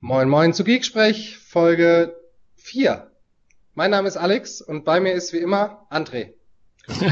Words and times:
Moin 0.00 0.28
Moin 0.28 0.52
zu 0.54 0.64
Geeksprech, 0.64 1.38
Folge 1.38 2.14
4. 2.56 3.10
Mein 3.74 3.90
Name 3.90 4.08
ist 4.08 4.16
Alex 4.16 4.60
und 4.60 4.84
bei 4.84 5.00
mir 5.00 5.12
ist 5.12 5.32
wie 5.32 5.38
immer 5.38 5.86
André. 5.90 6.34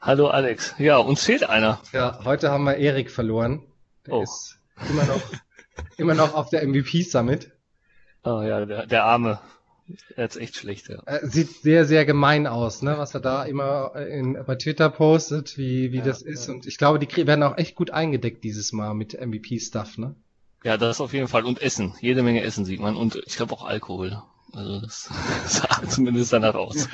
Hallo 0.00 0.28
Alex. 0.28 0.74
Ja, 0.78 0.96
uns 0.98 1.22
fehlt 1.24 1.48
einer. 1.48 1.80
Ja, 1.92 2.18
heute 2.24 2.50
haben 2.50 2.64
wir 2.64 2.76
Erik 2.76 3.10
verloren. 3.10 3.62
Der 4.06 4.14
Oh. 4.14 4.22
ist 4.22 4.58
immer 4.90 5.04
noch, 5.04 5.20
immer 5.96 6.14
noch 6.14 6.34
auf 6.34 6.50
der 6.50 6.66
MVP 6.66 7.02
Summit. 7.02 7.52
Oh 8.24 8.42
ja, 8.42 8.64
der, 8.66 8.86
der 8.86 9.04
Arme. 9.04 9.38
Er 10.16 10.24
hat's 10.24 10.36
echt 10.36 10.56
schlecht, 10.56 10.88
ja. 10.88 11.02
Äh, 11.06 11.26
Sieht 11.26 11.50
sehr, 11.62 11.84
sehr 11.84 12.04
gemein 12.04 12.46
aus, 12.46 12.82
ne? 12.82 12.98
was 12.98 13.14
er 13.14 13.20
da 13.20 13.44
immer 13.44 13.94
in, 13.96 14.38
bei 14.46 14.54
Twitter 14.56 14.88
postet, 14.90 15.56
wie, 15.58 15.92
wie 15.92 16.00
das 16.00 16.22
ist. 16.22 16.48
Und 16.48 16.66
ich 16.66 16.78
glaube, 16.78 16.98
die 16.98 17.26
werden 17.26 17.42
auch 17.42 17.58
echt 17.58 17.74
gut 17.74 17.90
eingedeckt 17.90 18.42
dieses 18.44 18.72
Mal 18.72 18.94
mit 18.94 19.20
MVP-Stuff. 19.20 19.98
Ne? 19.98 20.14
Ja, 20.64 20.76
das 20.76 21.00
auf 21.00 21.12
jeden 21.12 21.28
Fall. 21.28 21.44
Und 21.44 21.60
Essen. 21.60 21.94
Jede 22.00 22.22
Menge 22.22 22.42
Essen 22.42 22.64
sieht 22.64 22.80
man. 22.80 22.96
Und 22.96 23.16
ich 23.26 23.36
glaube 23.36 23.52
auch 23.54 23.64
Alkohol. 23.64 24.22
Also 24.52 24.80
das 24.80 25.08
sah 25.46 25.82
zumindest 25.88 26.32
danach 26.32 26.54
aus. 26.54 26.88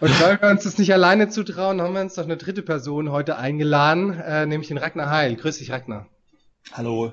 Und 0.00 0.20
weil 0.20 0.40
wir 0.40 0.48
uns 0.50 0.64
das 0.64 0.78
nicht 0.78 0.92
alleine 0.92 1.28
zutrauen, 1.28 1.80
haben 1.80 1.94
wir 1.94 2.00
uns 2.00 2.16
noch 2.16 2.24
eine 2.24 2.36
dritte 2.36 2.62
Person 2.62 3.10
heute 3.12 3.36
eingeladen, 3.36 4.18
äh, 4.18 4.46
nämlich 4.46 4.68
den 4.68 4.78
Ragnar 4.78 5.10
Heil. 5.10 5.36
Grüß 5.36 5.58
dich, 5.58 5.70
Ragnar. 5.70 6.08
Hallo. 6.72 7.12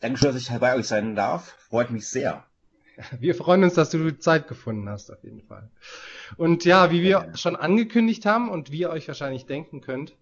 Dankeschön, 0.00 0.32
dass 0.32 0.40
ich 0.40 0.50
bei 0.58 0.74
euch 0.76 0.86
sein 0.86 1.16
darf. 1.16 1.56
Freut 1.70 1.90
mich 1.90 2.06
sehr. 2.08 2.44
Wir 3.18 3.34
freuen 3.34 3.64
uns, 3.64 3.74
dass 3.74 3.90
du 3.90 4.16
Zeit 4.18 4.46
gefunden 4.46 4.88
hast, 4.88 5.10
auf 5.10 5.24
jeden 5.24 5.42
Fall. 5.42 5.70
Und 6.36 6.64
ja, 6.64 6.90
wie 6.92 7.02
wir 7.02 7.08
Ja. 7.08 7.36
schon 7.36 7.56
angekündigt 7.56 8.24
haben 8.26 8.50
und 8.50 8.70
wie 8.70 8.80
ihr 8.80 8.90
euch 8.90 9.08
wahrscheinlich 9.08 9.46
denken 9.46 9.80
könnt, 9.80 10.14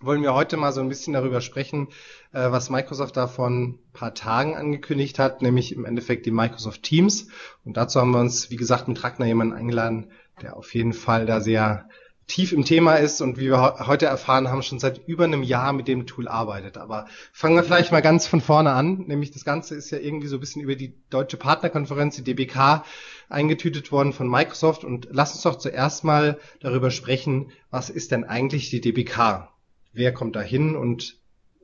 wollen 0.00 0.22
wir 0.22 0.34
heute 0.34 0.56
mal 0.56 0.72
so 0.72 0.80
ein 0.80 0.88
bisschen 0.88 1.12
darüber 1.12 1.40
sprechen, 1.40 1.88
äh, 2.32 2.50
was 2.50 2.70
Microsoft 2.70 3.16
da 3.16 3.26
vor 3.26 3.48
ein 3.48 3.78
paar 3.92 4.14
Tagen 4.14 4.56
angekündigt 4.56 5.18
hat, 5.18 5.42
nämlich 5.42 5.72
im 5.72 5.84
Endeffekt 5.84 6.26
die 6.26 6.30
Microsoft 6.30 6.82
Teams. 6.82 7.28
Und 7.64 7.76
dazu 7.76 8.00
haben 8.00 8.12
wir 8.12 8.20
uns, 8.20 8.50
wie 8.50 8.56
gesagt, 8.56 8.88
mit 8.88 9.02
Ragnar 9.04 9.28
jemanden 9.28 9.54
eingeladen, 9.54 10.10
der 10.40 10.56
auf 10.56 10.74
jeden 10.74 10.94
Fall 10.94 11.26
da 11.26 11.40
sehr 11.40 11.88
tief 12.26 12.52
im 12.52 12.64
Thema 12.64 12.94
ist 12.94 13.20
und 13.20 13.38
wie 13.38 13.48
wir 13.48 13.60
heu- 13.60 13.86
heute 13.86 14.06
erfahren 14.06 14.48
haben, 14.48 14.62
schon 14.62 14.78
seit 14.78 15.06
über 15.06 15.24
einem 15.24 15.42
Jahr 15.42 15.72
mit 15.72 15.88
dem 15.88 16.06
Tool 16.06 16.28
arbeitet. 16.28 16.78
Aber 16.78 17.06
fangen 17.32 17.56
wir 17.56 17.64
vielleicht 17.64 17.90
mal 17.92 18.00
ganz 18.02 18.26
von 18.26 18.40
vorne 18.40 18.70
an, 18.72 19.04
nämlich 19.06 19.32
das 19.32 19.44
Ganze 19.44 19.74
ist 19.74 19.90
ja 19.90 19.98
irgendwie 19.98 20.28
so 20.28 20.36
ein 20.36 20.40
bisschen 20.40 20.62
über 20.62 20.76
die 20.76 20.94
deutsche 21.10 21.36
Partnerkonferenz, 21.36 22.16
die 22.16 22.22
DBK, 22.24 22.84
eingetütet 23.28 23.90
worden 23.92 24.12
von 24.12 24.30
Microsoft 24.30 24.84
und 24.84 25.08
lass 25.10 25.32
uns 25.34 25.42
doch 25.42 25.56
zuerst 25.56 26.04
mal 26.04 26.38
darüber 26.60 26.90
sprechen, 26.90 27.50
was 27.70 27.90
ist 27.90 28.12
denn 28.12 28.24
eigentlich 28.24 28.70
die 28.70 28.80
DBK? 28.80 29.48
Wer 29.92 30.12
kommt 30.12 30.36
da 30.36 30.40
hin 30.40 30.76
und 30.76 31.16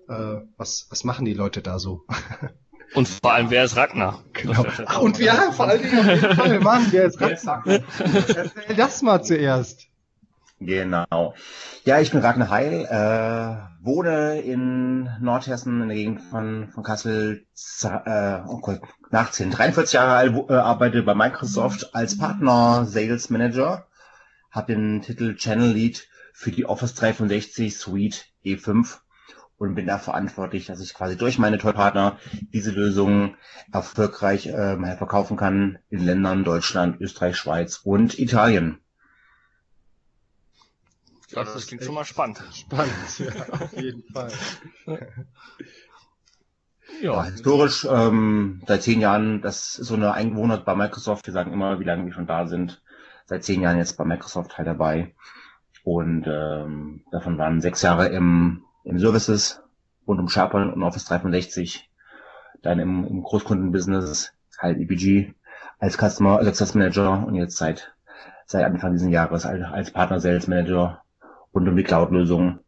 äh, 0.08 0.40
was, 0.56 0.86
was 0.90 1.04
machen 1.04 1.24
die 1.24 1.34
Leute 1.34 1.62
da 1.62 1.78
so? 1.78 2.04
Und 2.94 3.08
vor 3.08 3.32
allem, 3.34 3.50
wer 3.50 3.64
ist 3.64 3.76
Ragnar? 3.76 4.22
Genau. 4.32 4.64
Ach, 4.86 5.00
und 5.00 5.18
wir, 5.18 5.26
ja, 5.26 5.50
vor 5.50 5.66
allen 5.66 5.82
Dingen 5.82 5.98
auf 5.98 6.06
jeden 6.06 6.34
Fall, 6.36 6.60
Mann, 6.60 6.86
wer 6.92 7.04
ist 7.06 7.20
Ragnar? 7.20 7.64
Erzähl 7.98 8.76
das 8.76 9.02
mal 9.02 9.22
zuerst. 9.24 9.88
Genau. 10.60 11.34
Ja, 11.84 12.00
ich 12.00 12.12
bin 12.12 12.20
Ragnar 12.20 12.48
Heil, 12.48 12.84
äh, 12.88 13.84
wohne 13.84 14.40
in 14.40 15.10
Nordhessen 15.20 15.82
in 15.82 15.88
der 15.88 15.96
Gegend 15.96 16.22
von, 16.22 16.68
von 16.72 16.84
Kassel, 16.84 17.44
äh, 17.82 18.38
oh 18.46 18.58
Gott, 18.60 18.80
nach 19.10 19.32
10, 19.32 19.50
43 19.50 19.94
Jahre 19.94 20.14
alt, 20.14 20.34
wo- 20.34 20.46
äh, 20.48 20.54
arbeite 20.54 21.02
bei 21.02 21.14
Microsoft 21.16 21.92
als 21.94 22.16
Partner 22.16 22.86
Sales 22.86 23.30
Manager, 23.30 23.88
habe 24.52 24.72
den 24.72 25.02
Titel 25.02 25.34
Channel 25.34 25.72
Lead 25.72 26.06
für 26.36 26.50
die 26.50 26.66
Office 26.66 26.94
365 26.94 27.78
Suite 27.78 28.26
E5 28.44 28.98
und 29.56 29.74
bin 29.74 29.86
da 29.86 29.98
verantwortlich, 29.98 30.66
dass 30.66 30.82
ich 30.82 30.92
quasi 30.92 31.16
durch 31.16 31.38
meine 31.38 31.56
Tollpartner 31.56 32.18
diese 32.52 32.72
Lösung 32.72 33.36
erfolgreich 33.72 34.48
äh, 34.48 34.96
verkaufen 34.98 35.38
kann 35.38 35.78
in 35.88 36.04
Ländern 36.04 36.44
Deutschland, 36.44 37.00
Österreich, 37.00 37.38
Schweiz 37.38 37.80
und 37.82 38.18
Italien. 38.18 38.78
Ja, 41.30 41.42
das 41.42 41.66
klingt 41.66 41.82
schon 41.82 41.94
mal 41.94 42.04
spannend. 42.04 42.42
Spannend, 42.54 43.18
ja, 43.18 43.48
auf 43.48 43.72
jeden 43.72 44.04
Fall. 44.12 44.30
Ja, 44.86 44.98
Ja, 47.00 47.24
historisch 47.24 47.86
ähm, 47.90 48.62
seit 48.66 48.82
zehn 48.82 49.00
Jahren, 49.00 49.40
das 49.40 49.78
ist 49.78 49.88
so 49.88 49.94
eine 49.94 50.12
Eingewohnheit 50.12 50.66
bei 50.66 50.74
Microsoft. 50.74 51.26
Wir 51.26 51.32
sagen 51.32 51.54
immer, 51.54 51.80
wie 51.80 51.84
lange 51.84 52.04
wir 52.04 52.12
schon 52.12 52.26
da 52.26 52.46
sind. 52.46 52.82
Seit 53.24 53.42
zehn 53.42 53.62
Jahren 53.62 53.78
jetzt 53.78 53.96
bei 53.96 54.04
Microsoft 54.04 54.58
halt 54.58 54.68
dabei. 54.68 55.14
Und 55.86 56.24
ähm, 56.26 57.02
davon 57.12 57.38
waren 57.38 57.60
sechs 57.60 57.80
Jahre 57.80 58.08
im, 58.08 58.64
im 58.82 58.98
Services 58.98 59.62
rund 60.04 60.18
um 60.18 60.28
SharePoint 60.28 60.74
und 60.74 60.82
Office 60.82 61.04
365. 61.04 61.88
Dann 62.60 62.80
im, 62.80 63.06
im 63.06 63.22
Großkundenbusiness 63.22 64.32
halt 64.58 64.80
EPG 64.80 65.32
als 65.78 65.96
Customer 65.96 66.42
Success 66.42 66.74
Manager. 66.74 67.24
Und 67.24 67.36
jetzt 67.36 67.56
seit 67.56 67.94
seit 68.46 68.64
Anfang 68.64 68.94
dieses 68.94 69.08
Jahres 69.12 69.46
als, 69.46 69.62
als 69.62 69.92
Partner 69.92 70.18
Sales 70.18 70.48
Manager 70.48 71.02
rund 71.54 71.68
um 71.68 71.76
die 71.76 71.84
Cloud-Lösungen 71.84 72.58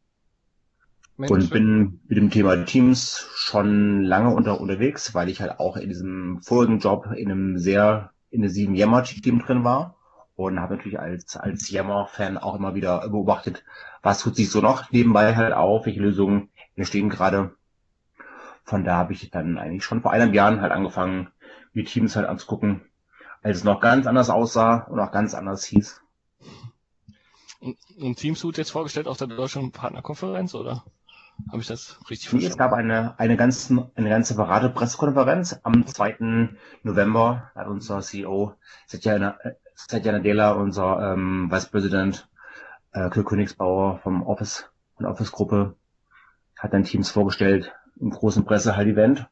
Mensch, 1.17 1.33
und 1.33 1.51
bin 1.51 2.01
mit 2.07 2.19
dem 2.19 2.31
Thema 2.31 2.55
Teams 2.67 3.27
schon 3.35 4.05
lange 4.05 4.33
unter, 4.33 4.61
unterwegs, 4.61 5.13
weil 5.17 5.29
ich 5.29 5.41
halt 5.41 5.59
auch 5.59 5.77
in 5.77 5.89
diesem 5.89 6.41
vorigen 6.43 6.79
Job 6.79 7.09
in 7.17 7.33
einem 7.33 7.59
sehr 7.59 8.13
intensiven 8.31 8.77
Yammer-Team 8.77 9.41
drin 9.41 9.65
war 9.65 9.98
und 10.39 10.61
habe 10.61 10.77
natürlich 10.77 11.01
als, 11.01 11.37
als 11.37 11.69
Yammer-Fan 11.69 12.39
auch 12.39 12.55
immer 12.55 12.75
wieder 12.77 13.09
beobachtet, 13.09 13.65
was 14.03 14.21
tut 14.21 14.37
sich 14.37 14.51
so 14.51 14.61
noch 14.61 14.91
nebenbei 14.93 15.35
halt 15.35 15.53
auf, 15.53 15.85
welche 15.87 16.01
Lösungen 16.01 16.51
entstehen 16.77 17.09
gerade. 17.11 17.57
Von 18.63 18.85
da 18.85 18.97
habe 18.97 19.15
ich 19.15 19.31
dann 19.31 19.59
eigentlich 19.59 19.85
schon 19.85 20.01
vor 20.03 20.13
eineinhalb 20.13 20.37
Jahren 20.37 20.61
halt 20.61 20.71
angefangen, 20.73 21.29
die 21.75 21.83
Teams 21.85 22.15
halt 22.15 22.27
anzugucken, 22.29 22.83
als 23.43 23.59
es 23.59 23.65
noch 23.65 23.81
ganz 23.81 24.07
anders 24.07 24.31
aussah 24.31 24.85
und 24.85 25.01
auch 25.01 25.11
ganz 25.11 25.35
anders 25.35 25.65
hieß. 25.65 26.01
und, 27.61 27.79
und 27.99 28.17
Teamsuit 28.17 28.59
jetzt 28.59 28.71
vorgestellt 28.73 29.07
auf 29.07 29.17
der 29.19 29.29
Deutschen 29.29 29.71
Partnerkonferenz, 29.73 30.55
oder? 30.55 30.85
Habe 31.51 31.61
ich 31.63 31.69
das 31.69 31.99
richtig 32.11 32.31
Nee, 32.31 32.47
es 32.47 32.55
verstanden? 32.55 32.59
gab 32.59 32.73
eine, 32.73 33.19
eine 33.19 33.37
ganz, 33.37 33.71
eine 33.95 34.09
ganz 34.11 34.29
separate 34.29 34.71
Pressekonferenz. 34.71 35.59
Am 35.63 35.87
2. 35.87 36.51
November 36.83 37.51
hat 37.55 37.69
unser 37.69 38.01
CEO 38.03 38.55
Satya, 38.87 39.39
Satya 39.87 40.13
Nadella, 40.13 40.53
unser 40.53 41.13
ähm, 41.13 41.51
Vice 41.51 41.67
President 41.67 42.29
äh, 42.93 43.09
Kirk 43.11 43.29
Königsbauer 43.29 43.99
vom 43.99 44.23
Office, 44.23 44.69
von 44.97 45.05
der 45.05 45.13
Office-Gruppe, 45.13 45.77
hat 46.59 46.75
dann 46.75 46.83
Teams 46.83 47.11
vorgestellt 47.11 47.73
im 48.01 48.11
großen 48.11 48.45
Presse-Halt-Event. 48.45 49.29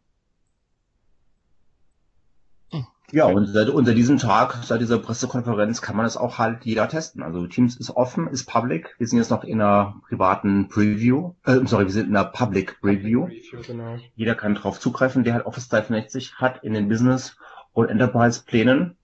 Hm. 2.70 2.86
Ja, 3.10 3.26
und 3.26 3.46
seit, 3.46 3.68
unter 3.70 3.92
diesem 3.92 4.18
Tag, 4.18 4.62
seit 4.62 4.80
dieser 4.80 4.98
Pressekonferenz, 4.98 5.82
kann 5.82 5.96
man 5.96 6.06
es 6.06 6.16
auch 6.16 6.38
halt 6.38 6.64
jeder 6.64 6.88
testen. 6.88 7.24
Also 7.24 7.46
Teams 7.48 7.76
ist 7.76 7.90
offen, 7.90 8.28
ist 8.28 8.46
public. 8.46 8.94
Wir 8.98 9.08
sind 9.08 9.18
jetzt 9.18 9.30
noch 9.30 9.42
in 9.42 9.60
einer 9.60 10.00
privaten 10.08 10.68
Preview. 10.68 11.34
Äh, 11.44 11.66
sorry, 11.66 11.86
wir 11.86 11.92
sind 11.92 12.08
in 12.08 12.16
einer 12.16 12.28
Public 12.28 12.78
Review. 12.84 13.24
Review, 13.24 13.62
genau. 13.66 13.98
Jeder 14.14 14.36
kann 14.36 14.54
drauf 14.54 14.78
zugreifen, 14.78 15.24
der 15.24 15.34
halt 15.34 15.46
Office 15.46 15.68
365 15.68 16.36
hat 16.36 16.62
in 16.62 16.72
den 16.72 16.88
Business- 16.88 17.36
und 17.72 17.88
Enterprise-Plänen. 17.88 18.96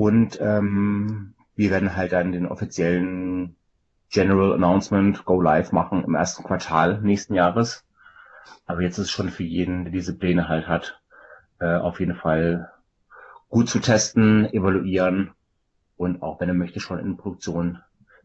Und 0.00 0.40
ähm, 0.40 1.34
wir 1.56 1.70
werden 1.70 1.94
halt 1.94 2.12
dann 2.12 2.32
den 2.32 2.46
offiziellen 2.46 3.56
General 4.08 4.54
Announcement 4.54 5.26
Go 5.26 5.42
Live 5.42 5.72
machen 5.72 6.04
im 6.04 6.14
ersten 6.14 6.42
Quartal 6.42 7.02
nächsten 7.02 7.34
Jahres. 7.34 7.84
Aber 8.64 8.80
jetzt 8.80 8.96
ist 8.96 9.10
schon 9.10 9.28
für 9.28 9.42
jeden, 9.42 9.84
der 9.84 9.92
diese 9.92 10.16
Pläne 10.16 10.48
halt 10.48 10.68
hat, 10.68 11.02
äh, 11.58 11.76
auf 11.76 12.00
jeden 12.00 12.14
Fall 12.14 12.72
gut 13.50 13.68
zu 13.68 13.78
testen, 13.78 14.46
evaluieren 14.46 15.32
und 15.98 16.22
auch 16.22 16.40
wenn 16.40 16.48
er 16.48 16.54
möchte 16.54 16.80
schon 16.80 16.98
in 16.98 17.18
Produktion 17.18 17.82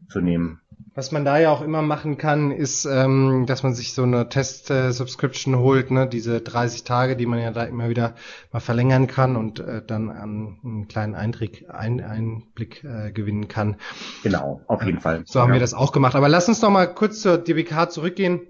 zu 0.08 0.20
nehmen. 0.20 0.60
Was 0.94 1.12
man 1.12 1.24
da 1.26 1.38
ja 1.38 1.50
auch 1.50 1.60
immer 1.62 1.82
machen 1.82 2.16
kann, 2.16 2.50
ist, 2.50 2.86
ähm, 2.86 3.44
dass 3.46 3.62
man 3.62 3.74
sich 3.74 3.92
so 3.92 4.02
eine 4.02 4.28
Test-Subscription 4.30 5.56
holt, 5.58 5.90
ne? 5.90 6.06
diese 6.06 6.40
30 6.40 6.84
Tage, 6.84 7.16
die 7.16 7.26
man 7.26 7.38
ja 7.38 7.50
da 7.50 7.64
immer 7.64 7.88
wieder 7.90 8.14
mal 8.52 8.60
verlängern 8.60 9.06
kann 9.06 9.36
und 9.36 9.60
äh, 9.60 9.82
dann 9.86 10.08
an 10.10 10.58
einen 10.64 10.88
kleinen 10.88 11.14
Eintrick, 11.14 11.66
ein, 11.68 12.00
Einblick 12.02 12.82
äh, 12.84 13.10
gewinnen 13.12 13.48
kann. 13.48 13.76
Genau, 14.22 14.62
auf 14.68 14.82
jeden 14.84 15.00
Fall. 15.00 15.22
So 15.26 15.40
haben 15.40 15.48
Ja. 15.50 15.54
wir 15.54 15.60
das 15.60 15.74
auch 15.74 15.92
gemacht. 15.92 16.14
Aber 16.14 16.28
lass 16.30 16.48
uns 16.48 16.62
noch 16.62 16.70
mal 16.70 16.86
kurz 16.86 17.20
zur 17.20 17.38
DBK 17.38 17.90
zurückgehen. 17.90 18.40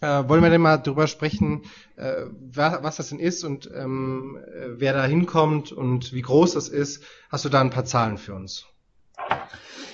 Äh, 0.00 0.28
wollen 0.28 0.42
wir 0.42 0.50
denn 0.50 0.60
mal 0.60 0.76
drüber 0.76 1.06
sprechen, 1.06 1.62
äh, 1.96 2.12
wa- 2.52 2.78
was 2.82 2.96
das 2.96 3.08
denn 3.08 3.18
ist 3.18 3.42
und 3.44 3.68
ähm, 3.74 4.38
äh, 4.46 4.68
wer 4.78 4.92
da 4.92 5.04
hinkommt 5.04 5.72
und 5.72 6.12
wie 6.12 6.22
groß 6.22 6.54
das 6.54 6.68
ist? 6.68 7.02
Hast 7.30 7.44
du 7.44 7.48
da 7.48 7.60
ein 7.60 7.70
paar 7.70 7.84
Zahlen 7.84 8.16
für 8.16 8.34
uns? 8.34 8.66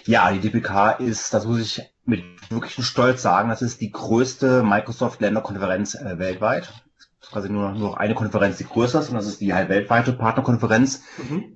Ja, 0.06 0.30
die 0.30 0.40
DPK 0.40 0.92
ist, 0.92 1.32
das 1.32 1.46
muss 1.46 1.60
ich 1.60 1.82
mit 2.04 2.22
wirklichem 2.50 2.84
Stolz 2.84 3.22
sagen, 3.22 3.48
das 3.48 3.62
ist 3.62 3.80
die 3.80 3.90
größte 3.90 4.62
Microsoft-Länderkonferenz 4.62 5.94
äh, 5.94 6.18
weltweit. 6.18 6.72
Das 6.98 7.28
ist 7.28 7.32
quasi 7.32 7.48
nur, 7.48 7.72
nur 7.72 7.90
noch 7.90 7.96
eine 7.96 8.14
Konferenz, 8.14 8.58
die 8.58 8.66
größer 8.66 9.00
ist, 9.00 9.08
und 9.08 9.14
das 9.14 9.26
ist 9.26 9.40
die 9.40 9.54
halt 9.54 9.70
weltweite 9.70 10.12
Partnerkonferenz, 10.12 11.02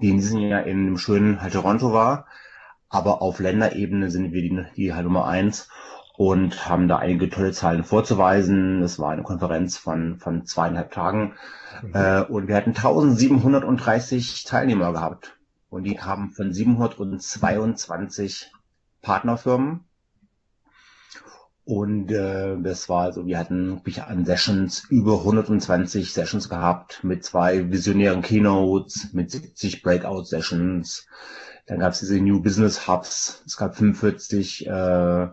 die 0.00 0.08
in 0.08 0.16
diesem 0.16 0.40
Jahr 0.40 0.64
in 0.64 0.86
dem 0.86 0.96
schönen 0.96 1.42
halt 1.42 1.52
Toronto 1.52 1.92
war. 1.92 2.26
Aber 2.88 3.20
auf 3.20 3.38
Länderebene 3.38 4.10
sind 4.10 4.32
wir 4.32 4.40
die, 4.40 4.64
die 4.76 4.94
halt 4.94 5.04
Nummer 5.04 5.26
eins. 5.26 5.68
und 6.16 6.68
haben 6.68 6.88
da 6.88 6.96
einige 6.96 7.30
tolle 7.30 7.52
Zahlen 7.52 7.84
vorzuweisen. 7.84 8.82
Es 8.82 8.98
war 8.98 9.10
eine 9.10 9.22
Konferenz 9.22 9.76
von, 9.76 10.18
von 10.18 10.46
zweieinhalb 10.46 10.90
Tagen 10.90 11.34
mhm. 11.82 11.94
äh, 11.94 12.22
und 12.22 12.48
wir 12.48 12.56
hatten 12.56 12.70
1730 12.70 14.44
Teilnehmer 14.44 14.92
gehabt 14.92 15.37
und 15.70 15.84
die 15.84 15.94
kamen 15.94 16.30
von 16.30 16.52
722 16.52 18.50
Partnerfirmen. 19.02 19.84
Und 21.64 22.10
äh, 22.10 22.56
das 22.62 22.88
war 22.88 23.12
so, 23.12 23.26
wir 23.26 23.38
hatten 23.38 23.72
wirklich 23.76 24.02
an 24.02 24.24
Sessions 24.24 24.84
über 24.88 25.18
120 25.18 26.12
Sessions 26.12 26.48
gehabt 26.48 27.04
mit 27.04 27.24
zwei 27.24 27.70
visionären 27.70 28.22
Keynotes, 28.22 29.12
mit 29.12 29.30
70 29.30 29.82
Breakout-Sessions. 29.82 31.06
Dann 31.66 31.80
gab 31.80 31.92
es 31.92 31.98
diese 31.98 32.18
New 32.20 32.40
Business 32.40 32.88
Hubs. 32.88 33.42
Es 33.44 33.58
gab 33.58 33.76
45 33.76 34.66
äh, 34.66 35.28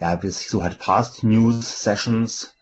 ja, 0.00 0.22
wie 0.22 0.26
es 0.26 0.38
sich 0.38 0.48
so 0.48 0.62
halt 0.62 0.78
Past 0.78 1.24
News 1.24 1.82
Sessions, 1.82 2.54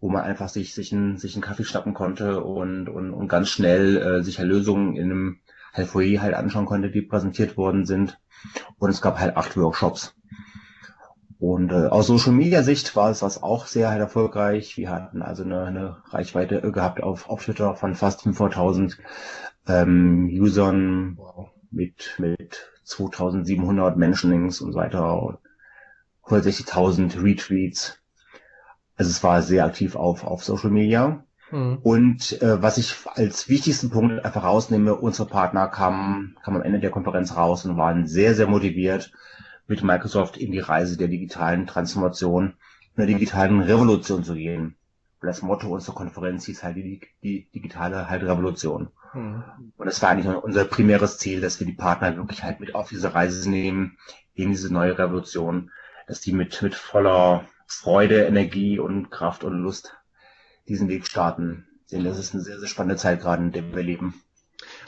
wo 0.00 0.08
man 0.08 0.22
einfach 0.22 0.48
sich, 0.48 0.74
sich, 0.74 0.92
einen, 0.92 1.16
sich 1.16 1.34
einen 1.34 1.42
Kaffee 1.42 1.64
schnappen 1.64 1.94
konnte 1.94 2.42
und, 2.42 2.88
und, 2.88 3.12
und 3.12 3.28
ganz 3.28 3.48
schnell 3.48 3.96
äh, 3.96 4.22
sich 4.22 4.38
Lösungen 4.38 4.96
in 4.96 5.10
einem 5.10 5.40
halt 5.72 5.88
Foyer 5.88 6.22
halt 6.22 6.34
anschauen 6.34 6.66
konnte, 6.66 6.90
die 6.90 7.02
präsentiert 7.02 7.56
worden 7.56 7.86
sind. 7.86 8.18
Und 8.78 8.90
es 8.90 9.00
gab 9.00 9.18
halt 9.18 9.36
acht 9.36 9.56
Workshops. 9.56 10.14
Und 11.38 11.72
äh, 11.72 11.86
aus 11.86 12.06
Social 12.06 12.32
Media 12.32 12.62
Sicht 12.62 12.94
war 12.94 13.10
es 13.10 13.18
das 13.18 13.42
auch 13.42 13.66
sehr 13.66 13.90
halt 13.90 14.00
erfolgreich. 14.00 14.76
Wir 14.76 14.90
hatten 14.90 15.22
also 15.22 15.42
eine, 15.42 15.64
eine 15.64 15.96
Reichweite 16.10 16.60
gehabt 16.70 17.02
auf, 17.02 17.28
auf 17.28 17.44
Twitter 17.44 17.74
von 17.74 17.96
fast 17.96 18.24
500.000 18.24 18.96
ähm, 19.66 20.28
Usern 20.30 21.18
mit, 21.72 22.14
mit 22.18 22.70
2700 22.84 23.96
Mentionings 23.96 24.60
und 24.60 24.72
so 24.72 24.78
weiter. 24.78 25.40
160.000 26.24 27.20
Retweets. 27.20 27.98
Also 28.96 29.10
es 29.10 29.24
war 29.24 29.42
sehr 29.42 29.64
aktiv 29.64 29.96
auf, 29.96 30.24
auf 30.24 30.44
Social 30.44 30.70
Media. 30.70 31.24
Mhm. 31.52 31.78
Und 31.82 32.42
äh, 32.42 32.60
was 32.62 32.78
ich 32.78 32.94
als 33.14 33.48
wichtigsten 33.48 33.90
Punkt 33.90 34.24
einfach 34.24 34.42
rausnehme, 34.42 34.94
unsere 34.96 35.28
Partner 35.28 35.68
kamen, 35.68 36.36
kamen 36.42 36.56
am 36.56 36.62
Ende 36.62 36.80
der 36.80 36.90
Konferenz 36.90 37.36
raus 37.36 37.64
und 37.64 37.76
waren 37.76 38.06
sehr, 38.06 38.34
sehr 38.34 38.48
motiviert, 38.48 39.12
mit 39.68 39.84
Microsoft 39.84 40.36
in 40.36 40.50
die 40.50 40.58
Reise 40.58 40.96
der 40.96 41.08
digitalen 41.08 41.66
Transformation, 41.66 42.54
der 42.96 43.06
digitalen 43.06 43.60
Revolution 43.60 44.24
zu 44.24 44.34
gehen. 44.34 44.76
Und 45.20 45.28
das 45.28 45.42
Motto 45.42 45.68
unserer 45.68 45.94
Konferenz 45.94 46.46
hieß 46.46 46.64
halt 46.64 46.76
die, 46.76 47.00
die 47.22 47.48
digitale 47.54 48.08
halt 48.08 48.22
Revolution. 48.22 48.88
Mhm. 49.14 49.44
Und 49.76 49.86
das 49.86 50.02
war 50.02 50.10
eigentlich 50.10 50.34
unser 50.34 50.64
primäres 50.64 51.18
Ziel, 51.18 51.40
dass 51.40 51.60
wir 51.60 51.66
die 51.66 51.74
Partner 51.74 52.16
wirklich 52.16 52.42
halt 52.42 52.60
mit 52.60 52.74
auf 52.74 52.88
diese 52.88 53.14
Reise 53.14 53.48
nehmen, 53.48 53.98
in 54.34 54.50
diese 54.50 54.72
neue 54.72 54.98
Revolution, 54.98 55.70
dass 56.06 56.20
die 56.20 56.32
mit, 56.32 56.60
mit 56.62 56.74
voller 56.74 57.44
Freude, 57.66 58.24
Energie 58.24 58.78
und 58.78 59.10
Kraft 59.10 59.44
und 59.44 59.58
Lust 59.58 59.94
diesen 60.68 60.88
Weg 60.88 61.06
starten. 61.06 61.66
Denn 61.90 62.04
das 62.04 62.18
ist 62.18 62.34
eine 62.34 62.42
sehr, 62.42 62.58
sehr 62.58 62.68
spannende 62.68 62.96
Zeit 62.96 63.20
gerade, 63.20 63.42
in 63.42 63.52
der 63.52 63.74
wir 63.74 63.82
leben. 63.82 64.14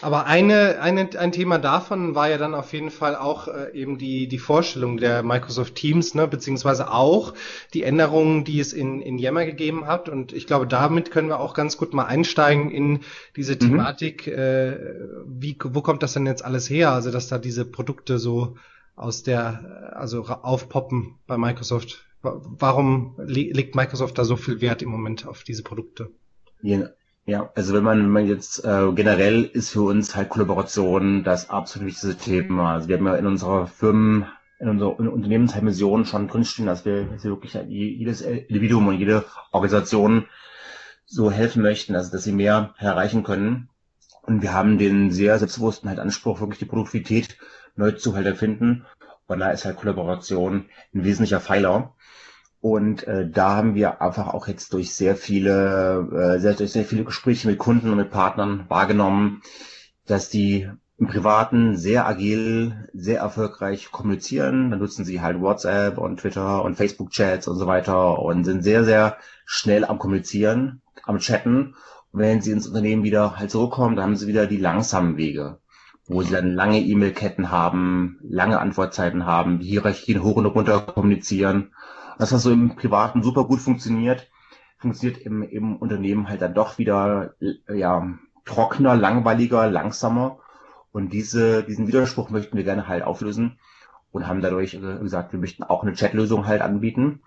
Aber 0.01 0.27
eine, 0.27 0.81
eine, 0.81 1.09
ein 1.19 1.33
Thema 1.33 1.59
davon 1.59 2.15
war 2.15 2.29
ja 2.29 2.39
dann 2.39 2.55
auf 2.55 2.73
jeden 2.73 2.91
Fall 2.91 3.17
auch 3.17 3.49
äh, 3.49 3.73
eben 3.73 3.99
die, 3.99 4.29
die 4.29 4.39
Vorstellung 4.39 4.97
der 4.97 5.23
Microsoft 5.23 5.75
Teams, 5.75 6.15
ne, 6.15 6.29
beziehungsweise 6.29 6.91
auch 6.91 7.35
die 7.73 7.83
Änderungen, 7.83 8.45
die 8.45 8.61
es 8.61 8.73
in, 8.73 9.01
in 9.01 9.19
Yammer 9.19 9.45
gegeben 9.47 9.87
hat. 9.87 10.09
Und 10.09 10.33
ich 10.33 10.47
glaube, 10.47 10.67
damit 10.67 11.11
können 11.11 11.29
wir 11.29 11.41
auch 11.41 11.55
ganz 11.55 11.77
gut 11.77 11.95
mal 11.95 12.05
einsteigen 12.05 12.71
in 12.71 13.01
diese 13.37 13.55
mhm. 13.55 13.59
Thematik. 13.61 14.27
Mhm. 14.27 14.33
Äh, 14.33 14.79
wie, 15.27 15.59
wo 15.63 15.81
kommt 15.83 16.03
das 16.03 16.13
denn 16.13 16.27
jetzt 16.27 16.45
alles 16.45 16.69
her? 16.69 16.93
Also, 16.93 17.11
dass 17.11 17.29
da 17.29 17.39
diese 17.39 17.65
Produkte 17.65 18.19
so 18.19 18.57
aus 18.97 19.23
der, 19.23 19.93
also 19.97 20.25
aufpoppen 20.25 21.17
bei 21.27 21.37
Microsoft. 21.37 22.05
Warum 22.25 23.15
legt 23.19 23.75
Microsoft 23.75 24.19
da 24.19 24.25
so 24.25 24.37
viel 24.37 24.61
Wert 24.61 24.83
im 24.83 24.91
Moment 24.91 25.27
auf 25.27 25.45
diese 25.45 25.63
Produkte? 25.63 26.11
Ja, 27.27 27.51
also 27.55 27.73
wenn 27.73 27.85
man, 27.85 27.99
wenn 28.01 28.11
man 28.11 28.27
jetzt 28.27 28.65
äh, 28.65 28.93
generell 28.95 29.45
ist 29.45 29.71
für 29.71 29.83
uns 29.83 30.15
halt 30.15 30.29
Kollaboration 30.29 31.25
das 31.25 31.49
absolut 31.49 31.89
wichtigste 31.89 32.17
Thema. 32.17 32.75
Also 32.75 32.89
wir 32.89 32.99
haben 32.99 33.07
ja 33.07 33.17
in 33.17 33.27
unserer 33.27 33.67
Firmen, 33.67 34.27
in 34.59 34.69
unserer 34.69 34.99
Unternehmensmission 34.99 36.05
schon 36.05 36.29
drinstehen, 36.29 36.67
dass 36.67 36.85
wir, 36.85 37.05
dass 37.05 37.25
wir 37.25 37.31
wirklich 37.31 37.55
jedes 37.67 38.21
Individuum 38.21 38.89
und 38.89 38.99
jede 38.99 39.25
Organisation 39.53 40.27
so 41.07 41.31
helfen 41.31 41.63
möchten, 41.63 41.95
also 41.95 42.13
dass 42.13 42.25
sie 42.25 42.33
mehr 42.33 42.75
erreichen 42.79 43.23
können. 43.23 43.71
Und 44.23 44.43
wir 44.43 44.53
haben 44.53 44.79
den 44.79 45.11
sehr 45.11 45.39
selbstbewussten 45.39 45.89
halt 45.89 45.99
Anspruch, 45.99 46.41
wirklich 46.41 46.59
die 46.59 46.65
Produktivität 46.67 47.39
neu 47.77 47.93
zu 47.93 48.15
halt 48.15 48.27
erfinden. 48.27 48.85
Und 49.27 49.41
da 49.41 49.51
ist 49.51 49.65
halt 49.65 49.77
Kollaboration 49.77 50.67
ein 50.95 51.05
wesentlicher 51.05 51.41
Pfeiler. 51.41 51.95
Und 52.61 53.07
äh, 53.07 53.29
da 53.29 53.57
haben 53.57 53.75
wir 53.75 54.01
einfach 54.01 54.33
auch 54.33 54.49
jetzt 54.49 54.73
durch 54.73 54.95
sehr 54.95 55.17
viele, 55.17 56.37
äh, 56.37 56.41
sehr, 56.41 56.55
durch 56.55 56.73
sehr 56.73 56.85
viele 56.85 57.05
Gespräche 57.05 57.47
mit 57.47 57.59
Kunden 57.59 57.91
und 57.91 57.99
mit 57.99 58.11
Partnern 58.11 58.65
wahrgenommen, 58.69 59.43
dass 60.07 60.31
die 60.31 60.71
im 60.97 61.07
Privaten 61.09 61.77
sehr 61.77 62.07
agil, 62.07 62.89
sehr 62.95 63.21
erfolgreich 63.21 63.91
kommunizieren. 63.91 64.71
Dann 64.71 64.79
nutzen 64.79 65.05
sie 65.05 65.21
halt 65.21 65.41
WhatsApp 65.41 65.99
und 65.99 66.21
Twitter 66.21 66.65
und 66.65 66.77
Facebook-Chats 66.77 67.49
und 67.49 67.59
so 67.59 67.67
weiter 67.67 68.19
und 68.21 68.45
sind 68.45 68.63
sehr, 68.63 68.85
sehr 68.85 69.19
schnell 69.45 69.85
am 69.85 69.99
Kommunizieren, 69.99 70.81
am 71.05 71.19
Chatten. 71.19 71.75
Und 72.13 72.21
wenn 72.21 72.41
sie 72.41 72.53
ins 72.53 72.67
Unternehmen 72.67 73.03
wieder 73.03 73.37
halt 73.37 73.51
zurückkommen, 73.51 73.97
dann 73.97 74.05
haben 74.05 74.17
sie 74.17 74.27
wieder 74.27 74.47
die 74.47 74.57
langsamen 74.57 75.17
Wege 75.17 75.59
wo 76.07 76.23
sie 76.23 76.33
dann 76.33 76.55
lange 76.55 76.81
E-Mail-Ketten 76.81 77.51
haben, 77.51 78.19
lange 78.23 78.61
Antwortzeiten 78.61 79.25
haben, 79.25 79.61
die 79.61 79.69
Hierarchien 79.69 80.23
hoch 80.23 80.37
und 80.37 80.47
runter 80.47 80.81
kommunizieren. 80.81 81.73
Das, 82.19 82.33
was 82.33 82.43
so 82.43 82.53
im 82.53 82.77
Privaten 82.77 83.23
super 83.23 83.45
gut 83.45 83.61
funktioniert, 83.61 84.31
funktioniert 84.79 85.21
im, 85.23 85.43
im 85.43 85.77
Unternehmen 85.77 86.29
halt 86.29 86.43
dann 86.43 86.55
doch 86.55 86.79
wieder 86.79 87.35
ja, 87.73 88.07
trockener, 88.45 88.97
langweiliger, 88.97 89.71
langsamer. 89.71 90.39
Und 90.93 91.13
diese, 91.13 91.65
diesen 91.65 91.89
Widerspruch 91.89 92.31
möchten 92.31 92.57
wir 92.57 92.65
gerne 92.65 92.87
halt 92.87 93.03
auflösen 93.03 93.59
und 94.13 94.29
haben 94.29 94.43
dadurch 94.43 94.75
äh, 94.75 94.99
gesagt, 95.01 95.33
wir 95.33 95.41
möchten 95.41 95.65
auch 95.65 95.83
eine 95.83 95.95
Chatlösung 95.95 96.47
halt 96.47 96.63
anbieten, 96.63 97.23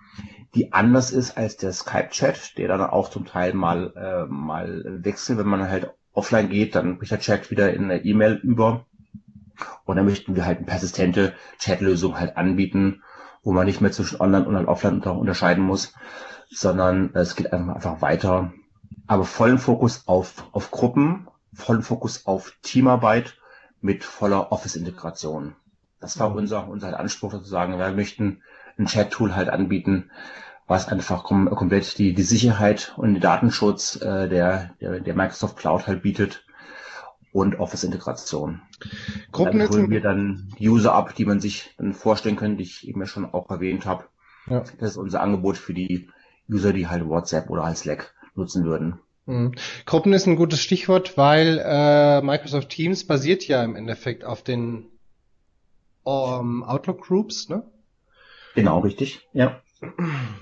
die 0.56 0.72
anders 0.72 1.12
ist 1.12 1.38
als 1.38 1.58
der 1.58 1.74
Skype-Chat, 1.74 2.58
der 2.58 2.70
dann 2.70 2.82
auch 2.82 3.10
zum 3.10 3.26
Teil 3.26 3.54
mal, 3.54 3.94
äh, 3.98 4.26
mal 4.32 4.84
wechselt, 5.04 5.38
wenn 5.38 5.48
man 5.48 5.70
halt 5.70 5.94
offline 6.18 6.50
geht, 6.50 6.76
dann 6.76 6.98
bricht 6.98 7.12
der 7.12 7.20
Chat 7.20 7.52
wieder 7.52 7.74
in 7.74 7.86
eine 7.86 8.04
E-Mail 8.04 8.34
über. 8.34 8.86
Und 9.86 9.96
dann 9.96 10.06
möchten 10.06 10.36
wir 10.36 10.46
halt 10.46 10.58
eine 10.58 10.68
persistente 10.68 11.34
Chatlösung 11.60 12.20
halt 12.20 12.38
anbieten, 12.38 13.04
wo 13.44 13.54
man 13.54 13.66
nicht 13.66 13.82
mehr 13.82 13.92
zwischen 13.92 14.20
Online 14.20 14.46
und 14.46 14.66
Offline 14.68 15.02
unterscheiden 15.02 15.64
muss, 15.64 15.94
sondern 16.50 17.12
es 17.14 17.36
geht 17.36 17.54
einfach, 17.54 17.76
einfach 17.76 18.02
weiter. 18.02 18.52
Aber 19.08 19.24
vollen 19.24 19.58
Fokus 19.58 20.08
auf, 20.08 20.46
auf 20.52 20.72
Gruppen, 20.72 21.28
vollen 21.54 21.82
Fokus 21.82 22.26
auf 22.26 22.54
Teamarbeit 22.62 23.38
mit 23.82 24.04
voller 24.04 24.52
Office-Integration. 24.52 25.56
Das 26.00 26.20
war 26.20 26.36
unser, 26.36 26.68
unser 26.68 27.00
Anspruch 27.00 27.32
sozusagen. 27.32 27.80
Wir 27.80 27.92
möchten 27.92 28.42
ein 28.78 28.86
Chat-Tool 28.86 29.36
halt 29.36 29.50
anbieten, 29.50 30.12
was 30.68 30.90
einfach 30.90 31.24
kom 31.24 31.50
komplett 31.50 31.98
die, 31.98 32.14
die 32.14 32.24
Sicherheit 32.24 32.94
und 32.98 33.14
den 33.14 33.22
Datenschutz 33.22 33.96
äh, 34.02 34.28
der, 34.28 34.76
der, 34.82 35.00
der 35.00 35.16
Microsoft 35.16 35.58
Cloud 35.58 35.88
halt 35.88 36.04
bietet 36.04 36.46
und 37.32 37.60
Office-Integration. 37.60 38.62
Gruppen 39.32 39.60
dann 39.60 39.70
holen 39.70 39.90
wir 39.90 40.02
dann 40.02 40.54
User 40.60 40.94
ab, 40.94 41.16
die 41.16 41.26
man 41.26 41.40
sich 41.40 41.74
dann 41.78 41.94
vorstellen 41.94 42.36
könnte, 42.36 42.58
die 42.58 42.64
ich 42.64 42.88
eben 42.88 43.00
ja 43.00 43.08
schon 43.08 43.26
auch 43.26 43.50
erwähnt 43.50 43.86
habe. 43.86 44.06
Ja. 44.50 44.64
Das 44.80 44.92
ist 44.92 44.98
unser 44.98 45.22
Angebot 45.22 45.58
für 45.58 45.74
die 45.74 46.10
User, 46.50 46.74
die 46.74 46.88
halt 46.88 47.08
WhatsApp 47.08 47.50
oder 47.50 47.64
halt 47.64 47.78
Slack 47.78 48.14
nutzen 48.36 48.66
würden. 48.66 49.00
Mhm. 49.26 49.54
Gruppen 49.86 50.14
ist 50.14 50.26
ein 50.26 50.36
gutes 50.36 50.62
Stichwort, 50.62 51.18
weil 51.18 51.62
äh, 51.64 52.22
Microsoft 52.22 52.70
Teams 52.70 53.06
basiert 53.06 53.48
ja 53.48 53.64
im 53.64 53.76
Endeffekt 53.76 54.26
auf 54.26 54.44
den 54.44 54.86
um, 56.04 56.62
ähm, 56.62 56.64
Outlook 56.64 57.02
Groups, 57.02 57.50
ne? 57.50 57.64
Genau, 58.56 58.80
richtig, 58.80 59.28
ja 59.34 59.62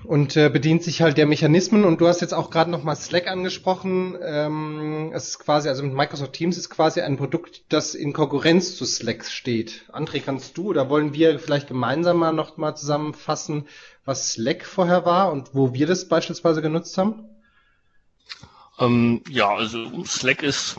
und 0.05 0.37
äh, 0.37 0.49
bedient 0.49 0.83
sich 0.83 1.01
halt 1.01 1.17
der 1.17 1.25
Mechanismen. 1.25 1.83
Und 1.83 1.99
du 1.99 2.07
hast 2.07 2.21
jetzt 2.21 2.33
auch 2.33 2.49
gerade 2.49 2.71
nochmal 2.71 2.95
Slack 2.95 3.27
angesprochen. 3.27 4.17
Ähm, 4.21 5.11
es 5.13 5.29
ist 5.29 5.39
quasi, 5.39 5.67
also 5.67 5.83
mit 5.83 5.93
Microsoft 5.93 6.33
Teams 6.33 6.57
ist 6.57 6.69
quasi 6.69 7.01
ein 7.01 7.17
Produkt, 7.17 7.63
das 7.69 7.95
in 7.95 8.13
Konkurrenz 8.13 8.75
zu 8.77 8.85
Slack 8.85 9.25
steht. 9.25 9.85
André, 9.91 10.21
kannst 10.21 10.57
du 10.57 10.69
oder 10.69 10.89
wollen 10.89 11.13
wir 11.13 11.39
vielleicht 11.39 11.67
gemeinsam 11.67 12.17
mal 12.17 12.31
noch 12.31 12.57
mal 12.57 12.75
zusammenfassen, 12.75 13.67
was 14.05 14.33
Slack 14.33 14.65
vorher 14.65 15.05
war 15.05 15.31
und 15.31 15.53
wo 15.53 15.73
wir 15.73 15.87
das 15.87 16.07
beispielsweise 16.07 16.61
genutzt 16.61 16.97
haben? 16.97 17.25
Ähm, 18.79 19.21
ja, 19.29 19.49
also 19.53 20.03
Slack 20.05 20.43
ist, 20.43 20.77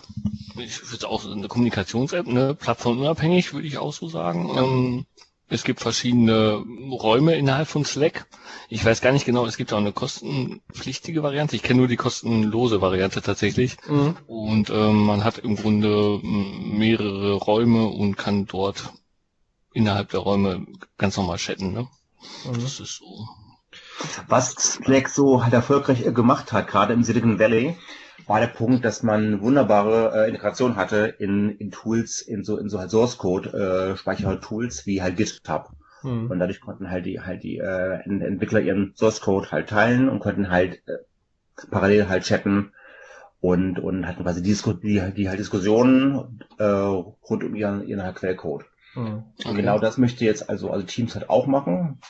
ich 0.59 0.91
würde 0.91 1.09
auch 1.09 1.25
eine 1.31 1.49
Kommunikations-App, 1.49 2.27
ne, 2.27 2.55
plattformunabhängig, 2.55 3.53
würde 3.53 3.67
ich 3.67 3.79
auch 3.79 3.93
so 3.93 4.09
sagen. 4.09 4.49
Ja. 4.49 4.63
Ähm, 4.63 5.07
es 5.49 5.63
gibt 5.63 5.81
verschiedene 5.81 6.65
Räume 6.91 7.37
innerhalb 7.37 7.69
von 7.69 7.85
Slack. 7.85 8.27
Ich 8.69 8.85
weiß 8.85 9.01
gar 9.01 9.13
nicht 9.13 9.27
genau, 9.27 9.47
es 9.47 9.57
gibt 9.57 9.73
auch 9.73 9.79
eine 9.79 9.93
kostenpflichtige 9.93 11.23
Variante. 11.23 11.55
Ich 11.55 11.63
kenne 11.63 11.79
nur 11.79 11.89
die 11.89 11.97
kostenlose 11.97 12.81
Variante 12.81 13.23
tatsächlich. 13.23 13.77
Mhm. 13.89 14.17
Und 14.27 14.71
ähm, 14.71 15.05
man 15.07 15.23
hat 15.23 15.39
im 15.39 15.57
Grunde 15.57 16.19
mehrere 16.23 17.35
Räume 17.35 17.87
und 17.87 18.17
kann 18.17 18.47
dort 18.47 18.93
innerhalb 19.73 20.11
der 20.11 20.21
Räume 20.21 20.67
ganz 20.99 21.17
normal 21.17 21.37
chatten. 21.37 21.73
Ne? 21.73 21.89
Mhm. 22.45 22.61
Das 22.61 22.81
ist 22.81 22.97
so 22.97 23.29
Was 24.27 24.51
Slack 24.53 25.09
so 25.09 25.45
halt 25.45 25.53
erfolgreich 25.53 26.05
äh, 26.05 26.13
gemacht 26.13 26.53
hat, 26.53 26.67
gerade 26.67 26.93
im 26.93 27.05
Silicon 27.05 27.39
Valley, 27.39 27.77
war 28.27 28.41
der 28.41 28.47
Punkt, 28.47 28.85
dass 28.85 29.03
man 29.03 29.41
wunderbare 29.41 30.25
äh, 30.25 30.29
Integration 30.29 30.77
hatte 30.77 31.15
in, 31.19 31.51
in 31.51 31.71
Tools, 31.71 32.21
in 32.21 32.45
so, 32.45 32.57
in 32.57 32.69
so 32.69 32.79
halt 32.79 32.91
Source 32.91 33.19
Code, 33.19 33.93
äh, 33.93 33.97
Speichertools 33.97 34.87
wie 34.87 35.03
halt 35.03 35.17
GitHub. 35.17 35.71
Hm. 36.01 36.31
Und 36.31 36.39
dadurch 36.39 36.61
konnten 36.61 36.91
halt 36.91 37.07
die, 37.07 37.21
halt 37.21 37.43
die 37.43 37.59
äh, 37.59 38.01
Entwickler 38.05 38.61
ihren 38.61 38.95
Source 38.97 39.21
Code 39.21 39.51
halt 39.51 39.69
teilen 39.69 40.09
und 40.09 40.21
konnten 40.21 40.51
halt 40.51 40.83
äh, 40.87 40.99
parallel 41.71 42.09
halt 42.09 42.25
chatten 42.25 42.73
und, 43.41 43.79
und 43.79 44.07
hatten 44.07 44.23
quasi 44.23 44.43
die, 44.43 44.57
die, 44.83 45.13
die 45.15 45.29
halt 45.29 45.39
Diskussionen 45.39 46.41
äh, 46.59 46.65
rund 46.65 47.45
um 47.45 47.55
ihren, 47.55 47.87
ihren 47.87 48.03
halt 48.03 48.17
Quellcode. 48.17 48.65
Hm. 48.95 49.25
Okay. 49.39 49.49
Und 49.49 49.57
genau 49.57 49.79
das 49.79 49.99
möchte 49.99 50.25
jetzt 50.25 50.49
also, 50.49 50.71
also 50.71 50.87
Teams 50.87 51.15
halt 51.15 51.29
auch 51.29 51.47
machen. 51.47 52.01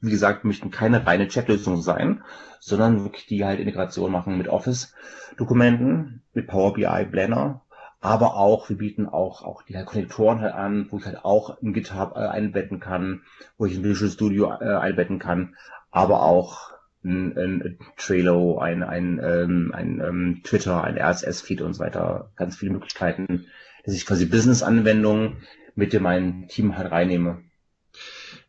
Wie, 0.00 0.10
gesagt, 0.10 0.44
möchten 0.44 0.70
keine 0.70 1.06
reine 1.06 1.28
Chatlösung 1.28 1.82
sein, 1.82 2.22
sondern 2.58 3.04
wirklich 3.04 3.26
die 3.26 3.44
halt 3.44 3.60
Integration 3.60 4.10
machen 4.10 4.38
mit 4.38 4.48
Office-Dokumenten, 4.48 6.22
mit 6.32 6.46
Power 6.46 6.72
BI, 6.74 7.04
Blender, 7.10 7.62
aber 8.00 8.36
auch, 8.36 8.70
wir 8.70 8.78
bieten 8.78 9.06
auch, 9.06 9.42
auch 9.42 9.62
die 9.62 9.76
halt 9.76 9.86
Konnektoren 9.86 10.40
halt 10.40 10.54
an, 10.54 10.86
wo 10.90 10.98
ich 10.98 11.04
halt 11.04 11.22
auch 11.22 11.60
ein 11.62 11.74
GitHub 11.74 12.16
äh, 12.16 12.20
einbetten 12.20 12.80
kann, 12.80 13.22
wo 13.58 13.66
ich 13.66 13.76
ein 13.76 13.84
Visual 13.84 14.10
Studio 14.10 14.50
äh, 14.52 14.76
einbetten 14.76 15.18
kann, 15.18 15.54
aber 15.90 16.22
auch 16.22 16.70
ein, 17.04 17.36
ein 17.36 17.78
Trello, 17.96 18.58
ein, 18.58 18.82
ein, 18.82 19.20
ähm, 19.22 19.72
ein 19.74 20.00
ähm, 20.00 20.40
Twitter, 20.44 20.82
ein 20.82 20.98
RSS-Feed 20.98 21.60
und 21.62 21.74
so 21.74 21.80
weiter. 21.80 22.30
Ganz 22.36 22.56
viele 22.56 22.72
Möglichkeiten, 22.72 23.46
dass 23.84 23.94
ich 23.94 24.06
quasi 24.06 24.26
Business-Anwendungen 24.26 25.38
mit 25.74 25.94
in 25.94 26.02
mein 26.02 26.48
Team 26.48 26.76
halt 26.76 26.90
reinnehme. 26.90 27.42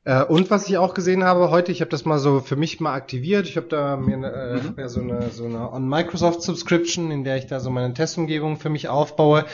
Äh, 0.03 0.23
und 0.23 0.49
was 0.49 0.67
ich 0.67 0.79
auch 0.79 0.95
gesehen 0.95 1.23
habe 1.23 1.51
heute, 1.51 1.71
ich 1.71 1.79
habe 1.81 1.91
das 1.91 2.05
mal 2.05 2.17
so 2.17 2.39
für 2.39 2.55
mich 2.55 2.79
mal 2.79 2.93
aktiviert. 2.93 3.47
Ich 3.47 3.55
habe 3.55 3.67
da 3.67 3.97
mir 3.97 4.15
äh, 4.15 4.55
mhm. 4.55 4.73
ja 4.75 4.89
so 4.89 4.99
eine 4.99 5.29
so 5.29 5.45
eine 5.45 5.71
On 5.71 5.87
Microsoft 5.87 6.41
Subscription, 6.41 7.11
in 7.11 7.23
der 7.23 7.37
ich 7.37 7.45
da 7.45 7.59
so 7.59 7.69
meine 7.69 7.93
Testumgebung 7.93 8.57
für 8.57 8.69
mich 8.69 8.89
aufbaue. 8.89 9.45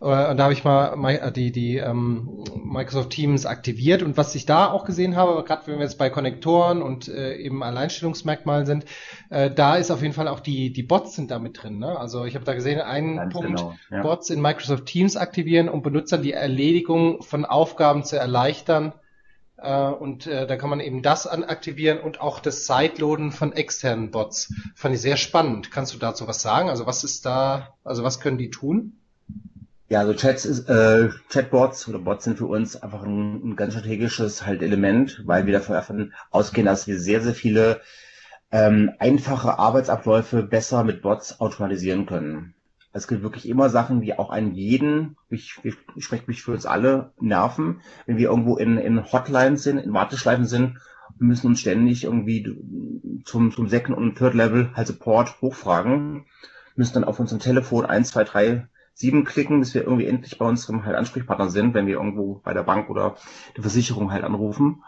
Äh, 0.00 0.30
und 0.30 0.36
da 0.36 0.44
habe 0.44 0.52
ich 0.52 0.62
mal 0.62 0.94
äh, 1.08 1.32
die 1.32 1.50
die 1.50 1.78
ähm, 1.78 2.44
Microsoft 2.62 3.10
Teams 3.10 3.46
aktiviert. 3.46 4.04
Und 4.04 4.16
was 4.16 4.32
ich 4.36 4.46
da 4.46 4.70
auch 4.70 4.84
gesehen 4.84 5.16
habe, 5.16 5.42
gerade 5.42 5.66
wenn 5.66 5.78
wir 5.78 5.84
jetzt 5.84 5.98
bei 5.98 6.08
Konnektoren 6.08 6.82
und 6.82 7.08
äh, 7.08 7.34
eben 7.34 7.64
Alleinstellungsmerkmalen 7.64 8.64
sind, 8.64 8.84
äh, 9.30 9.50
da 9.50 9.74
ist 9.74 9.90
auf 9.90 10.02
jeden 10.02 10.14
Fall 10.14 10.28
auch 10.28 10.40
die 10.40 10.72
die 10.72 10.84
Bots 10.84 11.16
sind 11.16 11.32
da 11.32 11.40
mit 11.40 11.60
drin. 11.60 11.78
Ne? 11.78 11.98
Also 11.98 12.26
ich 12.26 12.36
habe 12.36 12.44
da 12.44 12.54
gesehen, 12.54 12.80
einen 12.80 13.16
Ganz 13.16 13.32
Punkt 13.32 13.56
genau, 13.56 13.74
ja. 13.90 14.02
Bots 14.02 14.30
in 14.30 14.40
Microsoft 14.40 14.86
Teams 14.86 15.16
aktivieren, 15.16 15.68
um 15.68 15.82
Benutzern 15.82 16.22
die 16.22 16.32
Erledigung 16.32 17.22
von 17.22 17.44
Aufgaben 17.44 18.04
zu 18.04 18.16
erleichtern 18.16 18.92
und 19.62 20.26
äh, 20.26 20.46
da 20.46 20.56
kann 20.56 20.70
man 20.70 20.80
eben 20.80 21.02
das 21.02 21.26
aktivieren 21.26 21.98
und 21.98 22.20
auch 22.20 22.40
das 22.40 22.66
Sideloaden 22.66 23.32
von 23.32 23.52
externen 23.52 24.10
Bots. 24.10 24.52
Fand 24.74 24.94
ich 24.94 25.00
sehr 25.00 25.16
spannend. 25.16 25.70
Kannst 25.70 25.94
du 25.94 25.98
dazu 25.98 26.28
was 26.28 26.42
sagen? 26.42 26.68
Also 26.68 26.86
was 26.86 27.04
ist 27.04 27.24
da, 27.24 27.74
also 27.82 28.04
was 28.04 28.20
können 28.20 28.38
die 28.38 28.50
tun? 28.50 28.92
Ja, 29.88 30.00
also 30.00 30.14
Chats 30.14 30.44
ist, 30.44 30.68
äh, 30.68 31.10
Chatbots 31.30 31.88
oder 31.88 32.00
Bots 32.00 32.24
sind 32.24 32.38
für 32.38 32.46
uns 32.46 32.74
einfach 32.74 33.04
ein, 33.04 33.50
ein 33.50 33.56
ganz 33.56 33.72
strategisches 33.74 34.44
halt 34.44 34.60
Element, 34.62 35.22
weil 35.26 35.46
wir 35.46 35.58
davon 35.58 36.12
ausgehen, 36.30 36.66
dass 36.66 36.88
wir 36.88 36.98
sehr, 36.98 37.22
sehr 37.22 37.34
viele 37.34 37.80
ähm, 38.50 38.90
einfache 38.98 39.58
Arbeitsabläufe 39.58 40.42
besser 40.42 40.82
mit 40.82 41.02
Bots 41.02 41.40
automatisieren 41.40 42.06
können. 42.06 42.55
Es 42.96 43.08
gibt 43.08 43.22
wirklich 43.22 43.48
immer 43.48 43.68
Sachen, 43.68 44.00
die 44.00 44.18
auch 44.18 44.30
einen 44.30 44.54
jeden, 44.54 45.16
ich, 45.28 45.60
ich, 45.62 45.74
spreche 46.04 46.24
mich 46.26 46.42
für 46.42 46.52
uns 46.52 46.64
alle, 46.64 47.12
nerven. 47.20 47.82
Wenn 48.06 48.16
wir 48.16 48.30
irgendwo 48.30 48.56
in, 48.56 48.78
in 48.78 49.04
Hotlines 49.12 49.62
sind, 49.62 49.78
in 49.78 49.92
Warteschleifen 49.92 50.46
sind, 50.46 50.78
wir 51.18 51.26
müssen 51.26 51.48
uns 51.48 51.60
ständig 51.60 52.04
irgendwie 52.04 52.56
zum, 53.24 53.52
zum 53.52 53.68
Second- 53.68 53.96
und 53.96 54.16
Third-Level 54.16 54.70
halt 54.74 54.86
Support 54.86 55.40
hochfragen, 55.42 56.24
müssen 56.74 56.94
dann 56.94 57.04
auf 57.04 57.20
unserem 57.20 57.40
Telefon 57.40 57.84
1, 57.84 58.10
2, 58.10 58.24
3, 58.24 58.68
7 58.94 59.24
klicken, 59.24 59.60
bis 59.60 59.74
wir 59.74 59.82
irgendwie 59.82 60.06
endlich 60.06 60.38
bei 60.38 60.46
unserem 60.46 60.86
halt 60.86 60.96
Ansprechpartner 60.96 61.50
sind, 61.50 61.74
wenn 61.74 61.86
wir 61.86 61.94
irgendwo 61.94 62.40
bei 62.42 62.54
der 62.54 62.62
Bank 62.62 62.88
oder 62.88 63.16
der 63.56 63.62
Versicherung 63.62 64.10
halt 64.10 64.24
anrufen. 64.24 64.82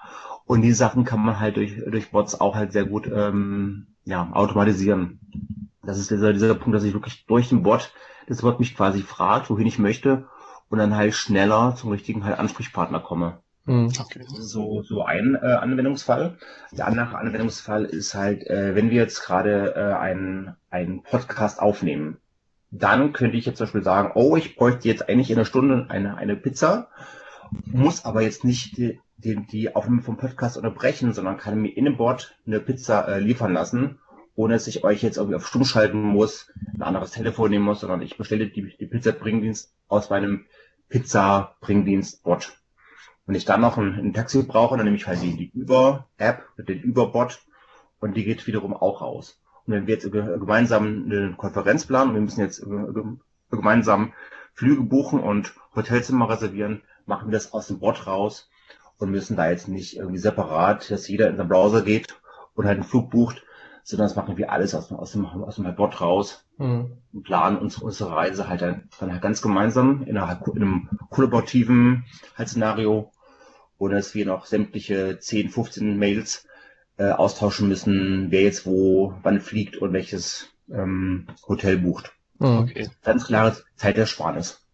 Und 0.47 0.63
die 0.63 0.73
Sachen 0.73 1.05
kann 1.05 1.21
man 1.21 1.41
halt 1.41 1.57
durch, 1.57 1.77
durch 1.87 2.11
Bots 2.11 2.41
auch 2.41 2.55
halt 2.55 2.73
sehr 2.73 2.87
gut 2.87 3.07
ähm, 3.13 3.89
ja, 4.05 4.31
automatisieren. 4.33 5.68
Das 5.89 5.99
ist 5.99 6.11
dieser, 6.11 6.35
dieser 6.35 6.55
Punkt, 6.55 6.77
dass 6.77 6.85
ich 6.85 6.93
wirklich 6.93 7.25
durch 7.25 7.49
den 7.49 7.63
Bot, 7.63 7.95
das 8.27 8.43
Bot 8.43 8.61
mich 8.61 8.77
quasi 8.77 9.01
fragt, 9.01 9.49
wohin 9.49 9.67
ich 9.67 9.79
möchte 9.79 10.27
und 10.69 10.77
dann 10.77 10.95
halt 10.95 11.15
schneller 11.15 11.77
zum 11.77 11.93
richtigen 11.93 12.27
halt 12.27 12.39
Ansprechpartner 12.39 13.01
komme. 13.01 13.39
Hm. 13.65 13.91
Okay. 13.99 14.23
So, 14.27 14.83
so 14.83 15.03
ein 15.03 15.35
äh, 15.41 15.47
Anwendungsfall. 15.47 16.37
Der 16.73 16.89
andere 16.89 17.17
Anwendungsfall 17.17 17.87
ist 17.87 18.15
halt, 18.15 18.47
äh, 18.49 18.75
wenn 18.75 18.91
wir 18.91 18.99
jetzt 18.99 19.25
gerade 19.25 19.75
äh, 19.77 19.95
einen, 19.95 20.57
einen 20.69 21.03
Podcast 21.03 21.59
aufnehmen, 21.59 22.19
dann 22.71 23.15
könnte 23.15 23.39
ich 23.39 23.47
jetzt 23.47 23.57
zum 23.57 23.65
Beispiel 23.65 23.83
sagen, 23.83 24.13
oh, 24.15 24.37
ich 24.37 24.57
bräuchte 24.57 24.89
jetzt 24.89 25.09
eigentlich 25.09 25.31
in 25.31 25.37
einer 25.37 25.47
Stunde 25.47 25.87
eine, 25.89 26.19
eine 26.19 26.37
Pizza, 26.37 26.89
muss 27.65 28.05
aber 28.05 28.21
jetzt 28.21 28.45
nicht 28.45 28.77
die, 28.77 29.01
die, 29.17 29.37
die 29.37 29.75
Aufnahme 29.75 30.03
vom 30.03 30.19
Podcast 30.19 30.59
unterbrechen, 30.59 31.15
sondern 31.15 31.39
kann 31.39 31.59
mir 31.59 31.75
in 31.75 31.87
dem 31.87 31.97
Bot 31.97 32.37
eine 32.47 32.61
Pizza 32.61 33.09
äh, 33.09 33.21
liefern 33.21 33.55
lassen 33.55 33.99
ohne 34.39 34.55
dass 34.55 34.69
ich 34.69 34.85
euch 34.85 35.03
jetzt 35.03 35.17
irgendwie 35.17 35.35
auf 35.35 35.49
Stumm 35.49 35.65
schalten 35.65 36.01
muss, 36.01 36.53
ein 36.73 36.83
anderes 36.83 37.11
Telefon 37.11 37.51
nehmen 37.51 37.65
muss, 37.65 37.81
sondern 37.81 38.03
ich 38.03 38.17
bestelle 38.17 38.47
die, 38.47 38.77
die 38.79 38.87
Pizza-Bringdienst 38.87 39.75
aus 39.89 40.11
meinem 40.11 40.47
Pizza-Bringdienst-Bot. 40.91 42.57
Wenn 43.27 43.35
ich 43.35 43.45
dann 43.45 43.61
noch 43.61 43.79
ein, 43.79 43.95
ein, 43.95 44.15
Taxi 44.15 44.45
brauche, 44.45 44.77
dann 44.77 44.85
nehme 44.85 44.97
ich 44.97 45.09
halt 45.09 45.23
die, 45.23 45.37
die 45.37 45.61
Uber-App 45.61 46.45
mit 46.57 46.69
dem 46.69 46.89
Uber-Bot 46.89 47.41
und 47.99 48.17
die 48.17 48.23
geht 48.23 48.47
wiederum 48.47 48.75
auch 48.75 49.01
raus. 49.01 49.41
Und 49.67 49.75
wenn 49.75 49.87
wir 49.89 49.95
jetzt 49.95 50.09
gemeinsam 50.13 51.07
eine 51.07 51.35
Konferenz 51.37 51.85
planen 51.85 52.11
und 52.11 52.15
wir 52.15 52.23
müssen 52.23 52.41
jetzt 52.41 52.65
gemeinsam 53.51 54.13
Flüge 54.55 54.83
buchen 54.83 55.19
und 55.19 55.53
Hotelzimmer 55.75 56.31
reservieren, 56.31 56.83
machen 57.07 57.27
wir 57.27 57.33
das 57.33 57.53
aus 57.53 57.67
dem 57.67 57.81
Bot 57.81 58.07
raus 58.07 58.49
und 58.99 59.11
müssen 59.11 59.37
da 59.37 59.51
jetzt 59.51 59.67
nicht 59.67 59.97
irgendwie 59.97 60.19
separat, 60.19 60.93
dass 60.93 61.09
jeder 61.09 61.29
in 61.29 61.37
seinen 61.37 61.49
Browser 61.49 61.83
geht 61.83 62.17
und 62.55 62.67
halt 62.67 62.77
einen 62.77 62.89
Flug 62.89 63.11
bucht, 63.11 63.43
sondern 63.89 64.09
das 64.09 64.17
machen 64.17 64.37
wir 64.37 64.53
alles 64.53 64.75
aus, 64.75 64.93
aus 64.93 65.13
dem, 65.13 65.25
aus 65.25 65.57
dem 65.57 65.75
Bot 65.75 66.03
raus 66.03 66.45
mhm. 66.59 66.99
und 67.15 67.23
planen 67.23 67.57
uns, 67.57 67.79
unsere 67.79 68.15
Reise 68.15 68.47
halt 68.47 68.61
dann, 68.61 68.91
dann 69.01 69.11
halt 69.11 69.23
ganz 69.23 69.41
gemeinsam 69.41 70.03
in, 70.03 70.19
einer, 70.19 70.47
in 70.55 70.63
einem 70.63 70.89
kollaborativen 71.09 72.05
halt 72.37 72.51
Szenario, 72.51 73.11
ohne 73.79 73.95
dass 73.95 74.15
wir 74.15 74.27
noch 74.27 74.45
sämtliche 74.45 75.19
10, 75.19 75.49
15 75.49 75.97
Mails 75.97 76.47
äh, 76.99 77.13
austauschen 77.13 77.67
müssen, 77.67 78.27
wer 78.31 78.43
jetzt 78.43 78.67
wo, 78.67 79.15
wann 79.23 79.41
fliegt 79.41 79.79
und 79.79 79.95
welches 79.95 80.51
ähm, 80.71 81.27
Hotel 81.49 81.79
bucht. 81.79 82.13
Mhm. 82.41 82.59
Okay. 82.59 82.91
Ganz 83.03 83.27
klares 83.27 83.65
Zeitersparnis. 83.77 84.67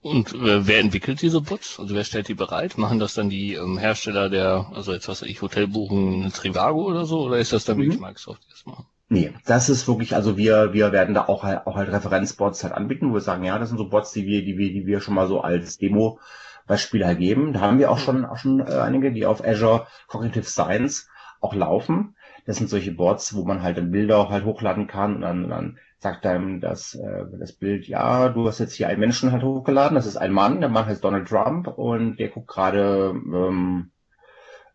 Und 0.00 0.32
äh, 0.32 0.66
wer 0.66 0.78
entwickelt 0.78 1.22
diese 1.22 1.40
Bots? 1.40 1.80
Also 1.80 1.94
wer 1.94 2.04
stellt 2.04 2.28
die 2.28 2.34
bereit? 2.34 2.78
Machen 2.78 3.00
das 3.00 3.14
dann 3.14 3.30
die 3.30 3.54
ähm, 3.54 3.78
Hersteller 3.78 4.28
der, 4.28 4.70
also 4.74 4.92
jetzt 4.92 5.08
was 5.08 5.22
ich, 5.22 5.42
Hotelbuchen, 5.42 6.30
Trivago 6.32 6.84
oder 6.84 7.04
so? 7.04 7.22
Oder 7.22 7.38
ist 7.38 7.52
das 7.52 7.64
dann 7.64 7.78
mhm. 7.78 7.82
wirklich 7.82 8.00
Microsoft, 8.00 8.40
machen? 8.64 8.86
Nee, 9.10 9.32
das 9.46 9.70
ist 9.70 9.88
wirklich, 9.88 10.14
also 10.14 10.36
wir, 10.36 10.74
wir 10.74 10.92
werden 10.92 11.14
da 11.14 11.24
auch 11.24 11.42
halt, 11.42 11.66
auch 11.66 11.76
halt 11.76 11.90
Referenzbots 11.90 12.62
halt 12.62 12.74
anbieten, 12.74 13.10
wo 13.10 13.14
wir 13.14 13.20
sagen, 13.22 13.42
ja, 13.42 13.58
das 13.58 13.70
sind 13.70 13.78
so 13.78 13.88
Bots, 13.88 14.12
die 14.12 14.26
wir, 14.26 14.44
die 14.44 14.58
wir, 14.58 14.70
die 14.70 14.86
wir 14.86 15.00
schon 15.00 15.14
mal 15.14 15.26
so 15.26 15.40
als 15.40 15.78
Demo 15.78 16.20
Beispiele 16.66 17.06
halt 17.06 17.18
geben. 17.18 17.54
Da 17.54 17.60
haben 17.60 17.78
wir 17.78 17.90
auch 17.90 17.98
schon, 17.98 18.24
auch 18.26 18.36
schon 18.36 18.60
äh, 18.60 18.74
einige, 18.74 19.10
die 19.10 19.26
auf 19.26 19.42
Azure 19.42 19.86
Cognitive 20.06 20.44
Science 20.44 21.08
auch 21.40 21.54
laufen. 21.54 22.16
Das 22.48 22.56
sind 22.56 22.70
solche 22.70 22.92
Bots, 22.92 23.34
wo 23.34 23.44
man 23.44 23.62
halt 23.62 23.76
dann 23.76 23.90
Bilder 23.90 24.30
halt 24.30 24.46
hochladen 24.46 24.86
kann 24.86 25.16
und 25.16 25.20
dann, 25.20 25.50
dann 25.50 25.78
sagt 25.98 26.24
einem 26.24 26.62
das, 26.62 26.94
äh, 26.94 27.26
das 27.38 27.52
Bild, 27.52 27.86
ja, 27.86 28.30
du 28.30 28.46
hast 28.46 28.58
jetzt 28.58 28.72
hier 28.72 28.88
einen 28.88 29.00
Menschen 29.00 29.32
halt 29.32 29.42
hochgeladen, 29.42 29.96
das 29.96 30.06
ist 30.06 30.16
ein 30.16 30.32
Mann, 30.32 30.60
der 30.60 30.70
Mann 30.70 30.86
heißt 30.86 31.04
Donald 31.04 31.28
Trump 31.28 31.66
und 31.68 32.16
der 32.16 32.28
guckt 32.28 32.48
gerade 32.48 33.10
ähm, 33.14 33.90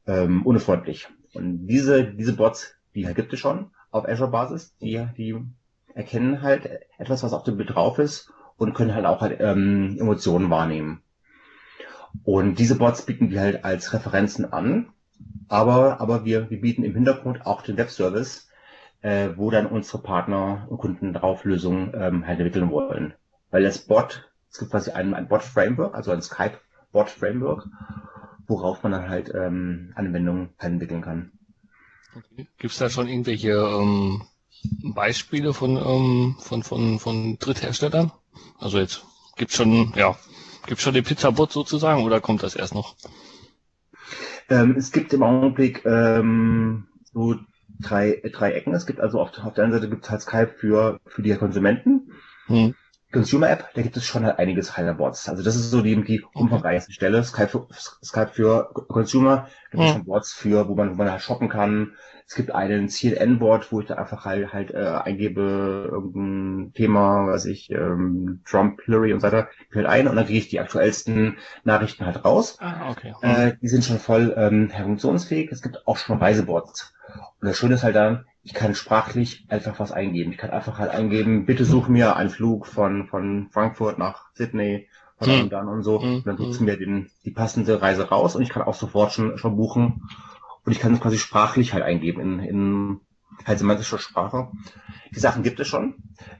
ähm, 0.06 0.46
unfreundlich. 0.46 1.08
Und 1.34 1.65
diese, 1.65 2.03
diese 2.03 2.36
Bots, 2.36 2.75
die 2.94 3.08
halt 3.08 3.15
gibt 3.15 3.34
es 3.34 3.39
schon 3.39 3.72
auf 3.89 4.08
Azure-Basis, 4.08 4.77
die, 4.77 5.08
die 5.18 5.36
erkennen 5.96 6.44
halt 6.44 6.70
etwas, 7.00 7.24
was 7.24 7.34
auf 7.34 7.44
dem 7.44 7.58
Bild 7.58 7.74
drauf 7.74 7.98
ist 7.98 8.32
und 8.58 8.75
können 8.75 8.94
halt 8.94 9.08
auch 9.08 9.22
halt 9.22 9.39
ähm, 9.39 9.98
Emotionen 10.00 10.51
wahrnehmen. 10.51 11.01
Und 12.24 12.60
diese 12.60 12.75
Bots 12.75 13.01
bieten 13.01 13.32
wir 13.32 13.42
halt 13.42 13.65
als 13.65 13.94
Referenzen 13.94 14.53
an, 14.53 14.92
aber, 15.53 16.01
aber 16.01 16.25
wir, 16.25 16.50
wir 16.50 16.60
bieten 16.60 16.83
im 16.83 16.95
Hintergrund 16.95 17.45
auch 17.45 17.62
den 17.62 17.77
Webservice, 17.77 18.50
äh, 19.03 19.29
wo 19.36 19.51
dann 19.51 19.67
unsere 19.67 20.01
Partner 20.01 20.65
und 20.67 20.79
Kunden 20.79 21.13
darauf 21.13 21.45
Lösungen 21.45 21.93
ähm, 21.95 22.25
halt 22.25 22.39
entwickeln 22.39 22.72
wollen. 22.72 23.13
Weil 23.51 23.62
das 23.62 23.77
Bot, 23.77 24.27
es 24.50 24.57
gibt 24.57 24.72
quasi 24.72 24.89
ein, 24.89 25.13
ein 25.13 25.27
Bot-Framework, 25.27 25.93
also 25.93 26.12
ein 26.12 26.24
Skype-Bot-Framework, 26.24 27.67
worauf 28.48 28.81
man 28.81 28.93
dann 28.93 29.10
halt 29.10 29.31
ähm, 29.36 29.93
Anwendungen 29.93 30.50
halt 30.57 30.74
entwickeln 30.74 31.03
kann. 31.03 31.31
Okay. 32.15 32.48
Gibt 32.57 32.74
es 32.74 32.79
da 32.79 32.89
schon 32.89 33.07
irgendwelche 33.07 33.51
ähm, 33.51 34.24
Beispiele 34.95 35.53
von, 35.53 35.77
ähm, 35.77 36.36
von, 36.39 36.63
von, 36.63 36.98
von 36.98 37.38
Drittherstellern? 37.38 38.12
Also 38.57 38.79
jetzt 38.79 39.05
gibt's 39.36 39.55
schon, 39.55 39.93
ja, 39.95 40.17
gibt's 40.65 40.81
schon 40.81 40.95
den 40.95 41.03
Pizzabot 41.03 41.51
sozusagen 41.51 42.01
oder 42.01 42.22
kommt 42.22 42.41
das 42.41 42.55
erst 42.55 42.74
noch? 42.74 42.95
Ähm, 44.53 44.75
es 44.77 44.91
gibt 44.91 45.13
im 45.13 45.24
Augenblick 45.24 45.83
ähm, 45.83 46.86
so 47.12 47.36
drei, 47.81 48.22
drei 48.31 48.51
Ecken. 48.51 48.75
Es 48.75 48.86
gibt 48.86 49.00
also 49.00 49.19
auf, 49.19 49.31
auf 49.43 49.53
der 49.55 49.63
einen 49.63 49.74
Seite 49.74 49.89
gibt 49.89 50.05
es 50.05 50.12
halt 50.12 50.22
Skype 50.22 50.53
für, 50.57 51.00
für 51.07 51.24
die 51.24 51.33
Konsumenten. 51.36 52.12
Hm. 52.45 52.75
Consumer 53.13 53.50
App, 53.51 53.70
da 53.75 53.84
gibt 53.84 53.96
es 53.96 54.05
schon 54.05 54.25
halt 54.25 54.39
einiges 54.39 54.74
Bots. 54.98 55.29
Also 55.29 55.43
das 55.43 55.55
ist 55.55 55.70
so 55.70 55.82
die, 55.82 56.03
die 56.03 56.24
umfangreichste 56.34 56.91
Stelle. 56.91 57.24
Skype 57.24 57.48
für, 57.48 57.67
Skype 58.03 58.32
für 58.34 58.74
Consumer, 58.88 59.48
gibt 59.70 59.84
es 59.84 59.89
mhm. 59.89 59.93
schon 59.93 60.05
Bots 60.05 60.34
für, 60.34 60.67
wo 60.67 60.75
man, 60.75 60.91
wo 60.91 60.96
man 60.96 61.12
halt 61.12 61.22
shoppen 61.22 61.48
kann. 61.48 61.93
Es 62.25 62.36
gibt 62.36 62.51
einen 62.51 62.89
CNN-Bot, 62.89 63.72
wo 63.72 63.82
ich 63.82 63.86
da 63.86 63.96
einfach 63.96 64.25
halt, 64.25 64.51
halt 64.51 64.72
äh, 64.72 64.77
eingebe, 64.77 65.89
irgendein 65.91 66.74
Thema, 66.74 67.27
was 67.27 67.46
ich, 67.46 67.70
ähm, 67.70 68.41
Trump, 68.46 68.82
Hillary 68.84 69.13
und 69.13 69.20
so 69.20 69.27
weiter, 69.27 69.50
halt 69.75 69.86
ein 69.86 70.08
und 70.08 70.15
dann 70.15 70.25
kriege 70.25 70.39
ich 70.39 70.48
die 70.48 70.60
aktuellsten 70.60 71.38
Nachrichten 71.63 72.05
halt 72.05 72.25
raus. 72.25 72.58
Ah, 72.60 72.89
okay. 72.89 73.13
Mhm. 73.22 73.29
Äh, 73.29 73.58
die 73.62 73.67
sind 73.67 73.86
schon 73.86 74.00
voll 74.00 74.34
ähm, 74.36 74.72
funktionsfähig. 74.72 75.51
Es 75.51 75.62
gibt 75.62 75.88
auch 75.88 75.98
schon 75.98 76.17
Reisebots. 76.17 76.93
Und 77.41 77.48
das 77.48 77.58
Schöne 77.58 77.75
ist 77.75 77.84
halt 77.84 77.96
dann, 77.96 78.25
ich 78.43 78.53
kann 78.53 78.75
sprachlich 78.75 79.45
einfach 79.50 79.79
was 79.79 79.91
eingeben. 79.91 80.31
Ich 80.31 80.38
kann 80.38 80.50
einfach 80.50 80.77
halt 80.77 80.91
eingeben, 80.91 81.45
bitte 81.45 81.63
such 81.63 81.88
mir 81.88 82.17
einen 82.17 82.29
Flug 82.29 82.67
von, 82.67 83.07
von 83.07 83.50
Frankfurt 83.51 83.97
nach 83.97 84.25
Sydney 84.33 84.89
von 85.17 85.27
hm. 85.27 85.50
dann 85.50 85.69
und 85.69 85.83
so. 85.83 86.00
Und 86.00 86.27
dann 86.27 86.38
sucht 86.38 86.59
hm. 86.59 86.65
mir 86.65 86.77
den, 86.77 87.09
die 87.23 87.31
passende 87.31 87.81
Reise 87.81 88.09
raus 88.09 88.35
und 88.35 88.41
ich 88.41 88.50
kann 88.50 88.63
auch 88.63 88.73
sofort 88.73 89.13
schon, 89.13 89.38
schon 89.38 89.55
buchen. 89.55 90.09
Und 90.65 90.71
ich 90.71 90.79
kann 90.79 90.93
es 90.93 91.00
quasi 91.00 91.17
sprachlich 91.17 91.73
halt 91.73 91.83
eingeben 91.83 92.21
in, 92.21 92.39
in 92.39 93.00
halt 93.45 93.59
semantischer 93.59 93.97
Sprache. 93.97 94.50
Die 95.15 95.19
Sachen 95.19 95.43
gibt 95.43 95.59
es 95.59 95.67
schon. 95.67 95.95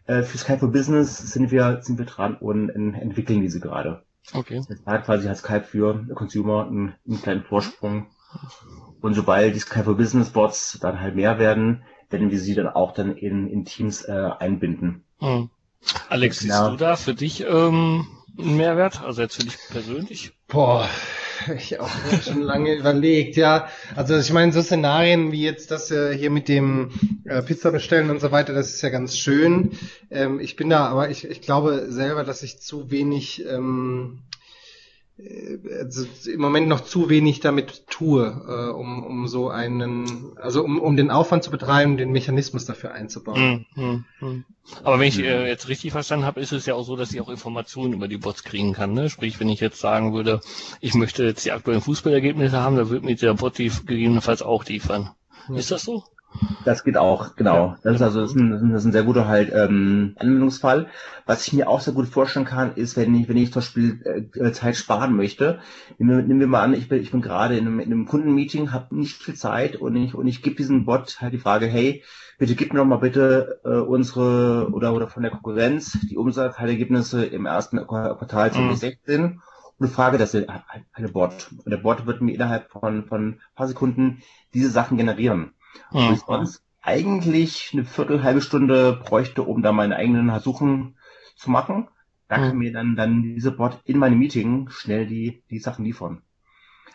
Äh, 0.06 0.24
für 0.24 0.38
Skype 0.38 0.60
for 0.60 0.72
Business 0.72 1.18
sind 1.18 1.52
wir, 1.52 1.80
sind 1.82 1.98
wir 1.98 2.06
dran 2.06 2.36
und 2.36 2.70
entwickeln 2.70 3.42
diese 3.42 3.60
gerade. 3.60 4.04
Okay. 4.34 4.62
Das 4.68 4.86
hat 4.86 5.06
quasi 5.06 5.28
hat 5.28 5.38
Skype 5.38 5.64
für 5.64 6.06
Consumer 6.16 6.68
einen, 6.68 6.96
einen 7.08 7.22
kleinen 7.22 7.44
Vorsprung. 7.44 8.08
Und 9.02 9.14
sobald 9.14 9.56
die 9.56 9.60
Skype 9.60 9.84
for 9.84 9.98
Business 9.98 10.30
Bots 10.30 10.80
dann 10.82 11.00
halt 11.00 11.16
mehr 11.16 11.40
werden, 11.40 11.84
werden 12.14 12.32
wir 12.32 12.40
sie 12.40 12.56
dann 12.56 12.68
auch 12.68 12.94
dann 12.94 13.18
in, 13.18 13.50
in 13.50 13.66
Teams 13.66 14.06
äh, 14.06 14.30
einbinden. 14.40 15.04
Hm. 15.20 15.50
Alex, 16.08 16.40
siehst 16.40 16.54
ja. 16.54 16.70
du 16.70 16.78
da 16.78 16.96
für 16.96 17.14
dich 17.14 17.42
ähm, 17.42 18.08
einen 18.40 18.56
Mehrwert? 18.56 19.02
Also 19.02 19.22
jetzt 19.22 19.36
für 19.36 19.44
dich 19.44 19.58
persönlich? 19.70 20.32
Boah, 20.48 20.88
ich 21.58 21.80
auch 21.80 21.90
schon 22.24 22.42
lange 22.42 22.74
überlegt, 22.78 23.36
ja. 23.36 23.68
Also 23.96 24.18
ich 24.18 24.32
meine, 24.32 24.54
so 24.54 24.62
Szenarien 24.62 25.32
wie 25.32 25.44
jetzt 25.44 25.72
das 25.72 25.92
äh, 25.92 26.18
hier 26.18 26.30
mit 26.30 26.48
dem 26.48 26.92
äh, 27.26 27.42
Pizza 27.42 27.72
bestellen 27.72 28.10
und 28.10 28.22
so 28.22 28.32
weiter, 28.32 28.54
das 28.54 28.70
ist 28.70 28.82
ja 28.82 28.90
ganz 28.90 29.18
schön. 29.18 29.72
Ähm, 30.10 30.40
ich 30.40 30.56
bin 30.56 30.70
da, 30.70 30.86
aber 30.86 31.10
ich, 31.10 31.26
ich 31.26 31.42
glaube 31.42 31.88
selber, 31.90 32.24
dass 32.24 32.44
ich 32.44 32.62
zu 32.62 32.92
wenig 32.92 33.44
ähm, 33.46 34.20
äh, 34.20 34.43
also 35.80 36.06
im 36.30 36.40
Moment 36.40 36.68
noch 36.68 36.82
zu 36.82 37.10
wenig 37.10 37.40
damit 37.40 37.88
tue, 37.88 38.26
äh, 38.26 38.72
um, 38.72 39.04
um 39.04 39.28
so 39.28 39.50
einen, 39.50 40.38
also 40.38 40.64
um, 40.64 40.80
um 40.80 40.98
den 40.98 41.12
Aufwand 41.12 41.44
zu 41.44 41.52
betreiben, 41.52 41.98
den 41.98 42.12
Mechanismus 42.12 42.66
dafür 42.66 42.94
einzubauen. 42.94 43.66
Hm, 43.74 43.84
hm, 43.84 44.06
hm. 44.20 44.46
Aber 44.84 45.00
wenn 45.00 45.08
ich 45.08 45.20
äh, 45.20 45.48
jetzt 45.48 45.68
richtig 45.68 45.92
verstanden 45.92 46.26
habe, 46.26 46.42
ist 46.42 46.52
es 46.52 46.66
ja 46.66 46.76
auch 46.76 46.84
so, 46.84 46.96
dass 46.96 47.14
ich 47.14 47.22
auch 47.22 47.30
Informationen 47.30 47.94
über 47.94 48.08
die 48.08 48.18
Bots 48.18 48.44
kriegen 48.44 48.74
kann. 48.74 48.94
Ne? 48.94 49.10
Sprich, 49.10 49.40
wenn 49.40 49.50
ich 49.50 49.60
jetzt 49.60 49.80
sagen 49.80 50.14
würde, 50.14 50.42
ich 50.80 50.94
möchte 50.94 51.24
jetzt 51.24 51.46
die 51.46 51.52
aktuellen 51.52 51.82
Fußballergebnisse 51.82 52.60
haben, 52.60 52.76
dann 52.76 52.90
würde 52.90 53.06
mir 53.06 53.16
der 53.16 53.34
Bot 53.34 53.58
die 53.58 53.72
gegebenenfalls 53.86 54.42
auch 54.42 54.66
liefern. 54.66 55.12
Ja. 55.50 55.56
Ist 55.56 55.72
das 55.72 55.84
so? 55.84 56.04
Das 56.66 56.84
geht 56.84 56.98
auch, 56.98 57.36
genau. 57.36 57.76
Das 57.84 57.96
ist 57.96 58.02
also 58.02 58.22
das 58.22 58.32
ist 58.32 58.38
ein, 58.38 58.72
das 58.72 58.82
ist 58.82 58.86
ein 58.86 58.92
sehr 58.92 59.04
guter 59.04 59.28
halt 59.28 59.52
ähm, 59.54 60.16
Anwendungsfall. 60.18 60.88
Was 61.26 61.46
ich 61.46 61.54
mir 61.54 61.70
auch 61.70 61.82
sehr 61.82 61.94
gut 61.94 62.08
vorstellen 62.08 62.46
kann, 62.46 62.76
ist, 62.76 62.96
wenn 62.96 63.14
ich, 63.16 63.28
wenn 63.28 63.38
ich 63.38 63.52
zum 63.52 63.62
Beispiel 63.62 64.30
äh, 64.36 64.52
Zeit 64.52 64.76
sparen 64.76 65.16
möchte, 65.16 65.60
nehmen 65.98 66.18
wir, 66.18 66.24
nehmen 66.24 66.40
wir 66.40 66.48
mal 66.48 66.64
an, 66.64 66.74
ich 66.74 66.88
bin, 66.88 67.02
ich 67.02 67.12
bin 67.12 67.22
gerade 67.22 67.58
in 67.58 67.68
einem, 67.68 67.80
in 67.80 67.92
einem 67.92 68.06
Kundenmeeting, 68.06 68.72
habe 68.72 68.96
nicht 68.96 69.22
viel 69.22 69.36
Zeit 69.36 69.76
und 69.76 69.96
ich 69.96 70.16
und 70.16 70.28
ich 70.28 70.42
gebe 70.42 70.56
diesem 70.56 70.86
Bot 70.86 71.18
halt 71.22 71.34
die 71.34 71.40
Frage, 71.40 71.66
hey, 71.66 72.04
bitte 72.38 72.56
gib 72.56 72.74
mir 72.74 72.80
doch 72.80 72.86
mal 72.86 72.98
bitte 72.98 73.60
äh, 73.66 73.70
unsere 73.70 74.70
oder 74.72 74.94
oder 74.94 75.08
von 75.08 75.24
der 75.24 75.32
Konkurrenz 75.32 75.98
die 76.10 76.18
Umsatzergebnisse 76.18 77.26
im 77.26 77.46
ersten 77.46 77.78
Quartal 77.86 78.52
2016 78.52 79.22
mhm. 79.22 79.42
und 79.80 79.90
frage 79.90 80.18
das 80.18 80.34
halt, 80.34 80.48
halt 80.50 81.14
Bot. 81.14 81.50
Und 81.64 81.70
der 81.70 81.78
Bot 81.78 82.06
wird 82.06 82.22
mir 82.22 82.34
innerhalb 82.34 82.70
von 82.70 83.06
von 83.06 83.28
ein 83.28 83.40
paar 83.56 83.68
Sekunden 83.68 84.22
diese 84.54 84.70
Sachen 84.70 84.98
generieren. 84.98 85.54
Mhm. 85.92 86.14
ich 86.14 86.20
sonst 86.20 86.64
eigentlich 86.82 87.70
eine 87.74 87.86
Viertel, 87.86 88.24
halbe 88.24 88.42
Stunde 88.42 88.94
bräuchte, 88.94 89.44
um 89.44 89.62
da 89.62 89.72
meine 89.72 89.96
eigenen 89.96 90.38
Suchen 90.40 90.98
zu 91.36 91.50
machen. 91.50 91.88
Da 92.28 92.38
mhm. 92.38 92.42
kann 92.42 92.58
mir 92.58 92.74
dann, 92.74 92.96
dann 92.96 93.24
diese 93.24 93.52
Bot 93.52 93.80
in 93.86 93.98
meinem 93.98 94.20
Meeting 94.20 94.70
schnell 94.70 95.08
die, 95.08 95.44
die 95.50 95.60
Sachen 95.60 95.86
liefern. 95.86 96.22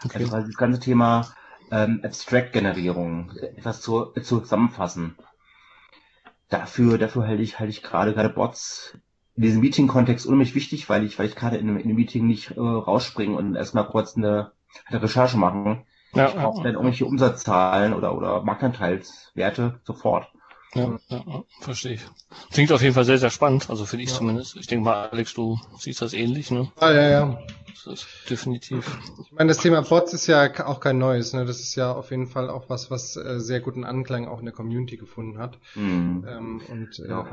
Okay. 0.05 0.25
Also 0.25 0.39
das 0.39 0.57
ganze 0.57 0.81
Thema 0.81 1.29
ähm, 1.71 2.01
Abstract-Generierung, 2.05 3.33
etwas 3.57 3.81
zu, 3.81 4.13
zu 4.23 4.41
zusammenfassen. 4.41 5.17
Dafür, 6.49 6.99
dafür 6.99 7.27
halte 7.27 7.43
ich, 7.43 7.59
halte 7.59 7.71
ich 7.71 7.83
gerade, 7.83 8.15
gerade 8.15 8.31
Bots 8.31 8.97
in 9.37 9.43
diesem 9.43 9.61
Meeting-Kontext 9.61 10.27
unheimlich 10.27 10.55
wichtig, 10.55 10.89
weil 10.89 11.05
ich, 11.05 11.19
weil 11.19 11.27
ich 11.27 11.37
gerade 11.37 11.57
in 11.57 11.69
einem, 11.69 11.79
in 11.79 11.85
einem 11.85 11.97
Meeting 11.97 12.27
nicht 12.27 12.53
äh, 12.53 12.61
rausspringen 12.61 13.37
und 13.37 13.55
erstmal 13.55 13.87
kurz 13.87 14.17
eine, 14.17 14.53
eine 14.87 15.03
Recherche 15.03 15.37
machen 15.37 15.85
ja, 16.15 16.29
ich 16.29 16.35
brauche 16.35 16.59
ja, 16.59 16.65
dann 16.65 16.75
irgendwelche 16.75 17.07
Umsatzzahlen 17.07 17.95
oder, 17.95 18.17
oder 18.17 18.43
Marktanteilswerte 18.43 19.81
sofort. 19.85 20.29
Ja, 20.75 20.99
ja, 21.09 21.45
verstehe 21.61 21.95
ich. 21.95 22.07
Klingt 22.53 22.73
auf 22.73 22.83
jeden 22.83 22.95
Fall 22.95 23.05
sehr, 23.05 23.19
sehr 23.19 23.31
spannend, 23.31 23.71
also 23.71 23.87
finde 23.87 24.05
ich 24.05 24.11
ja. 24.11 24.17
zumindest. 24.17 24.57
Ich 24.57 24.67
denke 24.67 24.85
mal, 24.85 25.09
Alex, 25.09 25.33
du 25.35 25.59
siehst 25.79 26.03
das 26.03 26.13
ähnlich, 26.13 26.51
ne? 26.51 26.71
Ah, 26.79 26.91
ja, 26.91 27.09
ja. 27.09 27.39
Das 27.85 28.01
ist 28.01 28.07
definitiv. 28.29 28.99
Ich 29.25 29.33
meine, 29.33 29.49
das 29.49 29.59
Thema 29.59 29.83
Bots 29.83 30.13
ist 30.13 30.27
ja 30.27 30.49
auch 30.67 30.81
kein 30.81 30.99
neues, 30.99 31.33
ne? 31.33 31.45
Das 31.45 31.61
ist 31.61 31.75
ja 31.75 31.93
auf 31.93 32.11
jeden 32.11 32.27
Fall 32.27 32.51
auch 32.51 32.69
was, 32.69 32.91
was 32.91 33.17
äh, 33.17 33.39
sehr 33.39 33.61
guten 33.61 33.85
Anklang 33.85 34.27
auch 34.27 34.41
in 34.41 34.47
der 34.47 34.55
Community 34.55 34.97
gefunden 34.97 35.39
hat. 35.39 35.59
Mhm. 35.75 36.27
Ähm, 36.29 36.61
und, 36.69 36.99
äh, 36.99 37.09
ja, 37.09 37.27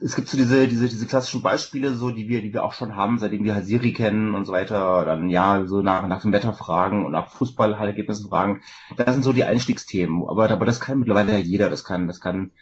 es 0.00 0.16
gibt 0.16 0.28
so 0.28 0.36
diese, 0.36 0.68
diese, 0.68 0.88
diese 0.88 1.06
klassischen 1.06 1.42
Beispiele, 1.42 1.94
so, 1.94 2.10
die 2.10 2.28
wir, 2.28 2.42
die 2.42 2.52
wir 2.52 2.64
auch 2.64 2.74
schon 2.74 2.96
haben, 2.96 3.18
seitdem 3.18 3.44
wir 3.44 3.54
halt 3.54 3.66
Siri 3.66 3.92
kennen 3.92 4.34
und 4.34 4.44
so 4.44 4.52
weiter, 4.52 5.04
dann 5.04 5.30
ja, 5.30 5.64
so 5.66 5.80
nach, 5.80 6.06
nach 6.06 6.22
dem 6.22 6.32
Wetter 6.32 6.52
fragen 6.52 7.06
und 7.06 7.12
nach 7.12 7.30
Fußballergebnissen 7.30 8.28
fragen. 8.28 8.62
Das 8.96 9.12
sind 9.14 9.22
so 9.22 9.32
die 9.32 9.44
Einstiegsthemen. 9.44 10.28
Aber, 10.28 10.50
aber 10.50 10.66
das 10.66 10.80
kann 10.80 10.98
mittlerweile 10.98 11.32
ja 11.32 11.38
jeder, 11.38 11.70
das 11.70 11.84
kann, 11.84 12.08
das 12.08 12.20
kann 12.20 12.52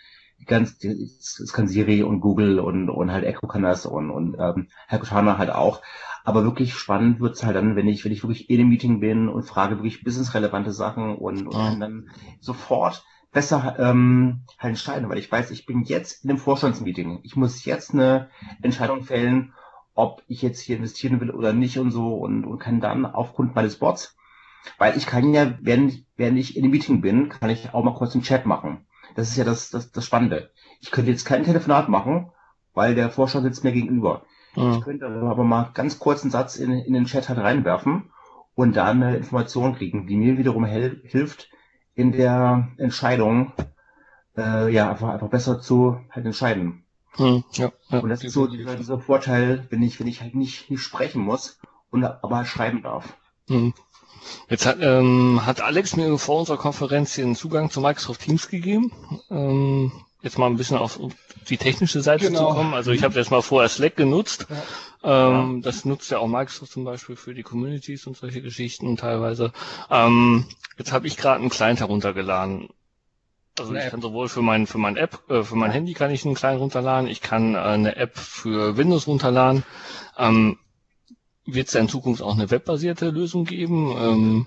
ganz, 0.44 0.78
das 0.78 1.52
kann 1.52 1.68
Siri 1.68 2.02
und 2.02 2.20
Google 2.20 2.60
und, 2.60 2.90
und 2.90 3.10
halt 3.10 3.24
Echo 3.24 3.46
kann 3.46 3.62
das 3.62 3.86
und, 3.86 4.10
und 4.10 4.36
ähm, 4.38 4.68
Herr 4.86 4.98
Cortana 4.98 5.38
halt 5.38 5.50
auch. 5.50 5.80
Aber 6.26 6.42
wirklich 6.42 6.74
spannend 6.74 7.20
wird's 7.20 7.44
halt 7.44 7.54
dann, 7.54 7.76
wenn 7.76 7.86
ich, 7.86 8.04
wenn 8.04 8.10
ich 8.10 8.24
wirklich 8.24 8.50
in 8.50 8.58
einem 8.58 8.68
Meeting 8.68 8.98
bin 8.98 9.28
und 9.28 9.44
frage 9.44 9.76
wirklich 9.76 10.02
businessrelevante 10.02 10.72
Sachen 10.72 11.14
und, 11.14 11.46
und 11.46 11.54
ja. 11.54 11.76
dann 11.76 12.10
sofort 12.40 13.04
besser 13.30 13.76
ähm, 13.78 14.40
halt 14.58 14.70
entscheiden, 14.70 15.08
weil 15.08 15.18
ich 15.18 15.30
weiß, 15.30 15.52
ich 15.52 15.66
bin 15.66 15.84
jetzt 15.84 16.24
in 16.24 16.30
einem 16.30 16.40
Vorstandsmeeting. 16.40 17.20
Ich 17.22 17.36
muss 17.36 17.64
jetzt 17.64 17.94
eine 17.94 18.28
Entscheidung 18.60 19.04
fällen, 19.04 19.52
ob 19.94 20.20
ich 20.26 20.42
jetzt 20.42 20.60
hier 20.60 20.78
investieren 20.78 21.20
will 21.20 21.30
oder 21.30 21.52
nicht 21.52 21.78
und 21.78 21.92
so 21.92 22.16
und, 22.16 22.44
und 22.44 22.58
kann 22.58 22.80
dann 22.80 23.06
aufgrund 23.06 23.54
meines 23.54 23.76
Bots, 23.76 24.16
weil 24.78 24.96
ich 24.96 25.06
kann 25.06 25.32
ja, 25.32 25.54
während, 25.60 26.04
während 26.16 26.38
ich 26.38 26.56
in 26.56 26.64
dem 26.64 26.72
Meeting 26.72 27.02
bin, 27.02 27.28
kann 27.28 27.50
ich 27.50 27.72
auch 27.72 27.84
mal 27.84 27.94
kurz 27.94 28.14
einen 28.14 28.24
Chat 28.24 28.46
machen. 28.46 28.84
Das 29.14 29.28
ist 29.28 29.36
ja 29.36 29.44
das, 29.44 29.70
das, 29.70 29.92
das 29.92 30.04
Spannende. 30.04 30.50
Ich 30.80 30.90
könnte 30.90 31.12
jetzt 31.12 31.24
kein 31.24 31.44
Telefonat 31.44 31.88
machen, 31.88 32.32
weil 32.74 32.96
der 32.96 33.10
Vorstand 33.10 33.44
sitzt 33.44 33.62
mir 33.62 33.70
gegenüber. 33.70 34.24
Mhm. 34.56 34.72
Ich 34.72 34.80
könnte 34.80 35.06
aber 35.06 35.44
mal 35.44 35.70
ganz 35.74 35.98
kurz 35.98 36.22
einen 36.22 36.30
Satz 36.30 36.56
in, 36.56 36.72
in 36.72 36.94
den 36.94 37.04
Chat 37.04 37.28
halt 37.28 37.38
reinwerfen 37.38 38.10
und 38.54 38.76
da 38.76 38.86
eine 38.86 39.16
Information 39.16 39.76
kriegen, 39.76 40.06
die 40.06 40.16
mir 40.16 40.38
wiederum 40.38 40.64
hilft, 40.64 41.50
in 41.94 42.12
der 42.12 42.68
Entscheidung 42.78 43.52
äh, 44.36 44.72
ja 44.72 44.90
einfach, 44.90 45.10
einfach 45.10 45.28
besser 45.28 45.60
zu 45.60 45.98
halt 46.10 46.26
entscheiden. 46.26 46.84
Mhm. 47.18 47.44
Ja, 47.52 47.72
ja, 47.88 48.00
und 48.00 48.08
das 48.08 48.24
ist 48.24 48.34
so 48.34 48.46
dieser, 48.46 48.76
dieser 48.76 48.98
Vorteil, 48.98 49.66
wenn 49.70 49.82
ich, 49.82 50.00
wenn 50.00 50.06
ich 50.06 50.20
halt 50.20 50.34
nicht, 50.34 50.70
nicht 50.70 50.82
sprechen 50.82 51.22
muss 51.22 51.58
und 51.90 52.04
aber 52.04 52.36
halt 52.36 52.46
schreiben 52.46 52.82
darf. 52.82 53.16
Mhm. 53.48 53.74
Jetzt 54.48 54.66
hat, 54.66 54.78
ähm, 54.80 55.46
hat 55.46 55.60
Alex 55.60 55.96
mir 55.96 56.18
vor 56.18 56.40
unserer 56.40 56.56
Konferenz 56.56 57.14
den 57.14 57.36
Zugang 57.36 57.70
zu 57.70 57.80
Microsoft 57.80 58.22
Teams 58.22 58.48
gegeben. 58.48 58.92
Ähm, 59.30 59.92
jetzt 60.26 60.38
mal 60.38 60.46
ein 60.46 60.56
bisschen 60.56 60.76
auf 60.76 60.98
die 61.48 61.56
technische 61.56 62.02
Seite 62.02 62.26
genau. 62.26 62.50
zu 62.50 62.54
kommen. 62.54 62.74
Also 62.74 62.90
ich 62.90 63.02
habe 63.02 63.14
jetzt 63.14 63.30
mal 63.30 63.42
vorher 63.42 63.68
Slack 63.68 63.96
genutzt. 63.96 64.46
Ja. 65.02 65.40
Ähm, 65.40 65.62
das 65.62 65.84
nutzt 65.84 66.10
ja 66.10 66.18
auch 66.18 66.26
Microsoft 66.26 66.72
zum 66.72 66.84
Beispiel 66.84 67.16
für 67.16 67.32
die 67.32 67.42
Communities 67.42 68.06
und 68.06 68.16
solche 68.16 68.42
Geschichten 68.42 68.96
teilweise. 68.96 69.52
Ähm, 69.90 70.46
jetzt 70.76 70.92
habe 70.92 71.06
ich 71.06 71.16
gerade 71.16 71.40
einen 71.40 71.50
Client 71.50 71.80
heruntergeladen. 71.80 72.68
Also 73.58 73.74
ich 73.74 73.88
kann 73.88 74.02
sowohl 74.02 74.28
für 74.28 74.42
mein 74.42 74.66
für 74.66 74.76
mein 74.76 74.98
App, 74.98 75.22
äh, 75.30 75.42
für 75.42 75.56
mein 75.56 75.70
Handy 75.70 75.94
kann 75.94 76.10
ich 76.10 76.26
einen 76.26 76.34
Client 76.34 76.60
runterladen, 76.60 77.08
ich 77.08 77.22
kann 77.22 77.54
äh, 77.54 77.58
eine 77.58 77.96
App 77.96 78.18
für 78.18 78.76
Windows 78.76 79.06
runterladen. 79.06 79.62
Ähm, 80.18 80.58
wird 81.46 81.68
es 81.68 81.74
in 81.74 81.88
Zukunft 81.88 82.20
auch 82.20 82.34
eine 82.34 82.50
webbasierte 82.50 83.08
Lösung 83.10 83.44
geben? 83.44 83.96
Ähm, 83.96 84.46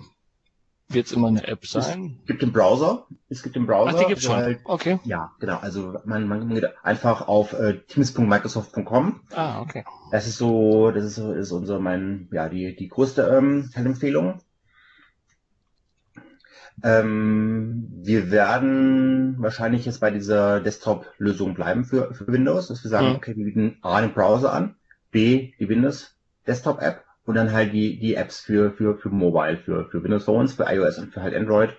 wird 0.92 1.06
es 1.06 1.12
immer 1.12 1.28
eine 1.28 1.46
App 1.46 1.64
sein? 1.66 2.18
Es 2.22 2.26
gibt 2.26 2.42
den 2.42 2.52
Browser. 2.52 3.06
Es 3.28 3.42
gibt 3.42 3.56
den 3.56 3.66
Browser. 3.66 3.92
Ach, 3.94 4.00
die 4.00 4.06
gibt's 4.06 4.24
schon. 4.24 4.36
Halt, 4.36 4.60
okay. 4.64 4.98
Ja, 5.04 5.32
genau. 5.40 5.58
Also 5.58 5.98
man, 6.04 6.26
man 6.26 6.48
geht 6.48 6.64
einfach 6.82 7.28
auf 7.28 7.52
äh, 7.52 7.78
teams.microsoft.com. 7.88 9.20
Ah, 9.32 9.60
okay. 9.60 9.84
Das 10.10 10.26
ist 10.26 10.38
so, 10.38 10.90
das 10.90 11.04
ist 11.04 11.14
so, 11.16 11.32
ist 11.32 11.52
unser 11.52 11.78
mein, 11.78 12.28
ja, 12.32 12.48
die 12.48 12.74
die 12.76 12.88
größte 12.88 13.22
ähm, 13.22 13.70
Empfehlung. 13.74 14.40
Ähm, 16.82 17.88
wir 18.02 18.30
werden 18.30 19.36
wahrscheinlich 19.38 19.84
jetzt 19.84 20.00
bei 20.00 20.10
dieser 20.10 20.60
Desktop-Lösung 20.60 21.54
bleiben 21.54 21.84
für, 21.84 22.14
für 22.14 22.26
Windows, 22.28 22.68
dass 22.68 22.82
wir 22.82 22.90
sagen, 22.90 23.08
Mhm. 23.10 23.14
okay, 23.16 23.36
wir 23.36 23.44
bieten 23.44 23.78
A 23.82 24.00
den 24.00 24.14
Browser 24.14 24.52
an, 24.52 24.76
B 25.10 25.52
die 25.58 25.68
Windows 25.68 26.16
Desktop-App 26.46 27.04
und 27.30 27.36
dann 27.36 27.52
halt 27.52 27.72
die, 27.72 27.98
die 27.98 28.16
Apps 28.16 28.40
für, 28.40 28.72
für, 28.72 28.98
für 28.98 29.08
Mobile, 29.08 29.56
für, 29.56 29.86
für 29.86 30.02
Windows 30.02 30.24
Phones, 30.24 30.54
für 30.54 30.64
iOS 30.64 30.98
und 30.98 31.14
für 31.14 31.22
halt 31.22 31.34
Android. 31.34 31.70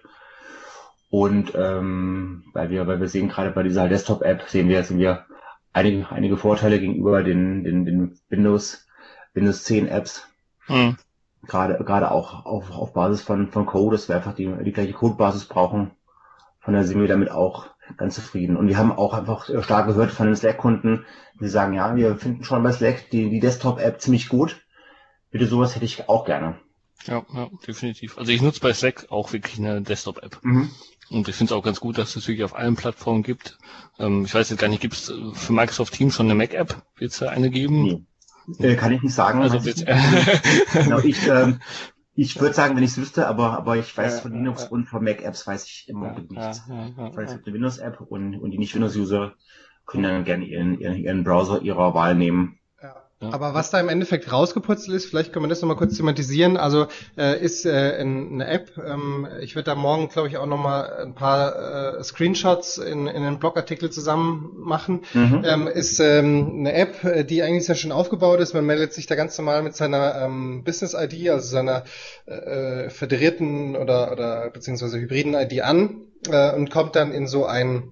Und 1.10 1.54
ähm, 1.56 2.46
weil 2.54 2.70
wir, 2.70 2.88
weil 2.88 3.02
wir 3.02 3.10
sehen 3.10 3.28
gerade 3.28 3.52
bei 3.52 3.64
dieser 3.64 3.90
Desktop-App 3.90 4.44
sehen 4.48 4.70
wir, 4.70 4.82
sehen 4.84 4.98
wir 4.98 5.26
einige, 5.74 6.10
einige 6.10 6.38
Vorteile 6.38 6.80
gegenüber 6.80 7.22
den, 7.22 7.66
den, 7.66 7.84
den 7.84 8.18
Windows, 8.30 8.88
Windows 9.34 9.66
10 9.66 9.90
Apps. 9.90 10.26
Hm. 10.68 10.96
Gerade, 11.46 11.84
gerade 11.84 12.12
auch 12.12 12.46
auf, 12.46 12.72
auf 12.72 12.94
Basis 12.94 13.22
von, 13.22 13.50
von 13.50 13.66
Code, 13.66 13.98
dass 13.98 14.08
wir 14.08 14.16
einfach 14.16 14.36
die, 14.36 14.50
die 14.64 14.72
gleiche 14.72 14.94
Codebasis 14.94 15.46
brauchen. 15.46 15.92
Von 16.62 16.76
der 16.76 16.86
sind 16.86 17.02
wir 17.02 17.08
damit 17.10 17.30
auch 17.30 17.68
ganz 17.98 18.16
zufrieden. 18.16 18.56
Und 18.56 18.68
wir 18.70 18.78
haben 18.78 18.92
auch 18.92 19.14
einfach 19.14 19.50
stark 19.64 19.88
gehört 19.88 20.12
von 20.12 20.28
den 20.28 20.36
Slack-Kunden, 20.36 21.06
die 21.42 21.48
sagen, 21.48 21.74
ja, 21.74 21.96
wir 21.96 22.16
finden 22.16 22.44
schon 22.46 22.64
bei 22.64 22.72
Slack 22.72 23.10
die, 23.10 23.30
die 23.30 23.40
Desktop-App 23.40 24.00
ziemlich 24.00 24.30
gut. 24.30 24.62
Bitte 25.32 25.48
sowas 25.48 25.76
hätte 25.76 25.86
ich 25.86 26.08
auch 26.10 26.26
gerne. 26.26 26.60
Ja, 27.08 27.26
ja, 27.34 27.50
definitiv. 27.66 28.18
Also 28.18 28.32
ich 28.32 28.42
nutze 28.42 28.60
bei 28.60 28.74
Slack 28.74 29.08
auch 29.10 29.34
wirklich 29.34 29.58
eine 29.58 29.82
Desktop-App. 29.82 30.40
Und 31.10 31.28
ich 31.28 31.36
finde 31.36 31.54
es 31.54 31.58
auch 31.58 31.64
ganz 31.64 31.80
gut, 31.80 31.98
dass 31.98 32.16
es 32.16 32.28
wirklich 32.28 32.44
auf 32.44 32.56
allen 32.56 32.76
Plattformen 32.76 33.24
gibt. 33.24 33.58
Ähm, 34.00 34.26
ich 34.26 34.34
weiß 34.34 34.50
jetzt 34.50 34.60
gar 34.60 34.68
nicht, 34.68 34.82
gibt 34.82 34.94
es 34.94 35.12
für 35.34 35.54
Microsoft 35.54 35.94
Teams 35.94 36.16
schon 36.16 36.28
eine 36.28 36.36
Mac-App? 36.36 36.82
Wird 36.98 37.12
es 37.12 37.18
da 37.18 37.30
eine 37.30 37.50
geben? 37.50 37.84
Nee. 37.84 38.06
Äh, 38.60 38.76
kann 38.76 38.92
ich 38.92 39.02
nicht 39.02 39.14
sagen. 39.14 39.42
Also 39.42 39.58
ich 39.58 39.86
genau, 40.74 41.00
ich, 41.00 41.28
ähm, 41.28 41.60
ich 42.16 42.40
würde 42.40 42.54
sagen, 42.54 42.76
wenn 42.76 42.84
ich 42.84 42.92
es 42.92 42.98
wüsste, 42.98 43.28
aber, 43.28 43.58
aber 43.58 43.78
ich 43.78 43.96
weiß 43.96 44.16
Ja, 44.16 44.22
von 44.22 44.34
Linux 44.34 44.64
ja. 44.64 44.70
und 44.70 44.86
von 44.86 45.04
Mac-Apps 45.04 45.48
weiß 45.48 45.66
ich 45.66 45.86
im 45.88 45.98
Moment 45.98 46.32
ja, 46.32 46.48
nichts. 46.48 46.64
Ich 46.68 47.18
weiß, 47.18 47.30
es 47.30 47.36
gibt 47.36 47.48
eine 47.48 47.56
Windows-App 47.56 48.02
und, 48.02 48.36
und 48.36 48.52
die 48.52 48.58
Nicht-Windows-User 48.58 49.34
können 49.86 50.04
dann 50.04 50.24
gerne 50.24 50.46
ihren, 50.46 50.80
ihren, 50.80 50.96
ihren 50.96 51.24
Browser 51.24 51.62
ihrer 51.62 51.94
Wahl 51.94 52.16
nehmen. 52.16 52.60
Ja. 53.22 53.34
Aber 53.34 53.54
was 53.54 53.70
da 53.70 53.80
im 53.80 53.88
Endeffekt 53.88 54.32
rausgeputzelt 54.32 54.98
ist, 54.98 55.06
vielleicht 55.06 55.32
können 55.32 55.46
wir 55.46 55.50
das 55.50 55.62
nochmal 55.62 55.78
kurz 55.78 55.96
thematisieren, 55.96 56.58
also 56.58 56.88
äh, 57.18 57.40
ist 57.40 57.68
äh, 57.68 58.02
in, 58.02 58.34
eine 58.34 58.48
App, 58.48 58.72
ähm, 58.84 59.28
ich 59.42 59.56
werde 59.56 59.70
da 59.70 59.76
morgen, 59.76 60.10
glaube 60.10 60.28
ich, 60.28 60.38
auch 60.38 60.48
nochmal 60.48 60.92
ein 61.04 61.14
paar 61.14 62.00
äh, 62.00 62.04
Screenshots 62.04 62.80
in, 62.80 63.06
in 63.06 63.24
einen 63.24 63.38
Blogartikel 63.40 63.92
zusammen 63.92 64.52
machen, 64.58 65.02
Mhm. 65.14 65.44
ähm, 65.46 65.68
ist 65.68 66.00
ähm, 66.00 66.56
eine 66.60 66.74
App, 66.74 67.04
äh, 67.04 67.24
die 67.24 67.44
eigentlich 67.44 67.66
sehr 67.66 67.76
schön 67.76 67.92
aufgebaut 67.92 68.40
ist. 68.40 68.54
Man 68.56 68.66
meldet 68.66 68.94
sich 68.94 69.06
da 69.06 69.14
ganz 69.14 69.38
normal 69.38 69.62
mit 69.62 69.76
seiner 69.76 70.16
ähm, 70.16 70.64
Business-ID, 70.64 71.30
also 71.30 71.48
seiner 71.48 71.84
äh, 72.26 72.90
föderierten 72.90 73.76
oder, 73.76 74.12
oder 74.12 74.50
beziehungsweise 74.50 74.98
hybriden 75.00 75.36
ID 75.36 75.62
an 75.62 76.02
äh, 76.30 76.56
und 76.56 76.72
kommt 76.72 76.96
dann 76.96 77.12
in 77.12 77.28
so 77.28 77.46
ein 77.46 77.92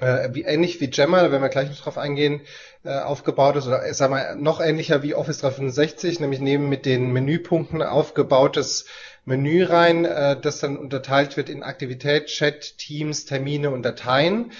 äh, 0.00 0.28
wie 0.32 0.42
ähnlich 0.42 0.80
wie 0.80 0.88
Gemma, 0.88 1.22
da 1.22 1.30
werden 1.32 1.42
wir 1.42 1.48
gleich 1.48 1.68
noch 1.68 1.80
drauf 1.80 1.98
eingehen, 1.98 2.40
äh, 2.84 2.98
aufgebaut 2.98 3.56
ist, 3.56 3.66
oder 3.66 3.88
ich 3.88 3.96
sag 3.96 4.10
mal, 4.10 4.36
noch 4.36 4.60
ähnlicher 4.60 5.02
wie 5.02 5.14
Office 5.14 5.38
365, 5.38 6.20
nämlich 6.20 6.40
neben 6.40 6.68
mit 6.68 6.86
den 6.86 7.12
Menüpunkten 7.12 7.82
aufgebautes 7.82 8.86
Menü 9.28 9.64
rein, 9.64 10.04
äh, 10.04 10.40
das 10.40 10.58
dann 10.58 10.76
unterteilt 10.76 11.36
wird 11.36 11.48
in 11.48 11.62
Aktivität, 11.62 12.26
Chat, 12.26 12.78
Teams, 12.78 13.26
Termine 13.26 13.70
und 13.70 13.82
Dateien. 13.82 14.52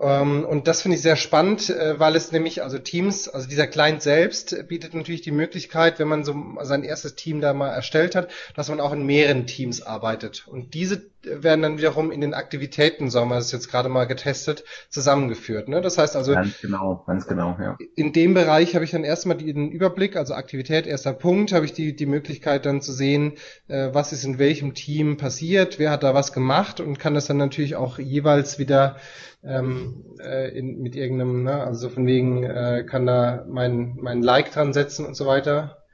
Ähm, 0.00 0.44
und 0.44 0.66
das 0.66 0.82
finde 0.82 0.96
ich 0.96 1.02
sehr 1.02 1.16
spannend, 1.16 1.70
äh, 1.70 2.00
weil 2.00 2.16
es 2.16 2.32
nämlich, 2.32 2.62
also 2.62 2.78
Teams, 2.78 3.28
also 3.28 3.46
dieser 3.46 3.66
Client 3.66 4.02
selbst 4.02 4.52
äh, 4.52 4.62
bietet 4.62 4.94
natürlich 4.94 5.20
die 5.22 5.30
Möglichkeit, 5.30 5.98
wenn 5.98 6.08
man 6.08 6.24
so 6.24 6.34
sein 6.62 6.82
erstes 6.82 7.14
Team 7.14 7.40
da 7.40 7.52
mal 7.52 7.68
erstellt 7.68 8.14
hat, 8.14 8.30
dass 8.54 8.68
man 8.68 8.80
auch 8.80 8.92
in 8.92 9.04
mehreren 9.04 9.46
Teams 9.46 9.82
arbeitet. 9.82 10.46
Und 10.48 10.74
diese 10.74 10.96
äh, 10.96 11.00
werden 11.26 11.62
dann 11.62 11.78
wiederum 11.78 12.10
in 12.10 12.20
den 12.20 12.34
Aktivitäten, 12.34 13.10
so 13.10 13.20
haben 13.20 13.30
wir 13.30 13.38
jetzt 13.38 13.70
gerade 13.70 13.88
mal 13.88 14.06
getestet, 14.06 14.64
zusammengeführt. 14.88 15.68
Ne? 15.68 15.80
Das 15.80 15.98
heißt 15.98 16.16
also, 16.16 16.32
ganz 16.34 16.60
genau, 16.60 17.04
ganz 17.06 17.26
genau, 17.26 17.56
ja. 17.60 17.76
in 17.94 18.12
dem 18.12 18.34
Bereich 18.34 18.74
habe 18.74 18.84
ich 18.84 18.92
dann 18.92 19.04
erstmal 19.04 19.36
den 19.36 19.70
Überblick, 19.70 20.16
also 20.16 20.34
Aktivität, 20.34 20.86
erster 20.86 21.12
Punkt, 21.12 21.52
habe 21.52 21.64
ich 21.64 21.72
die, 21.72 21.94
die 21.94 22.06
Möglichkeit 22.06 22.66
dann 22.66 22.80
zu 22.80 22.92
sehen, 22.92 23.34
äh, 23.68 23.90
was 23.92 24.12
ist 24.12 24.24
in 24.24 24.38
welchem 24.38 24.74
Team 24.74 25.16
passiert, 25.16 25.78
wer 25.78 25.90
hat 25.90 26.02
da 26.02 26.14
was 26.14 26.32
gemacht 26.32 26.80
und 26.80 26.98
kann 26.98 27.14
das 27.14 27.26
dann 27.26 27.36
natürlich 27.38 27.76
auch 27.76 27.98
jeweils 27.98 28.58
wieder 28.58 28.96
ähm, 29.44 30.04
äh, 30.20 30.56
in, 30.56 30.80
mit 30.80 30.96
irgendeinem, 30.96 31.44
ne, 31.44 31.62
also 31.62 31.88
von 31.88 32.06
wegen 32.06 32.44
äh, 32.44 32.84
kann 32.88 33.06
da 33.06 33.44
mein, 33.48 33.96
mein 34.00 34.22
Like 34.22 34.52
dran 34.52 34.72
setzen 34.72 35.06
und 35.06 35.16
so 35.16 35.26
weiter. 35.26 35.85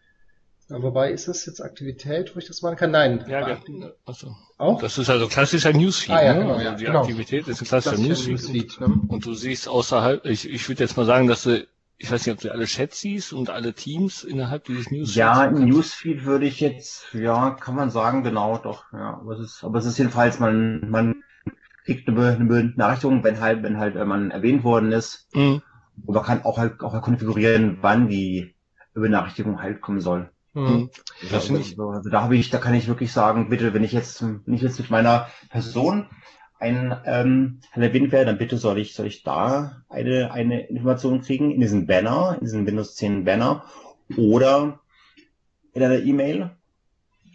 Ja, 0.73 0.83
wobei 0.83 1.11
ist 1.13 1.29
das 1.29 1.45
jetzt 1.45 1.61
Aktivität, 1.61 2.35
wo 2.35 2.39
ich 2.39 2.47
das 2.47 2.63
machen 2.63 2.77
kann? 2.77 2.91
Nein. 2.93 3.23
Ja, 3.29 3.59
genau. 3.63 3.91
Also, 4.07 4.35
Auch? 4.57 4.81
das 4.81 4.97
ist 4.97 5.11
also 5.11 5.29
klassischer 5.29 5.73
Newsfeed. 5.75 6.15
Ah, 6.15 6.25
ja, 6.25 6.33
ne? 6.33 6.41
genau, 6.41 6.53
also 6.55 6.65
ja, 6.65 6.75
die 6.75 6.85
genau. 6.87 7.01
Aktivität 7.01 7.47
ist 7.47 7.61
ein 7.61 7.67
klassischer 7.67 7.99
Newsfeed. 7.99 8.33
Newsfeed, 8.33 8.81
ne? 8.81 9.01
Und 9.09 9.27
du 9.27 9.35
siehst 9.35 9.69
außerhalb, 9.69 10.25
ich, 10.25 10.49
ich 10.49 10.67
würde 10.67 10.83
jetzt 10.83 10.97
mal 10.97 11.05
sagen, 11.05 11.29
dass 11.29 11.43
du, 11.43 11.67
ich 11.99 12.11
weiß 12.11 12.25
nicht, 12.25 12.35
ob 12.35 12.41
du 12.41 12.51
alle 12.51 12.65
Chats 12.65 13.03
siehst 13.03 13.35
und 13.35 13.51
alle 13.51 13.75
Teams 13.75 14.25
innerhalb 14.25 14.65
dieses 14.65 14.91
Newsfeeds. 14.91 15.15
Ja, 15.15 15.45
im 15.45 15.67
Newsfeed 15.67 16.25
würde 16.25 16.47
ich 16.47 16.61
jetzt, 16.61 17.13
ja, 17.13 17.51
kann 17.51 17.75
man 17.75 17.91
sagen, 17.91 18.23
genau, 18.23 18.57
doch, 18.57 18.91
ja. 18.95 19.19
Aber 19.21 19.33
es 19.35 19.41
ist, 19.41 19.65
aber 19.65 19.79
es 19.79 19.85
ist 19.85 19.99
jedenfalls, 19.99 20.41
man, 20.41 20.89
man 20.89 21.23
kriegt 21.85 22.09
eine, 22.09 22.29
eine 22.29 22.47
Benachrichtigung, 22.47 23.23
wenn 23.25 23.41
halt, 23.41 23.63
wenn 23.63 23.77
halt, 23.77 23.95
wenn 23.95 24.09
man 24.09 24.31
erwähnt 24.31 24.65
worden 24.65 24.91
ist. 24.93 25.29
Mhm. 25.35 25.61
Und 26.07 26.15
man 26.15 26.25
kann 26.25 26.45
auch 26.45 26.57
halt, 26.57 26.81
auch 26.81 26.95
halt 26.95 27.03
konfigurieren, 27.03 27.79
wann 27.83 28.09
die 28.09 28.55
Benachrichtigung 28.95 29.61
halt 29.61 29.83
kommen 29.83 30.01
soll. 30.01 30.31
Hm. 30.55 30.91
Das 31.23 31.51
Also, 31.51 31.55
also, 31.57 31.89
also 31.91 32.11
da 32.11 32.23
habe 32.23 32.37
ich, 32.37 32.51
da 32.51 32.59
kann 32.59 32.75
ich 32.75 32.89
wirklich 32.89 33.13
sagen, 33.13 33.49
bitte, 33.49 33.73
wenn 33.75 33.85
ich 33.85 33.93
jetzt, 33.93 34.23
wenn 34.23 34.55
ich 34.55 34.63
jetzt 34.63 34.79
mit 34.79 34.91
meiner 34.91 35.29
Person 35.49 36.09
ein 36.59 36.97
ähm, 37.07 37.61
erwähnt 37.73 38.13
werde, 38.13 38.27
dann 38.27 38.39
bitte 38.39 38.57
soll 38.57 38.79
ich, 38.79 38.95
soll 38.95 39.07
ich 39.07 39.23
da 39.25 39.83
eine, 39.89 40.31
eine 40.31 40.69
Information 40.69 41.21
kriegen 41.21 41.51
in 41.51 41.61
diesem 41.61 41.87
Banner, 41.87 42.37
in 42.39 42.45
diesem 42.45 42.67
Windows 42.67 42.95
10 42.95 43.25
Banner 43.25 43.65
oder 44.17 44.81
in 45.73 45.83
einer 45.83 45.99
E-Mail. 45.99 46.51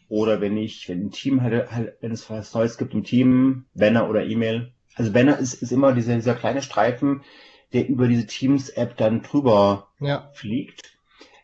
Oder 0.10 0.39
wenn 0.39 0.56
ich, 0.56 0.88
wenn 0.88 1.08
ein 1.08 1.12
Team 1.12 1.41
halt, 1.41 1.69
halt, 1.71 1.97
wenn 1.99 2.12
es 2.12 2.30
was 2.30 2.53
Neues 2.53 2.77
gibt 2.77 2.93
im 2.93 3.03
Team, 3.03 3.65
Banner 3.73 4.10
oder 4.10 4.25
E-Mail. 4.25 4.71
Also 4.95 5.12
Banner 5.12 5.38
ist, 5.38 5.56
ist 5.56 5.71
immer 5.71 5.91
dieser, 5.91 6.15
dieser 6.15 6.36
kleine 6.36 6.62
Streifen, 6.62 7.23
der 7.73 7.89
über 7.89 8.08
diese 8.08 8.25
Teams-App 8.25 8.95
dann 8.95 9.21
drüber 9.21 9.89
Ja. 9.99 10.30
fliegt. 10.34 10.97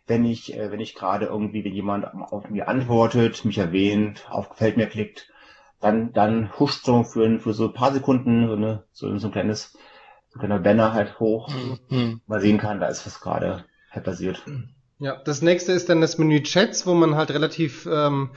Wenn 0.07 0.25
ich, 0.25 0.53
äh, 0.55 0.71
wenn 0.71 0.79
ich 0.79 0.95
gerade 0.95 1.25
irgendwie, 1.27 1.63
wenn 1.63 1.73
jemand 1.73 2.05
auf 2.05 2.49
mir 2.49 2.67
antwortet, 2.67 3.45
mich 3.45 3.57
erwähnt, 3.57 4.25
auf 4.29 4.49
Gefällt 4.49 4.77
mir 4.77 4.87
klickt, 4.87 5.29
dann, 5.79 6.13
dann 6.13 6.57
huscht 6.59 6.85
so 6.85 7.03
für, 7.03 7.39
für 7.39 7.53
so 7.53 7.67
ein 7.67 7.73
paar 7.73 7.93
Sekunden 7.93 8.47
so, 8.47 8.53
eine, 8.53 8.83
so, 8.91 9.17
so 9.17 9.27
ein 9.27 9.31
kleines, 9.33 9.73
so 10.29 10.37
ein 10.37 10.39
kleiner 10.39 10.59
Banner 10.59 10.93
halt 10.93 11.19
hoch, 11.19 11.53
Mhm. 11.89 12.21
mal 12.27 12.41
sehen 12.41 12.57
kann, 12.57 12.79
da 12.79 12.87
ist 12.87 13.05
was 13.05 13.19
gerade 13.21 13.65
halt 13.91 14.05
passiert. 14.05 14.43
Ja, 14.99 15.21
das 15.23 15.41
nächste 15.41 15.73
ist 15.73 15.89
dann 15.89 16.01
das 16.01 16.17
Menü 16.17 16.41
Chats, 16.43 16.85
wo 16.87 16.93
man 16.93 17.15
halt 17.15 17.31
relativ 17.31 17.85
ähm, 17.91 18.31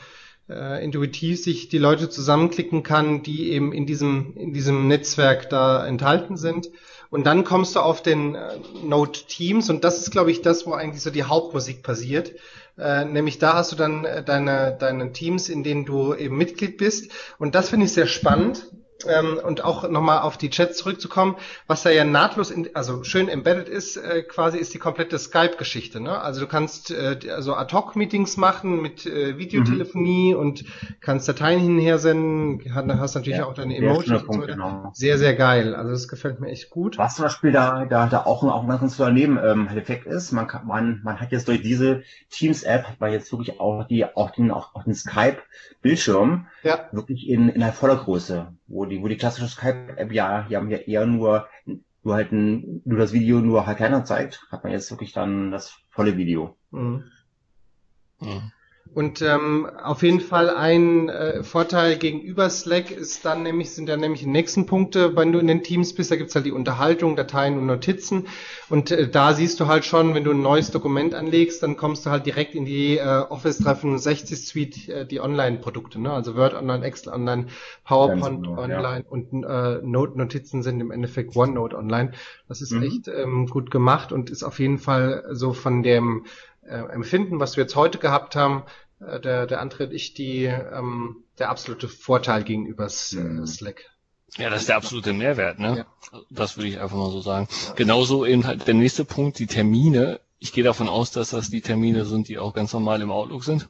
äh, 0.49 0.85
intuitiv 0.85 1.43
sich 1.43 1.69
die 1.69 1.79
Leute 1.79 2.09
zusammenklicken 2.09 2.83
kann, 2.83 3.23
die 3.23 3.51
eben 3.51 3.73
in 3.73 3.87
diesem 3.87 4.35
in 4.37 4.53
diesem 4.53 4.89
Netzwerk 4.89 5.51
da 5.51 5.87
enthalten 5.87 6.37
sind. 6.37 6.71
Und 7.09 7.25
dann 7.25 7.45
kommst 7.45 7.77
du 7.77 7.81
auf 7.81 8.03
den 8.03 8.35
äh, 8.35 8.59
Node 8.85 9.19
Teams 9.29 9.71
und 9.71 9.85
das 9.85 9.99
ist, 9.99 10.11
glaube 10.11 10.31
ich, 10.31 10.43
das, 10.43 10.67
wo 10.67 10.73
eigentlich 10.73 11.03
so 11.03 11.11
die 11.11 11.25
Hauptmusik 11.25 11.83
passiert. 11.83 12.33
Äh, 12.79 13.05
nämlich 13.05 13.39
da 13.39 13.55
hast 13.55 13.73
du 13.73 13.77
dann 13.77 14.05
äh, 14.05 14.23
deine 14.23 14.77
deine 14.79 15.13
Teams, 15.13 15.49
in 15.49 15.65
denen 15.65 15.85
du 15.85 16.15
eben 16.15 16.37
Mitglied 16.37 16.77
bist. 16.77 17.11
Und 17.39 17.55
das 17.55 17.71
finde 17.71 17.87
ich 17.87 17.93
sehr 17.93 18.07
spannend. 18.07 18.67
Ähm, 19.07 19.39
und 19.45 19.63
auch 19.63 19.89
nochmal 19.91 20.21
auf 20.21 20.39
die 20.39 20.49
Chats 20.49 20.79
zurückzukommen, 20.79 21.37
was 21.67 21.83
da 21.83 21.91
ja 21.91 22.05
nahtlos, 22.05 22.51
in, 22.51 22.71
also 22.75 23.05
schön 23.05 23.29
embedded 23.29 23.69
ist, 23.69 23.99
äh, 23.99 24.23
quasi 24.23 24.57
ist 24.57 24.73
die 24.73 24.79
komplette 24.79 25.19
Skype-Geschichte. 25.19 26.01
Ne? 26.01 26.19
Also 26.19 26.41
du 26.41 26.47
kannst 26.47 26.91
äh, 26.91 27.19
also 27.31 27.55
Ad-Hoc-Meetings 27.55 28.39
machen 28.39 28.81
mit 28.81 29.05
äh, 29.05 29.37
Videotelefonie 29.37 30.35
und 30.35 30.65
kannst 31.01 31.29
Dateien 31.29 31.61
hin 31.61 31.73
und 31.77 31.81
her 31.81 31.99
senden, 31.99 32.61
hast 32.99 33.15
natürlich 33.17 33.43
auch 33.43 33.53
deine 33.55 33.77
Emojis 33.77 34.09
und 34.13 34.27
Punkt, 34.27 34.47
genau. 34.49 34.91
Sehr, 34.95 35.19
sehr 35.19 35.35
geil. 35.35 35.75
Also 35.75 35.91
das 35.91 36.09
gefällt 36.09 36.41
mir 36.41 36.49
echt 36.49 36.71
gut. 36.71 36.97
Was 36.97 37.17
zum 37.17 37.25
Beispiel 37.27 37.53
da, 37.53 37.85
da, 37.85 38.07
da 38.07 38.23
auch, 38.25 38.43
ein- 38.43 38.49
auch 38.49 38.63
ein 38.63 38.69
ganz, 38.69 38.81
ganz 38.81 38.97
toller 38.97 39.13
Nebeneffekt 39.13 40.07
ist, 40.07 40.33
man 40.33 40.47
kann, 40.47 40.67
man, 40.67 41.01
man 41.05 41.21
hat 41.21 41.33
jetzt 41.33 41.49
durch 41.49 41.61
diese 41.61 42.03
Teams-App, 42.31 42.85
hat 42.89 43.01
man 43.01 43.13
jetzt 43.13 43.31
wirklich 43.31 43.61
auch 43.61 43.85
die, 43.87 44.07
auch 44.07 44.31
den, 44.31 44.51
auch, 44.51 44.75
auch 44.75 44.85
den 44.85 44.95
Skype-Bildschirm 44.95 46.47
Ja, 46.63 46.89
wirklich 46.93 47.29
in, 47.29 47.49
in 47.49 47.61
der 47.61 47.73
Vollergröße, 47.73 48.49
wo 48.67 48.85
die, 48.87 49.03
wo 49.03 49.09
die 49.09 49.17
klassische 49.17 49.49
Skype-App 49.49 50.13
ja, 50.13 50.43
die 50.49 50.57
haben 50.57 50.71
ja 50.71 50.79
eher 50.79 51.07
nur, 51.07 51.49
nur 52.03 52.15
halt 52.15 52.33
ein, 52.33 52.83
nur 52.85 52.99
das 52.99 53.13
Video 53.13 53.41
nur 53.41 53.67
halt 53.67 53.79
kleiner 53.79 54.05
zeigt, 54.05 54.47
hat 54.51 54.65
man 54.65 54.73
jetzt 54.73 54.91
wirklich 54.91 55.13
dann 55.13 55.51
das 55.51 55.79
volle 55.91 56.17
Video. 56.17 56.57
mhm. 56.71 57.05
Mhm. 58.21 58.53
Und 58.97 59.21
ähm, 59.21 59.69
auf 59.85 60.03
jeden 60.03 60.21
Fall 60.21 60.49
ein 60.49 61.11
äh, 61.11 61.43
Vorteil 61.43 61.99
gegenüber 61.99 62.49
Slack 62.49 62.91
ist 62.91 63.27
dann 63.27 63.43
nämlich, 63.43 63.73
sind 63.73 63.91
dann 63.91 64.01
nämlich 64.01 64.23
die 64.23 64.27
nächsten 64.27 64.65
Punkte, 64.65 65.15
wenn 65.15 65.33
du 65.33 65.39
in 65.39 65.49
den 65.49 65.63
Teams 65.63 65.95
bist, 65.95 66.11
da 66.11 66.17
gibt's 66.17 66.35
halt 66.35 66.47
die 66.47 66.51
Unterhaltung, 66.51 67.15
Dateien 67.15 67.59
und 67.59 67.67
Notizen. 67.67 68.27
Und 68.71 68.91
äh, 68.91 69.07
da 69.07 69.35
siehst 69.35 69.61
du 69.61 69.67
halt 69.67 69.85
schon, 69.85 70.15
wenn 70.15 70.25
du 70.25 70.31
ein 70.31 70.41
neues 70.41 70.71
Dokument 70.71 71.15
anlegst, 71.15 71.63
dann 71.63 71.77
kommst 71.77 72.07
du 72.07 72.11
halt 72.11 72.25
direkt 72.25 72.55
in 72.55 72.65
die 72.65 72.97
äh, 72.97 73.05
Office 73.29 73.59
365 73.59 74.47
Suite, 74.47 74.89
äh, 74.89 75.05
die 75.05 75.21
Online-Produkte, 75.21 76.01
ne? 76.01 76.11
Also 76.11 76.35
Word 76.35 76.55
Online, 76.55 76.83
Excel 76.83 77.13
Online, 77.13 77.49
PowerPoint 77.85 78.45
genau, 78.45 78.59
Online 78.59 79.05
ja. 79.05 79.11
und 79.11 79.45
äh, 79.45 79.79
Note-Notizen 79.83 80.63
sind 80.63 80.81
im 80.81 80.91
Endeffekt 80.91 81.37
OneNote 81.37 81.77
Online. 81.77 82.13
Das 82.49 82.63
ist 82.63 82.73
mhm. 82.73 82.85
echt 82.85 83.09
ähm, 83.09 83.47
gut 83.49 83.71
gemacht 83.71 84.11
und 84.11 84.31
ist 84.31 84.43
auf 84.43 84.59
jeden 84.59 84.79
Fall 84.79 85.23
so 85.33 85.53
von 85.53 85.83
dem 85.83 86.25
äh, 86.69 86.79
Empfinden, 86.79 87.41
was 87.41 87.57
wir 87.57 87.65
jetzt 87.65 87.77
heute 87.77 87.99
gehabt 87.99 88.37
haben, 88.37 88.65
äh, 89.01 89.21
der, 89.21 89.47
der 89.47 89.61
Antritt 89.61 89.93
ich 89.93 90.15
die, 90.15 90.45
ähm, 90.45 91.25
der 91.39 91.51
absolute 91.51 91.89
Vorteil 91.89 92.45
gegenüber 92.45 92.85
mhm. 92.85 93.47
Slack. 93.47 93.85
Ja, 94.37 94.51
das 94.51 94.63
ist 94.63 94.69
der 94.69 94.77
absolute 94.77 95.13
Mehrwert, 95.13 95.59
ne? 95.59 95.87
Ja. 96.13 96.21
Das 96.31 96.57
würde 96.57 96.69
ich 96.69 96.81
einfach 96.81 96.97
mal 96.97 97.11
so 97.11 97.21
sagen. 97.21 97.49
Genauso 97.75 98.27
eben 98.27 98.47
halt 98.47 98.67
der 98.67 98.75
nächste 98.75 99.05
Punkt, 99.05 99.39
die 99.39 99.47
Termine. 99.47 100.21
Ich 100.39 100.53
gehe 100.53 100.65
davon 100.65 100.89
aus, 100.89 101.11
dass 101.11 101.31
das 101.31 101.49
die 101.49 101.63
Termine 101.63 102.05
sind, 102.05 102.29
die 102.29 102.39
auch 102.39 102.53
ganz 102.53 102.73
normal 102.73 103.01
im 103.01 103.11
Outlook 103.11 103.45
sind. 103.45 103.69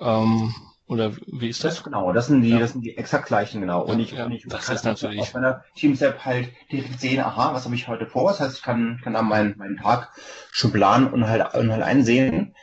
Ähm, 0.00 0.54
oder 0.86 1.12
wie 1.26 1.48
ist 1.48 1.62
das? 1.64 1.76
das? 1.76 1.84
Genau, 1.84 2.12
das 2.12 2.26
sind 2.26 2.42
die, 2.42 2.50
ja. 2.50 2.58
das 2.58 2.72
sind 2.72 2.82
die 2.82 2.96
exakt 2.96 3.26
gleichen, 3.26 3.60
genau. 3.60 3.82
Und 3.82 4.00
ich, 4.00 4.12
ja, 4.12 4.26
und 4.26 4.32
ich 4.32 4.44
das 4.46 4.66
kann 4.66 4.76
ist 4.76 4.84
natürlich 4.84 5.20
auf 5.20 5.34
meiner 5.34 5.64
Teams-App 5.76 6.24
halt 6.24 6.50
direkt 6.70 7.00
sehen, 7.00 7.20
aha, 7.20 7.54
was 7.54 7.64
habe 7.64 7.74
ich 7.74 7.88
heute 7.88 8.06
vor? 8.06 8.30
Das 8.30 8.40
heißt, 8.40 8.56
ich 8.56 8.62
kann, 8.62 9.00
kann 9.02 9.14
dann 9.14 9.26
meinen, 9.26 9.56
meinen 9.56 9.76
Tag 9.76 10.10
schon 10.50 10.72
planen 10.72 11.06
und 11.06 11.26
halt, 11.26 11.54
und 11.54 11.70
halt 11.70 11.82
einsehen 11.82 12.54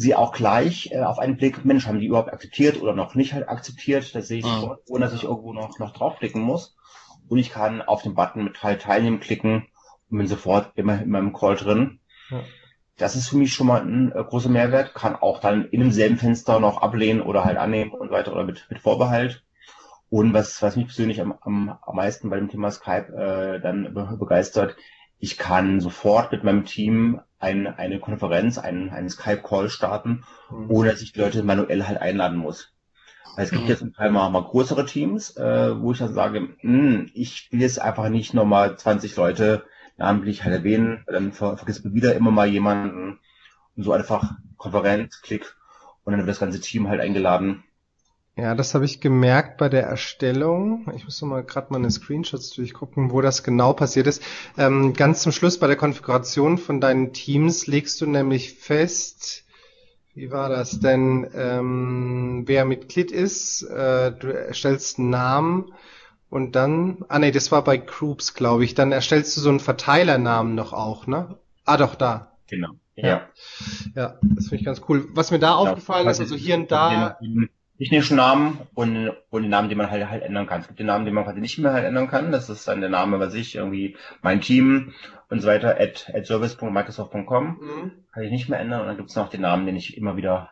sie 0.00 0.14
auch 0.14 0.32
gleich 0.32 0.92
äh, 0.92 1.00
auf 1.00 1.18
einen 1.18 1.36
Blick, 1.36 1.64
Mensch, 1.66 1.86
haben 1.86 2.00
die 2.00 2.06
überhaupt 2.06 2.32
akzeptiert 2.32 2.80
oder 2.80 2.94
noch 2.94 3.14
nicht 3.14 3.34
halt 3.34 3.50
akzeptiert, 3.50 4.14
das 4.14 4.28
sehe 4.28 4.38
ich 4.38 4.46
mhm. 4.46 4.60
sofort, 4.60 4.80
ohne 4.88 5.04
dass 5.04 5.14
ich 5.14 5.24
irgendwo 5.24 5.52
noch, 5.52 5.78
noch 5.78 5.92
draufklicken 5.92 6.40
muss. 6.40 6.74
Und 7.28 7.36
ich 7.36 7.50
kann 7.50 7.82
auf 7.82 8.02
den 8.02 8.14
Button 8.14 8.44
mit 8.44 8.56
Teil 8.56 8.78
teilnehmen 8.78 9.20
klicken 9.20 9.66
und 10.10 10.18
bin 10.18 10.26
sofort 10.26 10.72
immer 10.76 11.02
in 11.02 11.10
meinem 11.10 11.34
Call 11.34 11.56
drin. 11.56 12.00
Ja. 12.30 12.40
Das 12.96 13.14
ist 13.14 13.28
für 13.28 13.36
mich 13.36 13.52
schon 13.52 13.66
mal 13.66 13.82
ein 13.82 14.10
äh, 14.12 14.24
großer 14.24 14.48
Mehrwert, 14.48 14.94
kann 14.94 15.16
auch 15.16 15.38
dann 15.38 15.66
in 15.66 15.80
demselben 15.80 16.16
Fenster 16.16 16.60
noch 16.60 16.80
ablehnen 16.80 17.20
oder 17.20 17.44
halt 17.44 17.58
annehmen 17.58 17.92
und 17.92 18.10
weiter 18.10 18.32
oder 18.32 18.44
mit, 18.44 18.66
mit 18.70 18.78
Vorbehalt. 18.78 19.44
Und 20.08 20.32
was, 20.32 20.62
was 20.62 20.76
mich 20.76 20.86
persönlich 20.86 21.20
am, 21.20 21.34
am, 21.42 21.76
am 21.82 21.96
meisten 21.96 22.30
bei 22.30 22.36
dem 22.36 22.48
Thema 22.48 22.70
Skype 22.70 23.12
äh, 23.14 23.60
dann 23.60 23.92
begeistert, 24.18 24.76
ich 25.18 25.36
kann 25.36 25.80
sofort 25.80 26.32
mit 26.32 26.42
meinem 26.42 26.64
Team 26.64 27.20
ein, 27.40 27.66
eine 27.66 27.98
Konferenz, 27.98 28.58
einen, 28.58 28.90
einen 28.90 29.10
Skype-Call 29.10 29.70
starten, 29.70 30.24
mhm. 30.50 30.70
ohne 30.70 30.90
dass 30.90 31.02
ich 31.02 31.12
die 31.12 31.20
Leute 31.20 31.42
manuell 31.42 31.86
halt 31.86 32.00
einladen 32.00 32.38
muss. 32.38 32.72
Weil 33.34 33.44
es 33.44 33.50
gibt 33.50 33.64
mhm. 33.64 33.68
jetzt 33.68 33.82
ein 33.82 33.92
paar 33.92 34.10
mal, 34.10 34.28
mal 34.30 34.44
größere 34.44 34.84
Teams, 34.86 35.36
äh, 35.36 35.80
wo 35.80 35.92
ich 35.92 35.98
dann 35.98 36.12
sage, 36.12 36.40
mh, 36.40 36.50
hm, 36.60 37.10
ich 37.14 37.50
will 37.50 37.60
jetzt 37.60 37.80
einfach 37.80 38.08
nicht 38.08 38.34
nochmal 38.34 38.76
20 38.76 39.16
Leute 39.16 39.64
namentlich 39.96 40.44
halt 40.44 40.54
erwähnen, 40.54 41.04
dann 41.06 41.32
ver 41.32 41.56
vergisst 41.56 41.84
man 41.84 41.94
wieder 41.94 42.14
immer 42.14 42.30
mal 42.30 42.48
jemanden 42.48 43.18
und 43.76 43.82
so 43.82 43.92
einfach 43.92 44.36
Konferenz, 44.56 45.20
Klick 45.20 45.56
und 46.04 46.12
dann 46.12 46.20
wird 46.20 46.30
das 46.30 46.40
ganze 46.40 46.60
Team 46.60 46.88
halt 46.88 47.00
eingeladen 47.00 47.64
ja, 48.40 48.54
das 48.54 48.74
habe 48.74 48.86
ich 48.86 49.00
gemerkt 49.00 49.58
bei 49.58 49.68
der 49.68 49.82
Erstellung. 49.82 50.90
Ich 50.96 51.04
muss 51.04 51.20
noch 51.20 51.28
mal 51.28 51.44
gerade 51.44 51.68
meine 51.70 51.90
Screenshots 51.90 52.50
durchgucken, 52.50 53.10
wo 53.10 53.20
das 53.20 53.42
genau 53.42 53.74
passiert 53.74 54.06
ist. 54.06 54.22
Ähm, 54.56 54.94
ganz 54.94 55.20
zum 55.20 55.32
Schluss 55.32 55.58
bei 55.58 55.66
der 55.66 55.76
Konfiguration 55.76 56.56
von 56.56 56.80
deinen 56.80 57.12
Teams 57.12 57.66
legst 57.66 58.00
du 58.00 58.06
nämlich 58.06 58.54
fest, 58.54 59.44
wie 60.14 60.30
war 60.30 60.48
das 60.48 60.80
denn, 60.80 61.28
ähm, 61.34 62.44
wer 62.46 62.64
Mitglied 62.64 63.10
ist. 63.10 63.62
Äh, 63.62 64.12
du 64.12 64.32
erstellst 64.32 64.98
einen 64.98 65.10
Namen 65.10 65.72
und 66.30 66.56
dann, 66.56 67.04
ah 67.08 67.18
nee, 67.18 67.32
das 67.32 67.52
war 67.52 67.62
bei 67.62 67.76
Groups, 67.76 68.34
glaube 68.34 68.64
ich. 68.64 68.74
Dann 68.74 68.90
erstellst 68.90 69.36
du 69.36 69.42
so 69.42 69.50
einen 69.50 69.60
Verteilernamen 69.60 70.54
noch 70.54 70.72
auch, 70.72 71.06
ne? 71.06 71.36
Ah, 71.66 71.76
doch, 71.76 71.94
da. 71.94 72.38
Genau. 72.48 72.70
Ja. 72.96 73.28
Ja, 73.94 74.18
das 74.22 74.48
finde 74.48 74.56
ich 74.56 74.64
ganz 74.64 74.82
cool. 74.88 75.08
Was 75.12 75.30
mir 75.30 75.38
da 75.38 75.48
ja, 75.48 75.56
aufgefallen 75.56 76.08
ist, 76.08 76.20
also 76.20 76.36
hier 76.36 76.54
und 76.54 76.70
da 76.70 77.18
technischen 77.80 78.18
Namen 78.18 78.60
und, 78.74 79.10
und 79.30 79.42
den 79.42 79.50
Namen, 79.50 79.70
den 79.70 79.78
man 79.78 79.90
halt, 79.90 80.08
halt 80.10 80.22
ändern 80.22 80.46
kann. 80.46 80.60
Es 80.60 80.66
gibt 80.66 80.78
den 80.78 80.86
Namen, 80.86 81.06
den 81.06 81.14
man 81.14 81.24
quasi 81.24 81.40
nicht 81.40 81.58
mehr 81.58 81.72
halt 81.72 81.86
ändern 81.86 82.08
kann. 82.08 82.30
Das 82.30 82.50
ist 82.50 82.68
dann 82.68 82.80
der 82.80 82.90
Name, 82.90 83.18
was 83.20 83.32
ich, 83.32 83.56
irgendwie 83.56 83.96
mein 84.20 84.42
Team 84.42 84.92
und 85.30 85.40
so 85.40 85.48
weiter, 85.48 85.80
at, 85.80 86.10
at 86.14 86.26
service.microsoft.com. 86.26 87.46
Mhm. 87.46 87.92
Kann 88.12 88.22
ich 88.22 88.30
nicht 88.30 88.50
mehr 88.50 88.60
ändern. 88.60 88.82
Und 88.82 88.86
dann 88.86 88.96
gibt 88.98 89.08
es 89.08 89.16
noch 89.16 89.30
den 89.30 89.40
Namen, 89.40 89.64
den 89.64 89.76
ich 89.76 89.96
immer 89.96 90.16
wieder 90.16 90.50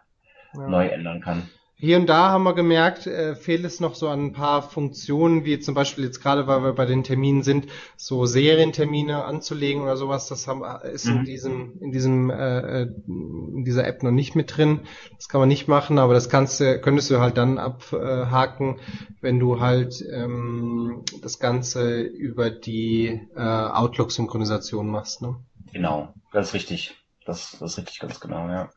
ja. 0.54 0.68
neu 0.68 0.86
ändern 0.86 1.20
kann. 1.20 1.50
Hier 1.80 1.96
und 1.96 2.08
da 2.08 2.30
haben 2.30 2.42
wir 2.42 2.54
gemerkt, 2.54 3.06
äh, 3.06 3.36
fehlt 3.36 3.64
es 3.64 3.78
noch 3.78 3.94
so 3.94 4.08
an 4.08 4.26
ein 4.26 4.32
paar 4.32 4.62
Funktionen, 4.62 5.44
wie 5.44 5.60
zum 5.60 5.76
Beispiel 5.76 6.02
jetzt 6.02 6.20
gerade, 6.20 6.48
weil 6.48 6.64
wir 6.64 6.72
bei 6.72 6.86
den 6.86 7.04
Terminen 7.04 7.44
sind, 7.44 7.68
so 7.96 8.26
Serientermine 8.26 9.24
anzulegen 9.24 9.82
oder 9.82 9.96
sowas. 9.96 10.26
Das 10.26 10.48
haben, 10.48 10.64
ist 10.82 11.06
mhm. 11.06 11.18
in 11.18 11.24
diesem, 11.24 11.78
in 11.80 11.92
diesem, 11.92 12.30
äh, 12.30 12.82
äh, 12.82 12.92
in 13.06 13.64
dieser 13.64 13.86
App 13.86 14.02
noch 14.02 14.10
nicht 14.10 14.34
mit 14.34 14.56
drin. 14.56 14.80
Das 15.18 15.28
kann 15.28 15.38
man 15.38 15.48
nicht 15.48 15.68
machen, 15.68 16.00
aber 16.00 16.14
das 16.14 16.28
kannst 16.28 16.58
du, 16.58 16.80
könntest 16.80 17.12
du 17.12 17.20
halt 17.20 17.36
dann 17.36 17.58
abhaken, 17.58 18.80
wenn 19.20 19.38
du 19.38 19.60
halt 19.60 20.04
ähm, 20.10 21.04
das 21.22 21.38
Ganze 21.38 22.00
über 22.00 22.50
die 22.50 23.20
äh, 23.36 23.40
Outlook-Synchronisation 23.40 24.88
machst. 24.88 25.22
Ne? 25.22 25.36
Genau, 25.72 26.12
das 26.32 26.48
ist 26.48 26.54
richtig. 26.54 26.96
Das, 27.24 27.56
das 27.60 27.72
ist 27.72 27.78
richtig, 27.78 28.00
ganz 28.00 28.18
genau, 28.18 28.48
ja. 28.48 28.68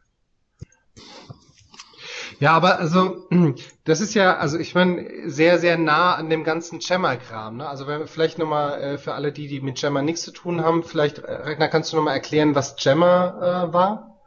Ja, 2.41 2.53
aber 2.53 2.79
also 2.79 3.27
das 3.83 4.01
ist 4.01 4.15
ja, 4.15 4.35
also 4.37 4.57
ich 4.57 4.73
meine, 4.73 5.29
sehr, 5.29 5.59
sehr 5.59 5.77
nah 5.77 6.15
an 6.15 6.31
dem 6.31 6.43
ganzen 6.43 6.79
Gemma-Kram. 6.79 7.57
Ne? 7.57 7.69
Also 7.69 7.85
wenn 7.85 8.07
vielleicht 8.07 8.39
nochmal 8.39 8.81
äh, 8.81 8.97
für 8.97 9.13
alle 9.13 9.31
die, 9.31 9.47
die 9.47 9.61
mit 9.61 9.79
Gemma 9.79 10.01
nichts 10.01 10.23
zu 10.23 10.31
tun 10.31 10.63
haben, 10.63 10.81
vielleicht, 10.81 11.19
äh, 11.19 11.31
Ragnar, 11.31 11.67
kannst 11.67 11.93
du 11.93 11.97
nochmal 11.97 12.15
erklären, 12.15 12.55
was 12.55 12.77
Gemma 12.77 13.67
äh, 13.69 13.73
war? 13.73 14.17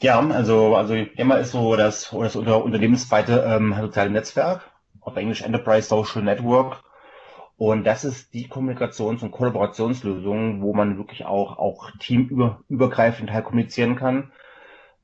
Ja, 0.00 0.18
also, 0.18 0.74
also 0.74 0.94
Gemma 1.14 1.36
ist 1.36 1.52
so 1.52 1.76
das, 1.76 2.10
das 2.10 2.34
unter, 2.34 2.64
unternehmensweite 2.64 3.44
ähm, 3.46 3.76
soziale 3.80 4.10
Netzwerk, 4.10 4.62
auf 5.00 5.14
Englisch 5.14 5.42
Enterprise 5.42 5.86
Social 5.86 6.24
Network. 6.24 6.82
Und 7.56 7.84
das 7.84 8.04
ist 8.04 8.34
die 8.34 8.48
Kommunikations- 8.48 9.22
und 9.22 9.30
Kollaborationslösung, 9.30 10.62
wo 10.62 10.74
man 10.74 10.98
wirklich 10.98 11.26
auch, 11.26 11.58
auch 11.58 11.92
teamübergreifend 12.00 13.32
halt 13.32 13.44
kommunizieren 13.44 13.94
kann 13.94 14.32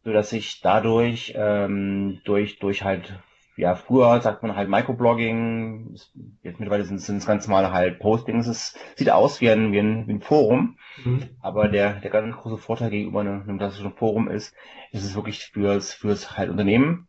so 0.04 0.12
dass 0.12 0.32
ich 0.32 0.60
dadurch 0.60 1.34
ähm, 1.36 2.20
durch 2.24 2.58
durch 2.58 2.82
halt 2.82 3.14
ja 3.56 3.74
früher 3.74 4.20
sagt 4.20 4.42
man 4.42 4.56
halt 4.56 4.68
Microblogging, 4.68 5.94
jetzt 6.42 6.58
mittlerweile 6.58 6.84
sind 6.84 6.96
es 6.96 7.26
ganz 7.26 7.46
normale 7.46 7.72
halt 7.72 7.98
Postings. 8.00 8.46
Es 8.46 8.74
sieht 8.96 9.10
aus 9.10 9.40
wie 9.40 9.50
ein 9.50 9.72
wie 9.72 9.78
ein, 9.78 10.06
wie 10.08 10.14
ein 10.14 10.20
Forum, 10.20 10.78
mhm. 11.04 11.28
aber 11.40 11.68
der 11.68 12.00
der 12.00 12.10
ganz 12.10 12.34
große 12.34 12.58
Vorteil 12.58 12.90
gegenüber 12.90 13.20
einem, 13.20 13.42
einem 13.42 13.58
klassischen 13.58 13.92
Forum 13.92 14.28
ist, 14.28 14.54
ist 14.90 15.04
es 15.04 15.14
wirklich 15.14 15.46
fürs 15.46 15.94
fürs 15.94 16.36
halt 16.36 16.50
Unternehmen 16.50 17.06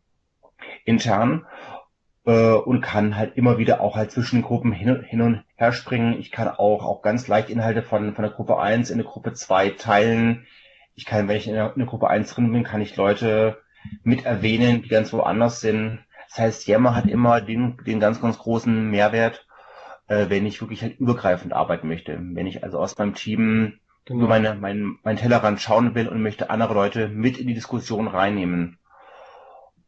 intern 0.84 1.46
äh, 2.26 2.52
und 2.52 2.80
kann 2.80 3.16
halt 3.16 3.36
immer 3.36 3.58
wieder 3.58 3.80
auch 3.80 3.96
halt 3.96 4.12
zwischen 4.12 4.42
Gruppen 4.42 4.72
hin, 4.72 5.02
hin 5.02 5.20
und 5.20 5.44
her 5.56 5.72
springen. 5.72 6.18
Ich 6.20 6.30
kann 6.30 6.48
auch 6.48 6.84
auch 6.84 7.02
ganz 7.02 7.26
leicht 7.26 7.50
Inhalte 7.50 7.82
von 7.82 8.14
von 8.14 8.22
der 8.22 8.32
Gruppe 8.32 8.58
1 8.58 8.90
in 8.90 9.00
eine 9.00 9.08
Gruppe 9.08 9.32
2 9.32 9.70
teilen 9.70 10.46
ich 10.94 11.04
kann, 11.04 11.28
wenn 11.28 11.36
ich 11.36 11.48
in 11.48 11.54
der, 11.54 11.72
in 11.74 11.78
der 11.78 11.86
Gruppe 11.86 12.08
1 12.08 12.32
drin 12.34 12.52
bin, 12.52 12.64
kann 12.64 12.80
ich 12.80 12.96
Leute 12.96 13.58
mit 14.02 14.24
erwähnen, 14.24 14.82
die 14.82 14.88
ganz 14.88 15.12
woanders 15.12 15.60
sind. 15.60 16.00
Das 16.28 16.38
heißt, 16.38 16.66
Yammer 16.66 16.94
hat 16.94 17.06
immer 17.06 17.40
den, 17.40 17.76
den 17.86 18.00
ganz, 18.00 18.20
ganz 18.20 18.38
großen 18.38 18.90
Mehrwert, 18.90 19.46
äh, 20.08 20.26
wenn 20.28 20.46
ich 20.46 20.60
wirklich 20.60 20.82
halt 20.82 20.98
übergreifend 20.98 21.52
arbeiten 21.52 21.88
möchte. 21.88 22.18
Wenn 22.20 22.46
ich 22.46 22.62
also 22.64 22.78
aus 22.78 22.96
meinem 22.96 23.14
Team 23.14 23.78
genau. 24.04 24.20
über 24.20 24.28
meine, 24.28 24.54
mein, 24.54 24.98
mein 25.02 25.16
Tellerrand 25.16 25.60
schauen 25.60 25.94
will 25.94 26.08
und 26.08 26.22
möchte 26.22 26.50
andere 26.50 26.74
Leute 26.74 27.08
mit 27.08 27.38
in 27.38 27.46
die 27.46 27.54
Diskussion 27.54 28.08
reinnehmen. 28.08 28.78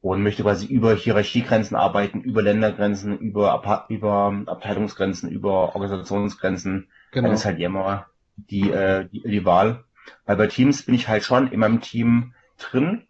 Und 0.02 0.22
möchte 0.22 0.44
quasi 0.44 0.66
über 0.66 0.94
Hierarchiegrenzen 0.94 1.76
arbeiten, 1.76 2.20
über 2.20 2.40
Ländergrenzen, 2.40 3.18
über, 3.18 3.86
über 3.88 4.42
Abteilungsgrenzen, 4.46 5.28
über 5.28 5.74
Organisationsgrenzen. 5.74 6.88
Genau. 7.10 7.26
Dann 7.26 7.34
ist 7.34 7.44
halt 7.44 7.58
Yammer 7.58 8.06
die, 8.36 8.70
äh, 8.70 9.08
die, 9.08 9.22
die 9.22 9.44
Wahl. 9.44 9.86
Weil 10.24 10.36
bei 10.36 10.46
Teams 10.46 10.84
bin 10.84 10.94
ich 10.94 11.08
halt 11.08 11.24
schon 11.24 11.50
in 11.50 11.60
meinem 11.60 11.80
Team 11.80 12.34
drin. 12.58 13.06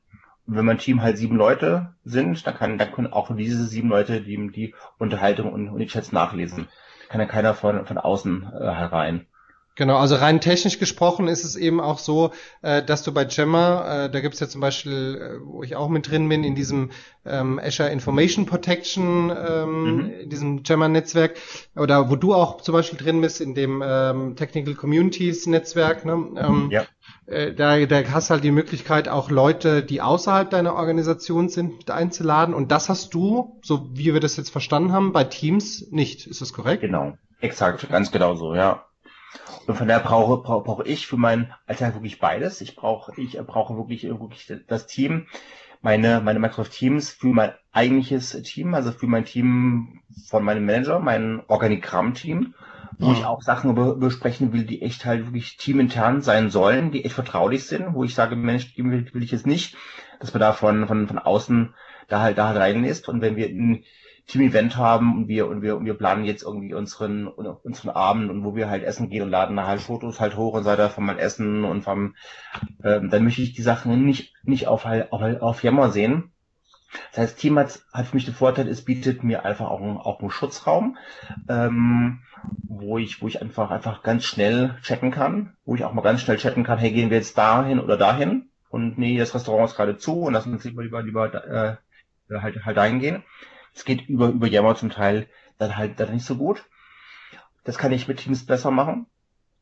Und 0.46 0.56
wenn 0.56 0.64
mein 0.64 0.78
Team 0.78 1.02
halt 1.02 1.18
sieben 1.18 1.37
Leute 1.37 1.94
sind, 2.04 2.46
dann 2.46 2.54
kann, 2.54 2.78
dann 2.78 2.92
können 2.92 3.12
auch 3.12 3.35
diese 3.35 3.64
sieben 3.66 3.88
Leute 3.88 4.20
die, 4.20 4.50
die 4.52 4.74
Unterhaltung 4.98 5.52
und, 5.52 5.68
und 5.68 5.78
die 5.78 5.87
Chats 5.87 6.12
nachlesen. 6.12 6.68
Kann 7.09 7.20
ja 7.20 7.26
keiner 7.26 7.54
von, 7.54 7.87
von 7.87 7.98
außen 7.98 8.42
äh, 8.42 8.70
herein. 8.72 9.26
Genau, 9.77 9.99
also 9.99 10.15
rein 10.15 10.41
technisch 10.41 10.79
gesprochen 10.79 11.29
ist 11.29 11.45
es 11.45 11.55
eben 11.55 11.81
auch 11.81 11.99
so, 11.99 12.33
äh, 12.62 12.83
dass 12.83 13.03
du 13.03 13.12
bei 13.12 13.27
Gemma, 13.27 14.07
äh, 14.07 14.11
da 14.11 14.21
gibt's 14.21 14.41
ja 14.41 14.49
zum 14.49 14.62
Beispiel, 14.62 15.21
äh, 15.21 15.47
wo 15.47 15.62
ich 15.62 15.77
auch 15.77 15.91
mit 15.91 16.11
drin 16.11 16.27
bin, 16.31 16.45
in 16.45 16.55
diesem 16.55 16.93
ähm, 17.27 17.61
Azure 17.62 17.91
Information 17.91 18.47
Protection, 18.47 19.31
ähm, 19.31 19.97
mhm. 19.97 20.11
in 20.23 20.31
diesem 20.31 20.62
Gemma-Netzwerk, 20.62 21.37
oder 21.77 22.09
wo 22.09 22.17
du 22.17 22.33
auch 22.33 22.62
zum 22.62 22.73
Beispiel 22.73 22.99
drin 22.99 23.21
bist, 23.21 23.43
in 23.43 23.55
dem 23.55 23.83
ähm, 23.87 24.35
Technical 24.35 24.75
Communities 24.75 25.47
Netzwerk, 25.47 26.07
ne? 26.07 26.27
Ähm, 26.39 26.69
ja. 26.71 26.87
äh, 27.27 27.53
da, 27.53 27.85
da 27.85 28.03
hast 28.11 28.31
halt 28.31 28.45
die 28.45 28.53
Möglichkeit, 28.53 29.11
auch 29.11 29.31
Leute, 29.31 29.83
die 29.83 30.01
außerhalb 30.01 30.49
deiner 30.49 30.75
Organisation 30.75 31.51
sind, 31.51 31.77
mit 31.77 31.91
einzuladen. 31.91 32.55
Und 32.55 32.73
das 32.73 32.89
hast 32.89 33.12
du, 33.12 33.61
so 33.62 33.91
wie 33.93 34.15
wir 34.15 34.21
das 34.21 34.39
jetzt 34.39 34.49
verstanden 34.49 34.93
haben, 34.93 35.12
bei 35.12 35.25
Teams 35.25 35.91
nicht. 35.91 36.27
Ist 36.27 36.41
das 36.41 36.55
korrekt? 36.55 36.81
Genau. 36.81 37.19
Exakt, 37.41 37.87
ganz 37.91 38.11
genau 38.11 38.37
so, 38.37 38.55
ja. 38.55 38.86
Und 39.66 39.76
von 39.76 39.88
daher 39.88 40.02
brauche, 40.02 40.42
brauche, 40.42 40.64
brauche 40.64 40.85
ich 40.85 41.07
für 41.07 41.16
meinen 41.16 41.52
Alltag 41.66 41.94
wirklich 41.94 42.18
beides. 42.18 42.61
Ich 42.61 42.76
brauche, 42.76 43.12
ich 43.20 43.38
brauche 43.38 43.76
wirklich, 43.76 44.05
wirklich 44.05 44.52
das 44.66 44.87
Team, 44.87 45.26
meine, 45.83 46.20
meine 46.20 46.38
Microsoft 46.38 46.72
Teams 46.72 47.11
für 47.11 47.29
mein 47.29 47.52
eigentliches 47.72 48.31
Team, 48.42 48.74
also 48.74 48.92
für 48.92 49.07
mein 49.07 49.24
Team 49.24 50.00
von 50.29 50.42
meinem 50.42 50.64
Manager, 50.66 50.98
mein 50.98 51.42
Organigramm-Team, 51.46 52.55
wo 52.98 53.12
ich 53.12 53.24
auch 53.24 53.42
Sachen 53.42 53.74
besprechen 54.00 54.52
will, 54.52 54.64
die 54.64 54.83
echt 54.83 55.05
halt 55.05 55.26
wirklich 55.26 55.57
teamintern 55.59 56.22
sein 56.22 56.50
sollen, 56.50 56.92
die 56.92 57.05
echt 57.05 57.14
vertraulich 57.14 57.66
sind, 57.66 57.94
wo 57.94 58.05
ich 58.05 58.14
sage, 58.14 58.37
Mensch, 58.37 58.74
die 58.74 58.85
will, 58.85 59.07
will 59.12 59.22
ich 59.22 59.33
jetzt 59.33 59.46
nicht, 59.46 59.76
dass 60.18 60.33
man 60.33 60.40
da 60.40 60.52
von, 60.52 60.87
von, 60.87 61.07
von 61.07 61.18
außen 61.18 61.74
da 62.09 62.20
halt, 62.20 62.38
da 62.38 62.48
halt 62.48 62.59
reinlässt. 62.59 63.09
Und 63.09 63.20
wenn 63.20 63.37
wir 63.37 63.50
in 63.50 63.85
Team-Event 64.27 64.77
haben 64.77 65.17
und 65.17 65.29
wir 65.29 65.47
und 65.49 65.62
wir 65.62 65.77
und 65.77 65.85
wir 65.85 65.95
planen 65.95 66.25
jetzt 66.25 66.43
irgendwie 66.43 66.75
unseren 66.75 67.29
unseren 67.29 67.91
Abend 67.91 68.31
und 68.31 68.45
wo 68.45 68.57
wir 68.57 68.69
halt 68.69 68.83
essen 68.83 69.09
gehen 69.09 69.23
und 69.23 69.31
laden 69.31 69.57
da 69.57 69.67
halt 69.67 69.81
Fotos 69.81 70.21
halt 70.21 70.37
hoch 70.37 70.55
und 70.55 70.65
so 70.65 70.71
weiter 70.71 70.91
von 70.91 71.05
meinem 71.05 71.19
Essen 71.19 71.65
und 71.65 71.83
vom 71.83 72.17
ähm, 72.83 73.09
dann 73.11 73.25
möchte 73.25 73.43
ich 73.43 73.53
die 73.53 73.62
Sachen 73.62 74.05
nicht 74.05 74.35
nicht 74.43 74.67
auf 74.67 74.85
halt 74.85 75.12
auf, 75.12 75.23
auf 75.41 75.62
Jammer 75.62 75.91
sehen. 75.91 76.33
Das 77.11 77.19
heißt, 77.19 77.39
Team 77.39 77.59
hat, 77.59 77.81
hat 77.93 78.07
für 78.07 78.17
mich 78.17 78.25
den 78.25 78.35
Vorteil, 78.35 78.69
es 78.69 78.85
bietet 78.85 79.23
mir 79.23 79.45
einfach 79.45 79.69
auch, 79.69 79.81
einen, 79.81 79.99
auch 79.99 80.21
einen 80.21 80.31
Schutzraum, 80.31 80.97
ähm, 81.49 82.21
wo 82.69 82.97
ich, 82.99 83.21
wo 83.21 83.29
ich 83.29 83.43
einfach, 83.43 83.71
einfach 83.71 84.03
ganz 84.03 84.25
schnell 84.25 84.77
checken 84.83 85.11
kann, 85.11 85.57
wo 85.65 85.75
ich 85.75 85.85
auch 85.85 85.93
mal 85.93 86.03
ganz 86.03 86.21
schnell 86.21 86.39
checken 86.39 86.65
kann, 86.65 86.79
hey, 86.79 86.93
gehen 86.93 87.11
wir 87.11 87.19
jetzt 87.19 87.37
dahin 87.37 87.81
oder 87.81 87.97
dahin? 87.97 88.51
Und 88.69 88.99
nee, 88.99 89.19
das 89.19 89.35
Restaurant 89.35 89.69
ist 89.69 89.77
gerade 89.77 89.99
zu 89.99 90.23
und 90.23 90.33
lass 90.33 90.47
uns 90.47 90.65
lieber, 90.65 90.83
lieber, 90.83 91.03
lieber 91.03 91.35
äh, 91.35 91.77
halt, 92.31 92.65
halt 92.65 92.77
dahin 92.77 93.01
gehen. 93.01 93.23
Es 93.77 93.85
geht 93.85 94.09
über, 94.09 94.29
über 94.29 94.47
Yammer 94.47 94.75
zum 94.75 94.91
Teil 94.91 95.29
dann 95.59 95.77
halt 95.77 96.01
dann 96.01 96.12
nicht 96.12 96.25
so 96.25 96.37
gut. 96.37 96.65
Das 97.62 97.79
kann 97.79 97.93
ich 97.93 98.09
mit 98.09 98.19
Teams 98.19 98.47
besser 98.47 98.71
machen. 98.71 99.07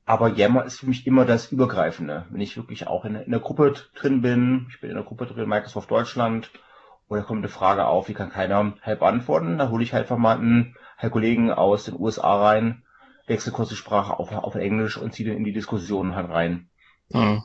Aber 0.07 0.29
Yammer 0.29 0.64
ist 0.64 0.81
für 0.81 0.87
mich 0.87 1.07
immer 1.07 1.24
das 1.24 1.50
Übergreifende. 1.50 2.27
Wenn 2.31 2.40
ich 2.40 2.57
wirklich 2.57 2.87
auch 2.87 3.05
in, 3.05 3.16
in 3.16 3.31
der 3.31 3.40
Gruppe 3.40 3.74
drin 3.94 4.22
bin, 4.22 4.66
ich 4.70 4.81
bin 4.81 4.90
in 4.90 4.96
der 4.96 5.05
Gruppe 5.05 5.27
drin, 5.27 5.48
Microsoft 5.48 5.90
Deutschland, 5.90 6.50
oder 7.09 7.22
kommt 7.22 7.40
eine 7.40 7.48
Frage 7.48 7.87
auf, 7.87 8.07
die 8.07 8.14
kann 8.14 8.31
keiner 8.31 8.74
halb 8.83 9.00
beantworten, 9.00 9.59
da 9.59 9.68
hole 9.68 9.83
ich 9.83 9.92
halt 9.92 10.05
einfach 10.05 10.16
mal 10.16 10.38
einen 10.38 10.77
halt 10.96 11.12
Kollegen 11.12 11.50
aus 11.50 11.85
den 11.85 11.98
USA 11.98 12.42
rein, 12.42 12.83
wechsle 13.27 13.53
kurz 13.53 13.70
die 13.70 13.77
Sprache 13.77 14.18
auf, 14.18 14.33
auf 14.33 14.55
Englisch 14.55 14.96
und 14.96 15.12
ziehe 15.12 15.29
den 15.29 15.38
in 15.38 15.44
die 15.44 15.53
Diskussion 15.53 16.14
halt 16.14 16.31
rein. 16.31 16.68
Mhm. 17.11 17.42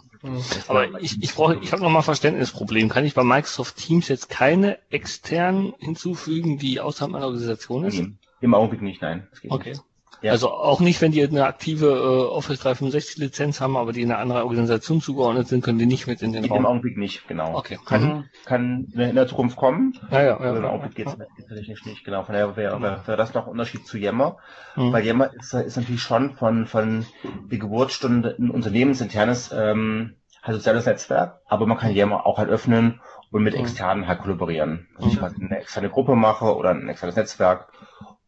Aber 0.67 1.01
ich, 1.01 1.21
ich 1.23 1.33
brauche, 1.33 1.57
ich 1.61 1.71
habe 1.71 1.81
nochmal 1.81 2.01
Verständnisproblem. 2.01 2.89
Kann 2.89 3.05
ich 3.05 3.13
bei 3.13 3.23
Microsoft 3.23 3.77
Teams 3.77 4.07
jetzt 4.09 4.29
keine 4.29 4.77
externen 4.89 5.73
hinzufügen, 5.79 6.57
die 6.57 6.79
außerhalb 6.81 7.11
meiner 7.11 7.25
Organisation 7.25 7.85
ist? 7.85 8.03
Im 8.41 8.53
Augenblick 8.53 8.81
nicht, 8.81 9.01
nein. 9.01 9.27
okay. 9.47 9.71
Nicht. 9.71 9.81
Ja. 10.21 10.33
Also 10.33 10.51
auch 10.51 10.81
nicht, 10.81 11.01
wenn 11.01 11.11
die 11.11 11.23
eine 11.23 11.45
aktive 11.45 11.87
äh, 11.87 12.33
Office 12.33 12.59
365 12.59 13.17
Lizenz 13.17 13.61
haben, 13.61 13.77
aber 13.77 13.93
die 13.93 14.01
in 14.01 14.11
eine 14.11 14.19
andere 14.19 14.43
Organisation 14.43 15.01
zugeordnet 15.01 15.47
sind, 15.47 15.63
können 15.63 15.79
die 15.79 15.85
nicht 15.85 16.07
mit 16.07 16.21
in 16.21 16.33
den 16.33 16.45
Raum. 16.45 16.57
Im 16.57 16.65
Augenblick 16.65 16.97
nicht, 16.97 17.27
genau. 17.27 17.57
Okay. 17.57 17.79
Kann, 17.85 18.03
mhm. 18.03 18.23
kann 18.45 18.87
in 18.93 19.15
der 19.15 19.27
Zukunft 19.27 19.55
kommen. 19.55 19.97
Ja, 20.11 20.21
ja, 20.21 20.43
ja, 20.43 20.57
Im 20.57 20.65
Augenblick 20.65 20.95
geht 20.95 21.07
es 21.07 21.17
natürlich 21.17 21.85
nicht, 21.85 22.03
genau. 22.03 22.23
Von 22.23 22.33
daher 22.33 22.57
wäre, 22.57 22.81
wäre, 22.81 23.01
wäre 23.05 23.17
das 23.17 23.33
noch 23.33 23.45
ein 23.45 23.51
Unterschied 23.51 23.85
zu 23.85 23.97
Yammer. 23.97 24.37
Mhm. 24.75 24.91
Weil 24.91 25.05
Yammer 25.05 25.33
ist, 25.33 25.53
ist 25.53 25.77
natürlich 25.77 26.01
schon 26.01 26.35
von, 26.35 26.65
von 26.67 27.05
die 27.49 27.59
Geburtsstunde 27.59 28.35
ein 28.37 28.49
unternehmensinternes 28.49 29.51
ähm, 29.53 30.15
halt 30.43 30.55
soziales 30.57 30.85
Netzwerk, 30.85 31.41
aber 31.47 31.65
man 31.65 31.77
kann 31.77 31.93
Yammer 31.93 32.25
auch 32.25 32.37
halt 32.37 32.49
öffnen 32.49 33.01
und 33.31 33.43
mit 33.43 33.53
mhm. 33.53 33.61
externen 33.61 34.07
halt 34.07 34.19
kollaborieren. 34.19 34.87
Also 34.95 35.05
mhm. 35.05 35.13
ich 35.13 35.19
quasi 35.19 35.35
eine 35.41 35.59
externe 35.59 35.89
Gruppe 35.89 36.15
mache 36.15 36.55
oder 36.55 36.71
ein 36.71 36.89
externes 36.89 37.15
Netzwerk 37.15 37.71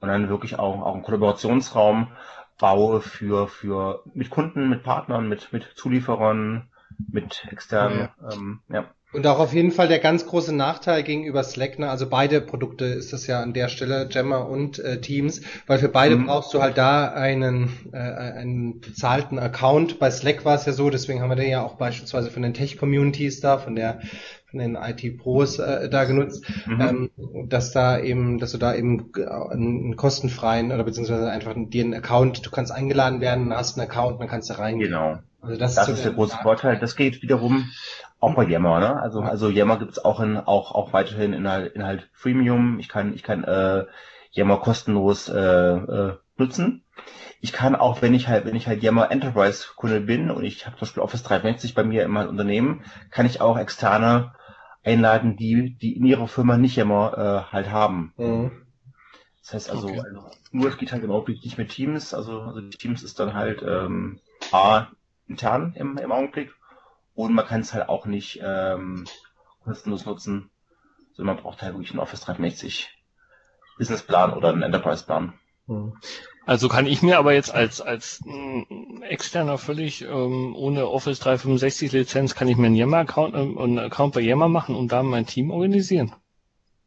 und 0.02 0.10
dann 0.10 0.30
wirklich 0.30 0.60
auch, 0.60 0.82
auch 0.82 0.94
einen 0.94 1.04
Kollaborationsraum 1.04 2.10
baue 2.60 3.02
für, 3.02 3.48
für 3.48 4.04
mit 4.14 4.30
Kunden, 4.30 4.70
mit 4.70 4.84
Partnern, 4.84 5.30
mit, 5.30 5.54
mit 5.54 5.64
Zulieferern, 5.76 6.70
mit 7.12 7.48
externen, 7.50 8.10
ja. 8.22 8.32
Ähm, 8.32 8.60
ja. 8.70 8.86
Und 9.14 9.28
auch 9.28 9.40
auf 9.40 9.54
jeden 9.54 9.72
Fall 9.72 9.90
der 9.90 10.00
ganz 10.00 10.26
große 10.26 10.56
Nachteil 10.56 11.04
gegenüber 11.04 11.44
Slack, 11.44 11.80
ne? 11.80 11.90
also 11.90 12.08
beide 12.08 12.40
Produkte 12.40 12.86
ist 12.86 13.12
das 13.12 13.28
ja 13.28 13.42
an 13.42 13.52
der 13.52 13.68
Stelle, 13.68 14.08
Jammer 14.10 14.48
und 14.48 14.80
äh, 14.80 15.02
Teams, 15.02 15.42
weil 15.68 15.80
für 15.80 15.90
beide 15.90 16.16
mhm. 16.16 16.28
brauchst 16.28 16.54
du 16.54 16.62
halt 16.62 16.78
da 16.78 17.12
einen, 17.12 17.90
äh, 17.92 17.98
einen 17.98 18.80
bezahlten 18.80 19.38
Account. 19.38 20.00
Bei 20.00 20.10
Slack 20.10 20.46
war 20.46 20.56
es 20.56 20.66
ja 20.66 20.72
so, 20.72 20.90
deswegen 20.90 21.22
haben 21.22 21.30
wir 21.30 21.36
den 21.36 21.50
ja 21.50 21.62
auch 21.62 21.76
beispielsweise 21.76 22.32
von 22.32 22.42
den 22.42 22.54
Tech-Communities 22.54 23.42
da, 23.42 23.58
von 23.58 23.76
der 23.76 24.00
von 24.52 24.60
den 24.60 24.76
IT-Pros 24.76 25.60
äh, 25.60 25.90
da 25.90 26.04
genutzt, 26.04 26.46
mhm. 26.68 26.82
ähm, 26.82 27.48
dass 27.50 27.72
da 27.72 27.98
eben, 27.98 28.38
dass 28.38 28.52
du 28.52 28.58
da 28.58 28.76
eben 28.76 29.12
einen 29.50 29.96
kostenfreien 29.96 30.72
oder 30.72 30.84
beziehungsweise 30.84 31.30
einfach 31.30 31.54
dir 31.56 31.84
einen 31.84 31.94
Account, 31.94 32.46
du 32.46 32.52
kannst 32.52 32.72
eingeladen 32.72 33.22
werden, 33.22 33.54
hast 33.54 33.80
einen 33.80 33.90
Account, 33.90 34.20
dann 34.20 34.28
kannst 34.28 34.50
du 34.50 34.60
reingehen. 34.60 34.92
Genau. 34.92 35.20
Also 35.42 35.58
das, 35.58 35.76
das 35.76 35.88
ist, 35.88 35.96
ist 35.96 36.06
der 36.06 36.14
große 36.14 36.38
Vorteil. 36.44 36.78
Das 36.78 36.96
geht 36.96 37.24
wiederum 37.24 37.72
auch 38.20 38.36
bei 38.36 38.44
Yammer, 38.44 38.80
ne? 38.80 39.02
Also 39.02 39.22
also 39.22 39.50
Yammer 39.50 39.80
gibt 39.80 39.94
es 39.94 40.06
auch 40.06 40.20
in 40.20 40.38
auch 40.38 40.76
auch 40.76 40.94
weiterhin 40.94 41.34
in 41.34 41.50
halt, 41.50 41.74
in 41.74 41.84
halt 41.84 42.10
Freemium. 42.14 42.78
Ich 42.78 42.90
kann 42.90 43.16
ich 43.16 43.24
kann 43.24 43.44
äh, 43.44 43.86
Yammer 44.32 44.58
kostenlos 44.58 45.30
äh, 45.30 45.40
äh, 45.40 46.18
nutzen. 46.38 46.84
Ich 47.44 47.54
kann 47.54 47.76
auch, 47.76 48.04
wenn 48.04 48.14
ich 48.14 48.28
halt, 48.28 48.46
wenn 48.46 48.56
ich 48.56 48.68
halt 48.68 48.84
Yammer 48.84 49.10
Enterprise 49.10 49.70
Kunde 49.76 50.00
bin 50.00 50.30
und 50.30 50.44
ich 50.44 50.68
habe 50.68 50.78
zum 50.78 50.86
Beispiel 50.86 51.02
Office 51.02 51.24
360 51.24 51.74
bei 51.74 51.84
mir 51.84 52.04
in 52.04 52.12
meinem 52.12 52.30
Unternehmen, 52.30 52.84
kann 53.10 53.26
ich 53.26 53.42
auch 53.42 53.58
externe 53.58 54.34
einladen, 54.84 55.38
die, 55.38 55.78
die 55.78 55.96
in 55.96 56.06
ihrer 56.06 56.28
Firma 56.28 56.58
nicht 56.58 56.78
immer 56.78 57.18
äh, 57.18 57.52
halt 57.52 57.70
haben. 57.70 58.14
Mhm. 58.18 58.66
Das 59.42 59.54
heißt 59.54 59.70
also, 59.72 59.88
okay. 59.88 60.02
nur 60.52 60.70
es 60.70 60.78
geht 60.78 60.92
halt 60.92 61.04
im 61.04 61.12
Augenblick 61.12 61.44
nicht 61.44 61.58
mit 61.58 61.70
Teams, 61.70 62.14
also, 62.14 62.42
also 62.42 62.62
Teams 62.70 63.04
ist 63.04 63.20
dann 63.20 63.34
halt 63.34 63.64
ähm, 63.64 64.20
A 64.52 64.88
intern 65.28 65.74
im, 65.76 65.98
im 65.98 66.12
Augenblick 66.12 66.54
und 67.16 67.34
man 67.34 67.46
kann 67.46 67.62
es 67.62 67.74
halt 67.74 67.90
auch 67.90 68.06
nicht 68.06 68.40
ähm, 68.44 69.06
kostenlos 69.64 70.06
nutzen, 70.06 70.50
sondern 71.14 71.36
man 71.36 71.44
braucht 71.44 71.62
halt 71.62 71.74
wirklich 71.74 71.92
einen 71.92 72.00
Office 72.00 72.22
360 72.22 72.90
Businessplan 73.78 74.34
oder 74.34 74.50
einen 74.50 74.62
Enterprise-Plan. 74.62 75.34
Also 76.46 76.70
kann 76.70 76.88
ich 76.88 77.02
mir 77.02 77.20
aber 77.20 77.34
jetzt 77.34 77.54
als, 77.54 77.82
als 77.82 78.22
mm, 78.26 79.04
externer 79.04 79.58
völlig 79.58 80.02
ähm, 80.04 80.56
ohne 80.56 80.88
Office 80.88 81.20
365 81.20 81.92
Lizenz, 81.92 82.34
kann 82.34 82.48
ich 82.48 82.58
mir 82.58 82.68
einen 82.68 82.76
Yammer-Account, 82.76 83.36
äh, 83.36 83.38
einen 83.38 83.80
Account 83.80 84.16
bei 84.16 84.22
Yammer 84.22 84.50
machen 84.50 84.76
und 84.76 84.92
da 84.92 85.04
mein 85.04 85.28
Team 85.28 85.52
organisieren? 85.52 86.14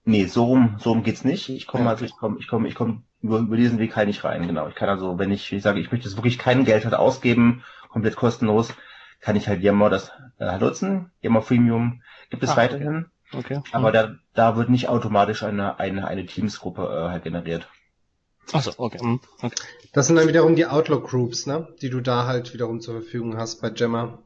Nee, 0.05 0.27
so 0.27 0.45
rum, 0.45 0.77
so 0.79 0.91
rum 0.91 1.03
geht's 1.03 1.25
nicht. 1.25 1.49
Ich 1.49 1.67
komme 1.67 1.85
ja. 1.85 1.91
also, 1.91 2.05
ich 2.05 2.17
komme, 2.17 2.39
ich 2.39 2.49
komme, 2.49 2.69
ich 2.69 2.75
komme 2.75 3.03
über, 3.23 3.39
über 3.39 3.57
diesen 3.57 3.79
Weg 3.79 3.97
halt 3.97 4.09
nicht 4.09 4.25
rein, 4.25 4.47
genau. 4.47 4.69
Ich 4.69 4.75
kann 4.75 4.89
also, 4.89 5.19
wenn 5.19 5.33
ich, 5.33 5.51
ich 5.53 5.63
sage, 5.63 5.81
ich 5.81 5.91
möchte 5.91 6.09
jetzt 6.09 6.17
wirklich 6.17 6.39
kein 6.39 6.65
Geld 6.65 6.85
halt 6.85 6.95
ausgeben, 6.95 7.65
komplett 7.89 8.17
kostenlos, 8.17 8.75
kann 9.21 9.37
ich 9.37 9.49
halt 9.49 9.63
Yammer 9.63 9.89
das 9.89 10.11
äh, 10.39 10.59
nutzen. 10.59 11.11
Yammer 11.23 11.41
Premium 11.41 12.03
gibt 12.29 12.43
es 12.43 12.51
Ach, 12.51 12.57
weiterhin. 12.57 13.07
Okay. 13.33 13.57
okay. 13.57 13.71
Aber 13.73 13.93
da, 13.93 14.17
da 14.35 14.57
wird 14.57 14.69
nicht 14.69 14.89
automatisch 14.89 15.43
eine, 15.43 15.79
eine, 15.79 16.07
eine 16.07 16.27
Teamsgruppe 16.27 16.83
äh, 16.83 17.11
halt 17.11 17.25
generiert. 17.25 17.69
Achso, 18.53 18.73
okay. 18.77 18.99
Hm, 18.99 19.21
okay. 19.43 19.55
Das 19.93 20.07
sind 20.07 20.17
dann 20.17 20.29
wiederum 20.29 20.57
die 20.57 20.67
Outlook 20.67 21.09
Groups, 21.09 21.47
ne? 21.47 21.69
Die 21.81 21.91
du 21.91 22.01
da 22.01 22.27
halt 22.27 22.53
wiederum 22.53 22.81
zur 22.81 22.95
Verfügung 22.95 23.37
hast 23.37 23.61
bei 23.61 23.71
Gemma. 23.71 24.19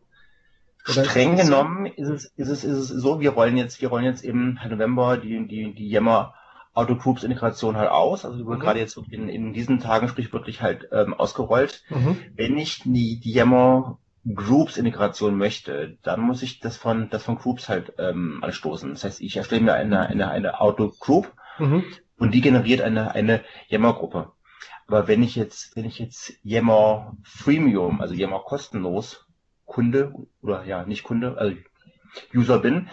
Oder 0.88 1.04
Streng 1.04 1.36
ist 1.36 1.44
genommen 1.46 1.86
ist 1.86 2.08
es, 2.08 2.24
ist 2.36 2.48
es, 2.48 2.64
ist 2.64 2.76
es 2.76 2.88
so, 2.88 3.20
wir 3.20 3.30
rollen 3.30 3.56
jetzt, 3.56 3.80
wir 3.82 3.88
rollen 3.88 4.04
jetzt 4.04 4.24
im 4.24 4.58
November 4.68 5.18
die, 5.18 5.46
die, 5.46 5.74
die 5.74 5.88
Yammer 5.88 6.34
Autogroups 6.72 7.24
Integration 7.24 7.76
halt 7.76 7.90
aus. 7.90 8.24
Also 8.24 8.38
die 8.38 8.46
wurde 8.46 8.58
mhm. 8.58 8.62
gerade 8.62 8.78
jetzt 8.78 8.98
in, 9.10 9.28
in 9.28 9.52
diesen 9.52 9.80
Tagen 9.80 10.08
sprichwörtlich 10.08 10.62
halt 10.62 10.88
ähm, 10.92 11.12
ausgerollt. 11.12 11.82
Mhm. 11.90 12.16
Wenn 12.34 12.56
ich 12.56 12.82
die, 12.84 13.20
die 13.20 13.32
Yammer 13.32 13.98
Groups 14.26 14.76
Integration 14.76 15.36
möchte, 15.36 15.98
dann 16.02 16.20
muss 16.20 16.42
ich 16.42 16.60
das 16.60 16.76
von, 16.76 17.10
das 17.10 17.22
von 17.22 17.36
Groups 17.36 17.68
halt 17.68 17.94
ähm, 17.98 18.38
anstoßen. 18.42 18.90
Das 18.90 19.04
heißt, 19.04 19.20
ich 19.20 19.36
erstelle 19.36 19.62
mir 19.62 19.74
eine, 19.74 20.00
eine, 20.00 20.30
eine 20.30 20.60
Outlook 20.60 20.98
Group 20.98 21.32
mhm 21.58 21.84
und 22.18 22.32
die 22.32 22.40
generiert 22.40 22.80
eine, 22.80 23.12
eine 23.12 23.44
Yammer-Gruppe. 23.68 24.32
Aber 24.86 25.06
wenn 25.06 25.22
ich 25.22 25.36
jetzt, 25.36 25.76
wenn 25.76 25.84
ich 25.84 25.98
jetzt 25.98 26.32
Yammer 26.42 27.16
Freemium, 27.22 28.00
also 28.00 28.14
Yammer 28.14 28.40
kostenlos 28.40 29.26
Kunde 29.66 30.14
oder 30.40 30.64
ja, 30.64 30.84
nicht 30.84 31.04
Kunde, 31.04 31.36
also 31.36 31.56
User 32.34 32.58
bin, 32.58 32.88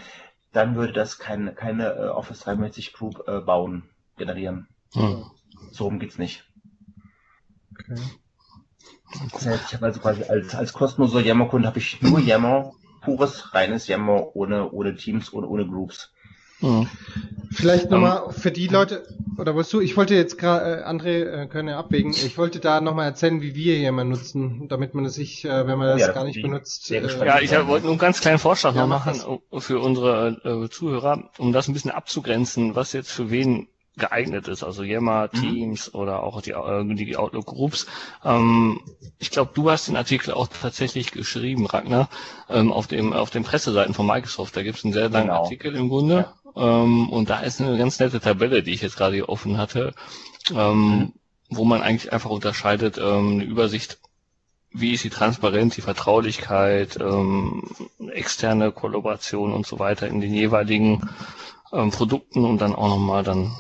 dann 0.52 0.76
würde 0.76 0.94
das 0.94 1.20
keine, 1.20 1.54
keine 1.54 1.94
äh, 1.94 2.08
Office 2.08 2.42
360 2.42 2.94
Group 2.94 3.28
äh, 3.28 3.40
bauen, 3.40 3.90
generieren. 4.18 4.68
Hm. 4.94 5.26
So 5.72 5.86
rum 5.86 6.00
geht's 6.00 6.18
nicht. 6.18 6.50
Okay. 7.72 8.02
Das 9.32 9.46
heißt, 9.46 9.64
ich 9.68 9.74
habe 9.74 9.86
also 9.86 10.00
quasi 10.00 10.24
als, 10.24 10.54
als 10.54 10.74
kostenloser 10.74 11.22
Yammer-Kunde 11.22 11.68
habe 11.68 11.80
ich 11.80 12.02
nur 12.02 12.20
Yammer, 12.20 12.74
pures, 13.02 13.54
reines 13.54 13.88
Yammer, 13.88 14.36
ohne, 14.36 14.72
ohne 14.72 14.96
Teams, 14.96 15.32
ohne, 15.32 15.48
ohne 15.48 15.66
Groups. 15.66 16.14
Mhm. 16.62 16.88
Vielleicht 17.52 17.90
nochmal 17.90 18.24
um, 18.24 18.34
für 18.34 18.52
die 18.52 18.68
Leute, 18.68 19.08
oder 19.38 19.56
wolltest 19.56 19.74
du, 19.74 19.80
ich 19.80 19.96
wollte 19.96 20.16
jetzt 20.16 20.38
gerade, 20.38 20.82
äh, 20.82 20.86
André 20.86 21.24
äh, 21.24 21.48
können 21.48 21.70
ja 21.70 21.80
abwägen, 21.80 22.12
ich 22.12 22.38
wollte 22.38 22.60
da 22.60 22.82
nochmal 22.82 23.06
erzählen, 23.06 23.42
wie 23.42 23.56
wir 23.56 23.76
hier 23.76 23.92
mal 23.92 24.04
nutzen, 24.04 24.68
damit 24.68 24.94
man 24.94 25.06
es 25.06 25.16
sich, 25.16 25.46
äh, 25.46 25.68
wenn 25.68 25.78
man 25.78 25.88
das 25.88 26.02
ja, 26.02 26.12
gar 26.12 26.26
nicht 26.26 26.42
benutzt. 26.42 26.92
Äh, 26.92 27.26
ja, 27.26 27.40
ich 27.40 27.52
wollte 27.52 27.86
nur 27.86 27.92
einen 27.92 27.98
ganz 27.98 28.20
kleinen 28.20 28.40
Vorschlag 28.40 28.76
ja, 28.76 28.82
noch 28.82 28.88
machen 28.88 29.40
für 29.58 29.80
unsere 29.80 30.66
äh, 30.66 30.70
Zuhörer, 30.70 31.30
um 31.38 31.54
das 31.54 31.68
ein 31.68 31.74
bisschen 31.74 31.92
abzugrenzen, 31.92 32.76
was 32.76 32.94
jetzt 32.94 33.12
für 33.12 33.30
wen 33.30 33.68
geeignet 33.98 34.48
ist, 34.48 34.64
also 34.64 34.84
Yammer, 34.84 35.30
mhm. 35.32 35.40
Teams 35.40 35.94
mhm. 35.94 36.00
oder 36.00 36.24
auch 36.24 36.42
die, 36.42 36.52
äh, 36.52 36.96
die 36.96 37.18
Outlook 37.18 37.46
Groups. 37.46 37.88
Ähm, 38.24 38.82
ich 39.20 39.32
glaube, 39.32 39.52
du 39.54 39.70
hast 39.72 39.88
den 39.88 39.96
Artikel 39.96 40.34
auch 40.34 40.48
tatsächlich 40.48 41.12
geschrieben, 41.12 41.66
Ragnar, 41.66 42.10
ähm, 42.50 42.74
auf 42.74 42.88
dem 42.88 43.14
auf 43.14 43.30
den 43.30 43.44
Presseseiten 43.44 43.94
von 43.94 44.06
Microsoft. 44.06 44.56
Da 44.58 44.64
gibt 44.64 44.78
es 44.78 44.84
einen 44.84 44.94
sehr 44.94 45.10
langen 45.10 45.28
genau. 45.28 45.44
Artikel 45.44 45.76
im 45.76 45.90
Grunde. 45.90 46.16
Ja. 46.16 46.45
Ähm, 46.56 47.10
und 47.10 47.30
da 47.30 47.40
ist 47.42 47.62
eine 47.62 47.78
ganz 47.78 48.00
nette 48.00 48.20
Tabelle, 48.20 48.64
die 48.64 48.72
ich 48.72 48.82
jetzt 48.82 48.98
gerade 48.98 49.16
hier 49.16 49.30
offen 49.30 49.58
hatte, 49.58 49.94
ähm, 50.54 50.88
mhm. 50.88 51.14
wo 51.50 51.66
man 51.66 51.82
eigentlich 51.82 52.14
einfach 52.14 52.30
unterscheidet, 52.30 52.98
ähm, 52.98 53.34
eine 53.34 53.44
Übersicht 53.44 54.00
wie 54.78 54.92
ist 54.92 55.06
die 55.06 55.10
Transparenz, 55.10 55.76
die 55.76 55.82
Vertraulichkeit, 55.82 56.98
ähm, 57.00 57.64
externe 58.12 58.74
Kollaboration 58.74 59.54
und 59.54 59.66
so 59.66 59.80
weiter 59.80 60.08
in 60.08 60.20
den 60.20 60.34
jeweiligen 60.34 61.10
ähm, 61.72 61.92
Produkten 61.92 62.44
und 62.44 62.60
dann 62.60 62.76
auch 62.76 62.90
nochmal 62.90 63.24
dann 63.24 63.56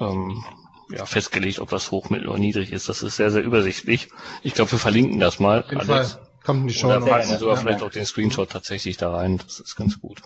ähm, 0.00 0.44
ja, 0.90 1.06
festgelegt, 1.06 1.60
ob 1.60 1.70
das 1.70 1.90
hoch, 1.92 2.10
mittel 2.10 2.28
oder 2.28 2.38
niedrig 2.38 2.72
ist. 2.72 2.88
Das 2.88 3.02
ist 3.02 3.16
sehr, 3.16 3.30
sehr 3.30 3.44
übersichtlich. 3.44 4.08
Ich 4.42 4.54
glaube, 4.54 4.72
wir 4.72 4.78
verlinken 4.78 5.20
das 5.20 5.38
mal. 5.38 5.62
Auf 5.62 5.70
jeden 5.70 5.84
Fall. 5.84 6.06
Kommt 6.44 6.62
in 6.62 6.68
die 6.68 6.74
Show. 6.74 6.88
Oder 6.88 7.00
packen 7.00 7.38
sogar 7.38 7.54
ja, 7.54 7.60
vielleicht 7.60 7.80
ja. 7.80 7.86
auch 7.86 7.90
den 7.90 8.04
Screenshot 8.04 8.50
tatsächlich 8.50 8.96
da 8.96 9.12
rein. 9.12 9.38
Das 9.38 9.60
ist 9.60 9.76
ganz 9.76 10.00
gut. 10.00 10.22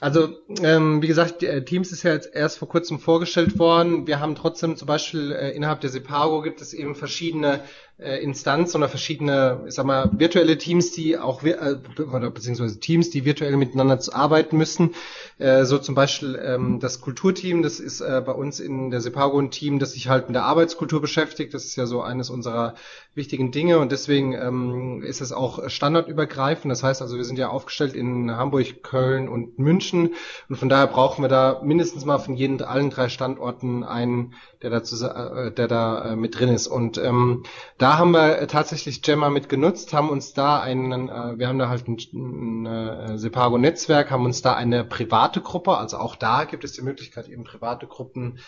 Also, 0.00 0.36
ähm, 0.62 1.02
wie 1.02 1.06
gesagt, 1.06 1.42
äh, 1.42 1.64
Teams 1.64 1.92
ist 1.92 2.02
ja 2.02 2.12
jetzt 2.12 2.34
erst 2.34 2.58
vor 2.58 2.68
kurzem 2.68 2.98
vorgestellt 2.98 3.58
worden. 3.58 4.06
Wir 4.06 4.20
haben 4.20 4.34
trotzdem 4.34 4.76
zum 4.76 4.86
Beispiel 4.86 5.32
äh, 5.32 5.50
innerhalb 5.50 5.80
der 5.80 5.90
Sepago 5.90 6.42
gibt 6.42 6.60
es 6.60 6.72
eben 6.72 6.94
verschiedene 6.94 7.60
Instanz 8.00 8.74
oder 8.74 8.88
verschiedene, 8.88 9.64
ich 9.66 9.74
sag 9.74 9.84
mal, 9.84 10.10
virtuelle 10.12 10.56
Teams, 10.56 10.92
die 10.92 11.18
auch 11.18 11.42
äh, 11.42 11.76
beziehungsweise 11.96 12.80
Teams, 12.80 13.10
die 13.10 13.24
virtuell 13.24 13.56
miteinander 13.56 14.00
zu 14.00 14.14
arbeiten 14.14 14.56
müssen. 14.56 14.94
Äh, 15.38 15.64
so 15.64 15.78
zum 15.78 15.94
Beispiel 15.94 16.40
ähm, 16.42 16.80
das 16.80 17.00
Kulturteam, 17.00 17.62
das 17.62 17.78
ist 17.78 18.00
äh, 18.00 18.22
bei 18.24 18.32
uns 18.32 18.60
in 18.60 18.90
der 18.90 19.00
Sepago 19.00 19.38
ein 19.38 19.50
Team, 19.50 19.78
das 19.78 19.92
sich 19.92 20.08
halt 20.08 20.28
mit 20.28 20.34
der 20.34 20.44
Arbeitskultur 20.44 21.00
beschäftigt. 21.00 21.52
Das 21.52 21.64
ist 21.64 21.76
ja 21.76 21.86
so 21.86 22.02
eines 22.02 22.30
unserer 22.30 22.74
wichtigen 23.14 23.50
Dinge 23.50 23.78
und 23.78 23.92
deswegen 23.92 24.32
ähm, 24.34 25.02
ist 25.02 25.20
es 25.20 25.32
auch 25.32 25.68
standardübergreifend. 25.68 26.70
Das 26.70 26.82
heißt 26.82 27.02
also, 27.02 27.16
wir 27.16 27.24
sind 27.24 27.38
ja 27.38 27.48
aufgestellt 27.48 27.94
in 27.94 28.30
Hamburg, 28.30 28.82
Köln 28.82 29.28
und 29.28 29.58
München 29.58 30.14
und 30.48 30.56
von 30.56 30.68
daher 30.68 30.86
brauchen 30.86 31.22
wir 31.22 31.28
da 31.28 31.60
mindestens 31.64 32.04
mal 32.04 32.18
von 32.18 32.34
jeden 32.34 32.62
allen 32.62 32.90
drei 32.90 33.08
Standorten 33.08 33.84
einen, 33.84 34.34
der 34.62 34.70
da, 34.70 34.82
zu, 34.82 35.04
äh, 35.04 35.52
der 35.52 35.68
da 35.68 36.12
äh, 36.12 36.16
mit 36.16 36.38
drin 36.38 36.50
ist. 36.50 36.66
Und 36.66 36.98
ähm, 36.98 37.42
da 37.78 37.89
haben 37.98 38.12
wir 38.12 38.46
tatsächlich 38.48 39.02
Gemma 39.02 39.30
mit 39.30 39.48
genutzt, 39.48 39.92
haben 39.92 40.10
uns 40.10 40.32
da 40.32 40.60
einen, 40.60 41.08
äh, 41.08 41.38
wir 41.38 41.48
haben 41.48 41.58
da 41.58 41.68
halt 41.68 41.88
ein, 41.88 41.98
ein 42.12 42.66
äh, 42.66 43.18
Sepago-Netzwerk, 43.18 44.10
haben 44.10 44.24
uns 44.24 44.42
da 44.42 44.54
eine 44.54 44.84
private 44.84 45.40
Gruppe, 45.40 45.76
also 45.76 45.98
auch 45.98 46.16
da 46.16 46.44
gibt 46.44 46.64
es 46.64 46.72
die 46.72 46.82
Möglichkeit, 46.82 47.28
eben 47.28 47.44
private 47.44 47.86
Gruppen 47.86 48.38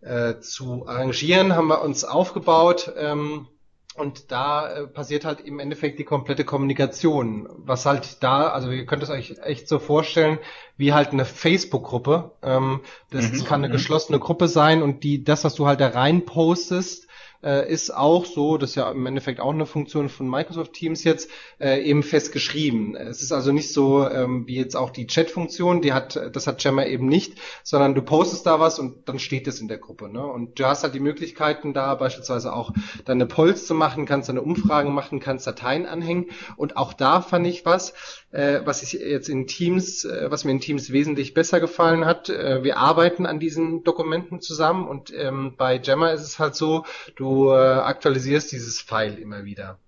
äh, 0.00 0.40
zu 0.40 0.86
arrangieren, 0.86 1.54
haben 1.54 1.68
wir 1.68 1.82
uns 1.82 2.04
aufgebaut. 2.04 2.92
Ähm, 2.96 3.48
und 3.94 4.32
da 4.32 4.72
äh, 4.72 4.86
passiert 4.86 5.26
halt 5.26 5.40
im 5.42 5.58
Endeffekt 5.58 5.98
die 5.98 6.04
komplette 6.04 6.44
Kommunikation. 6.44 7.46
Was 7.58 7.84
halt 7.84 8.22
da, 8.22 8.48
also 8.48 8.70
ihr 8.70 8.86
könnt 8.86 9.02
es 9.02 9.10
euch 9.10 9.36
echt 9.42 9.68
so 9.68 9.78
vorstellen, 9.78 10.38
wie 10.78 10.94
halt 10.94 11.10
eine 11.10 11.26
Facebook-Gruppe. 11.26 12.32
Ähm, 12.42 12.80
das 13.10 13.30
mhm. 13.30 13.44
kann 13.44 13.60
eine 13.60 13.68
mhm. 13.68 13.72
geschlossene 13.72 14.18
Gruppe 14.18 14.48
sein 14.48 14.82
und 14.82 15.04
die, 15.04 15.24
das, 15.24 15.44
was 15.44 15.54
du 15.54 15.66
halt 15.66 15.80
da 15.80 15.88
rein 15.88 16.24
postest, 16.24 17.06
äh, 17.42 17.70
ist 17.70 17.94
auch 17.94 18.24
so, 18.24 18.56
das 18.56 18.70
ist 18.70 18.76
ja 18.76 18.90
im 18.90 19.06
Endeffekt 19.06 19.40
auch 19.40 19.52
eine 19.52 19.66
Funktion 19.66 20.08
von 20.08 20.28
Microsoft 20.28 20.72
Teams 20.72 21.04
jetzt, 21.04 21.30
äh, 21.60 21.82
eben 21.82 22.02
fest 22.02 22.32
geschrieben. 22.32 22.96
Es 22.96 23.22
ist 23.22 23.32
also 23.32 23.52
nicht 23.52 23.72
so 23.72 24.08
ähm, 24.08 24.46
wie 24.46 24.56
jetzt 24.56 24.76
auch 24.76 24.90
die 24.90 25.06
Chat-Funktion, 25.06 25.82
die 25.82 25.92
hat, 25.92 26.20
das 26.32 26.46
hat 26.46 26.62
Jammer 26.62 26.86
eben 26.86 27.06
nicht, 27.06 27.34
sondern 27.62 27.94
du 27.94 28.02
postest 28.02 28.46
da 28.46 28.60
was 28.60 28.78
und 28.78 29.08
dann 29.08 29.18
steht 29.18 29.46
es 29.46 29.60
in 29.60 29.68
der 29.68 29.78
Gruppe. 29.78 30.08
Ne? 30.08 30.24
Und 30.24 30.58
du 30.58 30.66
hast 30.66 30.82
halt 30.82 30.94
die 30.94 31.00
Möglichkeiten 31.00 31.72
da 31.72 31.94
beispielsweise 31.94 32.52
auch 32.52 32.72
deine 33.04 33.26
Polls 33.26 33.66
zu 33.66 33.74
machen, 33.74 34.06
kannst 34.06 34.28
deine 34.28 34.42
Umfragen 34.42 34.94
machen, 34.94 35.20
kannst 35.20 35.46
Dateien 35.46 35.86
anhängen 35.86 36.26
und 36.56 36.76
auch 36.76 36.92
da 36.92 37.20
fand 37.20 37.46
ich 37.46 37.64
was, 37.64 37.94
äh, 38.32 38.60
was 38.64 38.82
ich 38.82 38.94
jetzt 38.94 39.28
in 39.28 39.46
Teams, 39.46 40.04
äh, 40.04 40.30
was 40.30 40.44
mir 40.44 40.50
in 40.52 40.60
Teams 40.60 40.90
wesentlich 40.90 41.34
besser 41.34 41.60
gefallen 41.60 42.04
hat. 42.04 42.28
Äh, 42.28 42.64
wir 42.64 42.78
arbeiten 42.78 43.26
an 43.26 43.38
diesen 43.38 43.84
Dokumenten 43.84 44.40
zusammen 44.40 44.88
und 44.88 45.12
ähm, 45.14 45.54
bei 45.56 45.80
Jammer 45.80 46.12
ist 46.12 46.22
es 46.22 46.38
halt 46.38 46.56
so, 46.56 46.84
du 47.14 47.50
äh, 47.50 47.54
aktualisierst 47.54 48.50
dieses 48.50 48.80
File 48.80 49.18
immer 49.18 49.44
wieder. 49.44 49.78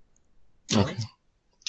Okay. 0.75 0.97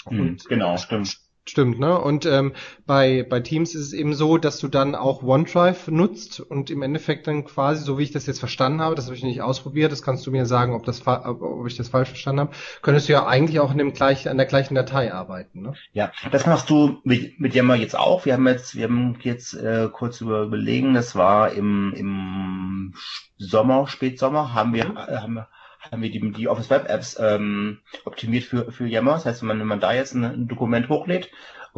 Und, 0.05 0.17
hm, 0.17 0.37
genau, 0.47 0.77
stimmt. 0.77 1.17
Stimmt, 1.47 1.79
ne? 1.79 1.99
Und 1.99 2.25
ähm, 2.25 2.53
bei, 2.87 3.23
bei 3.29 3.39
Teams 3.39 3.75
ist 3.75 3.81
es 3.81 3.93
eben 3.93 4.15
so, 4.15 4.39
dass 4.39 4.57
du 4.57 4.67
dann 4.67 4.95
auch 4.95 5.21
OneDrive 5.21 5.89
nutzt 5.89 6.39
und 6.39 6.71
im 6.71 6.81
Endeffekt 6.81 7.27
dann 7.27 7.45
quasi, 7.45 7.83
so 7.83 7.99
wie 7.99 8.03
ich 8.03 8.11
das 8.11 8.25
jetzt 8.25 8.39
verstanden 8.39 8.81
habe, 8.81 8.95
das 8.95 9.05
habe 9.05 9.15
ich 9.15 9.23
nicht 9.23 9.43
ausprobiert, 9.43 9.91
das 9.91 10.01
kannst 10.01 10.25
du 10.25 10.31
mir 10.31 10.47
sagen, 10.47 10.73
ob, 10.73 10.85
das, 10.85 11.05
ob 11.05 11.67
ich 11.67 11.77
das 11.77 11.89
falsch 11.89 12.09
verstanden 12.09 12.41
habe, 12.41 12.51
könntest 12.81 13.07
du 13.07 13.13
ja 13.13 13.27
eigentlich 13.27 13.59
auch 13.59 13.71
in 13.71 13.77
dem 13.77 13.93
gleichen, 13.93 14.29
an 14.29 14.37
der 14.37 14.47
gleichen 14.47 14.73
Datei 14.73 15.13
arbeiten, 15.13 15.61
ne? 15.61 15.73
Ja, 15.93 16.11
das 16.31 16.47
machst 16.47 16.67
du 16.71 16.99
mit, 17.03 17.39
mit 17.39 17.53
Yammer 17.53 17.75
jetzt 17.75 17.95
auch. 17.95 18.25
Wir 18.25 18.33
haben 18.33 18.47
jetzt, 18.47 18.75
wir 18.75 18.85
haben 18.85 19.15
jetzt 19.21 19.53
äh, 19.53 19.87
kurz 19.91 20.21
über 20.21 20.41
überlegen, 20.41 20.95
das 20.95 21.15
war 21.15 21.51
im, 21.51 21.93
im 21.95 22.95
Sommer, 23.37 23.85
Spätsommer, 23.87 24.55
haben 24.55 24.73
wir, 24.73 24.85
äh, 24.85 25.17
haben 25.17 25.35
wir 25.35 25.47
haben 25.91 26.01
wir 26.01 26.11
die, 26.11 26.31
die 26.31 26.47
Office 26.47 26.69
Web 26.69 26.89
Apps 26.89 27.17
ähm, 27.19 27.79
optimiert 28.05 28.43
für, 28.43 28.71
für 28.71 28.87
Yammer. 28.87 29.13
Das 29.13 29.25
heißt, 29.25 29.41
wenn 29.41 29.47
man, 29.47 29.59
wenn 29.59 29.67
man 29.67 29.79
da 29.79 29.93
jetzt 29.93 30.13
ein, 30.13 30.23
ein 30.23 30.47
Dokument 30.47 30.89
hochlädt, 30.89 31.29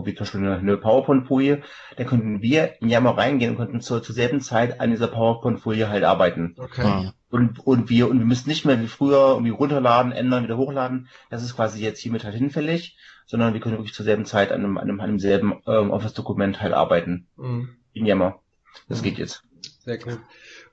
wie 0.06 0.14
zum 0.14 0.26
Beispiel 0.26 0.42
eine, 0.42 0.58
eine 0.58 0.78
PowerPoint-Folie, 0.78 1.64
dann 1.96 2.06
könnten 2.08 2.42
wir 2.42 2.82
in 2.82 2.90
Yammer 2.90 3.18
reingehen 3.18 3.52
und 3.52 3.58
könnten 3.58 3.82
zur, 3.82 4.04
zur 4.04 4.14
selben 4.14 4.42
Zeit 4.42 4.80
an 4.80 4.92
dieser 4.92 5.08
PowerPoint-Folie 5.08 5.90
halt 5.90 6.04
arbeiten. 6.04 6.56
Okay. 6.58 7.12
Und, 7.30 7.60
und 7.66 7.90
wir, 7.90 8.10
und 8.10 8.20
wir 8.20 8.26
müssen 8.26 8.48
nicht 8.48 8.66
mehr 8.66 8.80
wie 8.80 8.88
früher 8.88 9.32
irgendwie 9.32 9.50
runterladen, 9.50 10.12
ändern, 10.12 10.44
wieder 10.44 10.58
hochladen. 10.58 11.10
Das 11.30 11.44
ist 11.44 11.56
quasi 11.56 11.84
jetzt 11.84 12.00
hiermit 12.00 12.24
halt 12.24 12.36
hinfällig, 12.36 12.98
sondern 13.26 13.54
wir 13.54 13.60
können 13.60 13.78
wirklich 13.78 13.94
zur 13.94 14.06
selben 14.06 14.26
Zeit 14.26 14.52
an 14.52 14.64
einem, 14.64 14.78
an 14.78 14.84
einem, 14.84 15.00
an 15.00 15.10
einem 15.10 15.20
selben 15.20 15.62
ähm, 15.66 15.92
Office-Dokument 15.92 16.62
halt 16.62 16.74
arbeiten. 16.74 17.28
Mhm. 17.36 17.76
In 17.94 18.06
Yammer. 18.06 18.40
Das 18.88 19.02
mhm. 19.02 19.06
geht 19.06 19.18
jetzt. 19.18 19.44
Sehr 19.80 20.00
cool. 20.06 20.20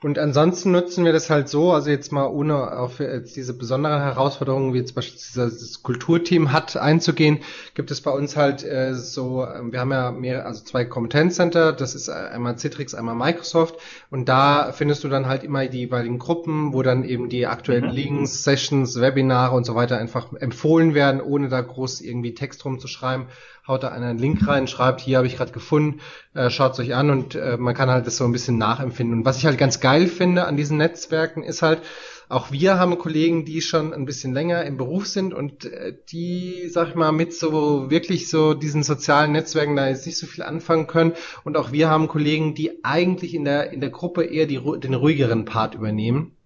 Und 0.04 0.18
ansonsten 0.18 0.70
nutzen 0.70 1.06
wir 1.06 1.14
das 1.14 1.30
halt 1.30 1.48
so, 1.48 1.72
also 1.72 1.88
jetzt 1.88 2.12
mal 2.12 2.26
ohne 2.26 2.76
auf 2.76 2.98
jetzt 2.98 3.36
diese 3.36 3.54
besonderen 3.54 4.02
Herausforderungen, 4.02 4.74
wie 4.74 4.78
jetzt 4.78 4.94
beispielsweise 4.94 5.58
das 5.58 5.82
Kulturteam 5.82 6.52
hat, 6.52 6.76
einzugehen, 6.76 7.38
gibt 7.72 7.90
es 7.90 8.02
bei 8.02 8.10
uns 8.10 8.36
halt 8.36 8.62
äh, 8.64 8.92
so, 8.92 9.44
äh, 9.44 9.72
wir 9.72 9.80
haben 9.80 9.92
ja 9.92 10.10
mehrere, 10.10 10.44
also 10.44 10.62
zwei 10.62 10.84
Kompetenzcenter, 10.84 11.72
das 11.72 11.94
ist 11.94 12.10
einmal 12.10 12.58
Citrix, 12.58 12.94
einmal 12.94 13.14
Microsoft 13.14 13.76
und 14.10 14.28
da 14.28 14.72
findest 14.72 15.04
du 15.04 15.08
dann 15.08 15.24
halt 15.24 15.42
immer 15.42 15.66
die 15.68 15.78
jeweiligen 15.78 16.18
Gruppen, 16.18 16.74
wo 16.74 16.82
dann 16.82 17.04
eben 17.04 17.30
die 17.30 17.46
aktuellen 17.46 17.86
mhm. 17.86 17.92
Links, 17.92 18.44
Sessions, 18.44 19.00
Webinare 19.00 19.56
und 19.56 19.64
so 19.64 19.74
weiter 19.74 19.96
einfach 19.96 20.34
empfohlen 20.34 20.92
werden, 20.92 21.22
ohne 21.22 21.48
da 21.48 21.62
groß 21.62 22.02
irgendwie 22.02 22.34
Text 22.34 22.62
rumzuschreiben 22.66 23.28
haut 23.66 23.82
da 23.82 23.88
einen 23.88 24.18
Link 24.18 24.46
rein, 24.46 24.66
schreibt, 24.66 25.00
hier 25.00 25.16
habe 25.16 25.26
ich 25.26 25.36
gerade 25.36 25.52
gefunden, 25.52 26.00
äh, 26.34 26.50
schaut 26.50 26.78
euch 26.78 26.94
an 26.94 27.10
und 27.10 27.34
äh, 27.34 27.56
man 27.56 27.74
kann 27.74 27.88
halt 27.88 28.06
das 28.06 28.18
so 28.18 28.24
ein 28.24 28.32
bisschen 28.32 28.58
nachempfinden. 28.58 29.18
Und 29.18 29.24
was 29.24 29.38
ich 29.38 29.46
halt 29.46 29.56
ganz 29.56 29.80
geil 29.80 29.93
finde 30.08 30.46
an 30.46 30.56
diesen 30.56 30.78
Netzwerken 30.78 31.42
ist 31.42 31.62
halt, 31.62 31.82
auch 32.28 32.50
wir 32.50 32.78
haben 32.78 32.98
Kollegen, 32.98 33.44
die 33.44 33.60
schon 33.60 33.92
ein 33.92 34.06
bisschen 34.06 34.32
länger 34.32 34.64
im 34.64 34.76
Beruf 34.76 35.06
sind 35.06 35.34
und 35.34 35.66
äh, 35.66 35.94
die, 36.10 36.68
sag 36.68 36.88
ich 36.88 36.94
mal, 36.94 37.12
mit 37.12 37.34
so 37.34 37.90
wirklich 37.90 38.30
so 38.30 38.54
diesen 38.54 38.82
sozialen 38.82 39.32
Netzwerken 39.32 39.76
da 39.76 39.88
jetzt 39.88 40.06
nicht 40.06 40.18
so 40.18 40.26
viel 40.26 40.42
anfangen 40.42 40.86
können. 40.86 41.12
Und 41.44 41.56
auch 41.56 41.72
wir 41.72 41.88
haben 41.88 42.08
Kollegen, 42.08 42.54
die 42.54 42.84
eigentlich 42.84 43.34
in 43.34 43.44
der 43.44 43.72
in 43.72 43.80
der 43.80 43.90
Gruppe 43.90 44.24
eher 44.24 44.46
die, 44.46 44.60
den 44.80 44.94
ruhigeren 44.94 45.44
Part 45.44 45.74
übernehmen. 45.74 46.36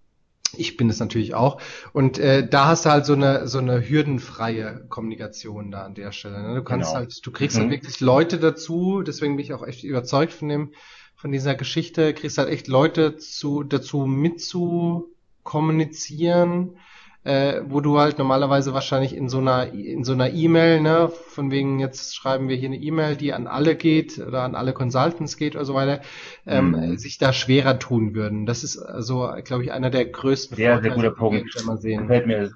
Ich 0.57 0.77
bin 0.77 0.89
es 0.89 0.99
natürlich 0.99 1.35
auch. 1.35 1.61
Und 1.93 2.17
äh, 2.17 2.47
da 2.47 2.65
hast 2.65 2.85
du 2.85 2.89
halt 2.89 3.05
so 3.05 3.13
eine 3.13 3.47
so 3.47 3.59
eine 3.59 3.87
hürdenfreie 3.87 4.85
Kommunikation 4.89 5.71
da 5.71 5.83
an 5.83 5.93
der 5.93 6.11
Stelle. 6.11 6.41
Ne? 6.41 6.55
Du 6.55 6.63
kannst 6.63 6.89
genau. 6.89 6.99
halt, 6.99 7.25
du 7.25 7.31
kriegst 7.31 7.55
halt 7.55 7.67
mhm. 7.67 7.71
halt 7.71 7.83
wirklich 7.83 7.99
Leute 8.01 8.37
dazu, 8.37 9.01
deswegen 9.01 9.37
bin 9.37 9.45
ich 9.45 9.53
auch 9.53 9.65
echt 9.65 9.83
überzeugt 9.83 10.33
von 10.33 10.49
dem, 10.49 10.73
von 11.19 11.31
dieser 11.31 11.55
Geschichte, 11.55 12.13
kriegst 12.13 12.37
halt 12.37 12.49
echt 12.49 12.67
Leute 12.67 13.17
zu 13.17 13.63
dazu 13.63 14.05
mitzukommunizieren 14.05 16.77
äh, 17.23 17.61
wo 17.67 17.81
du 17.81 17.99
halt 17.99 18.17
normalerweise 18.17 18.73
wahrscheinlich 18.73 19.15
in 19.15 19.29
so 19.29 19.39
einer 19.39 19.73
in 19.73 20.03
so 20.03 20.13
einer 20.13 20.31
E-Mail, 20.31 20.81
ne, 20.81 21.09
von 21.09 21.51
wegen 21.51 21.79
jetzt 21.79 22.15
schreiben 22.15 22.47
wir 22.47 22.55
hier 22.55 22.69
eine 22.69 22.77
E-Mail, 22.77 23.15
die 23.15 23.33
an 23.33 23.47
alle 23.47 23.75
geht 23.75 24.19
oder 24.19 24.43
an 24.43 24.55
alle 24.55 24.73
Consultants 24.73 25.35
geht 25.35 25.55
oder 25.55 25.65
so 25.65 25.73
weiter, 25.73 26.01
ähm, 26.47 26.71
mhm. 26.71 26.97
sich 26.97 27.17
da 27.17 27.33
schwerer 27.33 27.77
tun 27.77 28.15
würden. 28.15 28.45
Das 28.45 28.63
ist 28.63 28.77
also, 28.77 29.29
glaube 29.43 29.63
ich, 29.63 29.71
einer 29.71 29.89
der 29.89 30.05
größten 30.05 30.55
sehr, 30.55 30.73
Vorteile, 30.73 30.95
sehr 30.95 31.09
guter 31.09 31.15
Punkt. 31.15 31.59
Die 31.59 31.65
wir 31.65 31.77
sehen. 31.77 32.01
Gefällt 32.03 32.27
mir 32.27 32.51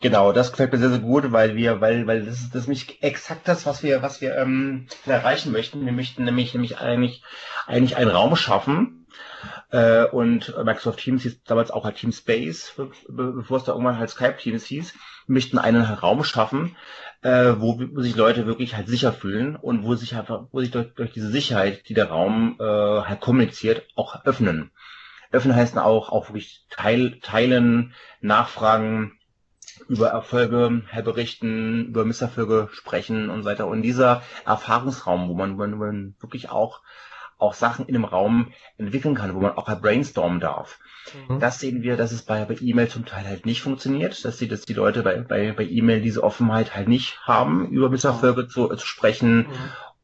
Genau, 0.00 0.32
das 0.32 0.50
gefällt 0.50 0.72
mir 0.72 0.78
sehr, 0.78 0.90
sehr 0.90 0.98
gut, 0.98 1.32
weil 1.32 1.56
wir, 1.56 1.80
weil, 1.80 2.06
weil 2.06 2.24
das 2.24 2.40
ist 2.40 2.54
das 2.54 2.66
nämlich 2.66 3.02
exakt 3.02 3.48
das, 3.48 3.64
was 3.64 3.82
wir, 3.82 4.02
was 4.02 4.20
wir 4.20 4.36
ähm, 4.36 4.86
erreichen 5.06 5.52
möchten. 5.52 5.84
Wir 5.84 5.92
möchten 5.92 6.24
nämlich, 6.24 6.52
nämlich 6.52 6.78
eigentlich, 6.78 7.22
eigentlich 7.66 7.96
einen 7.96 8.10
Raum 8.10 8.36
schaffen. 8.36 9.06
Äh, 9.70 10.04
und 10.04 10.54
Microsoft 10.64 11.00
Teams 11.00 11.22
hieß 11.22 11.44
damals 11.44 11.70
auch 11.70 11.84
halt 11.84 11.96
Teamspace, 11.96 12.74
bevor 13.08 13.56
es 13.56 13.64
da 13.64 13.72
irgendwann 13.72 13.98
halt 13.98 14.10
Skype 14.10 14.36
Teams 14.36 14.64
hieß, 14.66 14.94
wir 15.26 15.32
möchten 15.32 15.58
einen 15.58 15.82
Raum 15.82 16.22
schaffen, 16.22 16.76
äh, 17.22 17.54
wo, 17.58 17.80
wo 17.80 18.00
sich 18.00 18.14
Leute 18.14 18.46
wirklich 18.46 18.76
halt 18.76 18.88
sicher 18.88 19.12
fühlen 19.12 19.56
und 19.56 19.84
wo 19.84 19.94
sich 19.94 20.14
einfach, 20.14 20.44
wo 20.52 20.60
sich 20.60 20.70
durch, 20.70 20.94
durch 20.94 21.12
diese 21.12 21.30
Sicherheit, 21.30 21.88
die 21.88 21.94
der 21.94 22.10
Raum 22.10 22.56
äh, 22.60 22.64
halt 22.64 23.20
kommuniziert, 23.20 23.86
auch 23.96 24.24
öffnen. 24.24 24.70
Öffnen 25.32 25.56
heißt 25.56 25.76
auch, 25.78 26.10
auch 26.10 26.28
wirklich 26.28 26.66
teil, 26.70 27.18
teilen, 27.20 27.94
nachfragen, 28.20 29.18
über 29.88 30.08
Erfolge 30.08 30.82
berichten, 31.04 31.86
über 31.86 32.04
Misserfolge 32.04 32.68
sprechen 32.72 33.30
und 33.30 33.42
so 33.42 33.48
weiter. 33.48 33.66
Und 33.66 33.82
dieser 33.82 34.22
Erfahrungsraum, 34.46 35.28
wo 35.28 35.34
man, 35.34 35.58
wo 35.58 35.66
man 35.66 36.14
wirklich 36.20 36.50
auch, 36.50 36.80
auch 37.38 37.54
Sachen 37.54 37.86
in 37.86 37.94
dem 37.94 38.04
Raum 38.04 38.52
entwickeln 38.78 39.14
kann, 39.14 39.34
wo 39.34 39.40
man 39.40 39.52
auch 39.52 39.68
brainstormen 39.80 40.40
darf. 40.40 40.78
Mhm. 41.28 41.40
Das 41.40 41.60
sehen 41.60 41.82
wir, 41.82 41.96
dass 41.96 42.12
es 42.12 42.22
bei, 42.22 42.44
bei 42.44 42.56
E-Mail 42.60 42.88
zum 42.88 43.04
Teil 43.04 43.26
halt 43.26 43.44
nicht 43.44 43.62
funktioniert, 43.62 44.24
dass 44.24 44.38
die, 44.38 44.48
dass 44.48 44.62
die 44.62 44.74
Leute 44.74 45.02
bei, 45.02 45.20
bei, 45.20 45.52
bei 45.52 45.64
E-Mail 45.64 46.00
diese 46.00 46.22
Offenheit 46.22 46.74
halt 46.74 46.88
nicht 46.88 47.20
haben, 47.26 47.68
über 47.68 47.90
Misserfolge 47.90 48.48
zu, 48.48 48.68
zu 48.68 48.86
sprechen 48.86 49.38
mhm. 49.38 49.46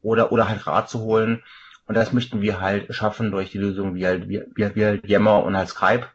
oder, 0.01 0.31
oder 0.31 0.49
halt 0.49 0.67
Rat 0.67 0.89
zu 0.89 0.99
holen. 0.99 1.43
Und 1.87 1.95
das 1.95 2.13
möchten 2.13 2.41
wir 2.41 2.61
halt 2.61 2.93
schaffen 2.93 3.31
durch 3.31 3.51
die 3.51 3.57
Lösung 3.57 3.95
wie 3.95 4.05
halt, 4.05 4.29
wie, 4.29 4.43
wie, 4.55 4.75
wie 4.75 4.85
halt 4.85 5.07
Yammer 5.09 5.43
und 5.43 5.57
halt 5.57 5.69
Skype 5.69 6.07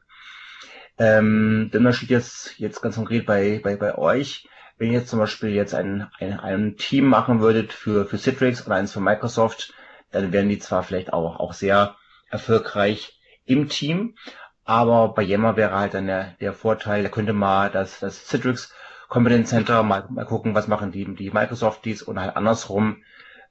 ähm, 0.99 1.71
der 1.73 1.81
Unterschied 1.81 2.11
jetzt, 2.11 2.59
jetzt 2.59 2.81
ganz 2.83 2.97
konkret 2.97 3.27
bei, 3.27 3.61
bei, 3.63 3.77
bei 3.77 3.97
euch, 3.97 4.49
wenn 4.79 4.89
ihr 4.89 5.01
jetzt 5.01 5.11
zum 5.11 5.19
Beispiel 5.19 5.51
jetzt 5.51 5.75
ein, 5.75 6.09
ein, 6.19 6.39
ein 6.39 6.77
Team 6.77 7.07
machen 7.07 7.41
würdet 7.41 7.73
für, 7.73 8.07
für 8.07 8.19
Citrix 8.19 8.67
oder 8.67 8.77
eins 8.77 8.93
für 8.93 9.01
Microsoft, 9.01 9.73
dann 10.11 10.33
wären 10.33 10.49
die 10.49 10.59
zwar 10.59 10.83
vielleicht 10.83 11.13
auch, 11.13 11.41
auch 11.41 11.53
sehr 11.53 11.97
erfolgreich 12.31 13.19
im 13.45 13.69
Team, 13.69 14.17
aber 14.65 15.15
bei 15.15 15.23
Yammer 15.23 15.57
wäre 15.57 15.79
halt 15.79 15.95
dann 15.95 16.07
der, 16.07 16.35
der 16.41 16.53
Vorteil, 16.53 17.03
da 17.03 17.09
könnte 17.09 17.33
mal 17.33 17.71
das, 17.71 18.01
das 18.01 18.27
Citrix 18.27 18.75
Competence 19.09 19.51
Center 19.51 19.83
mal, 19.85 20.07
mal 20.11 20.25
gucken, 20.25 20.55
was 20.55 20.67
machen 20.67 20.91
die, 20.91 21.15
die 21.15 21.31
Microsoft 21.31 21.85
dies 21.85 22.03
und 22.03 22.21
halt 22.21 22.37
andersrum, 22.37 23.03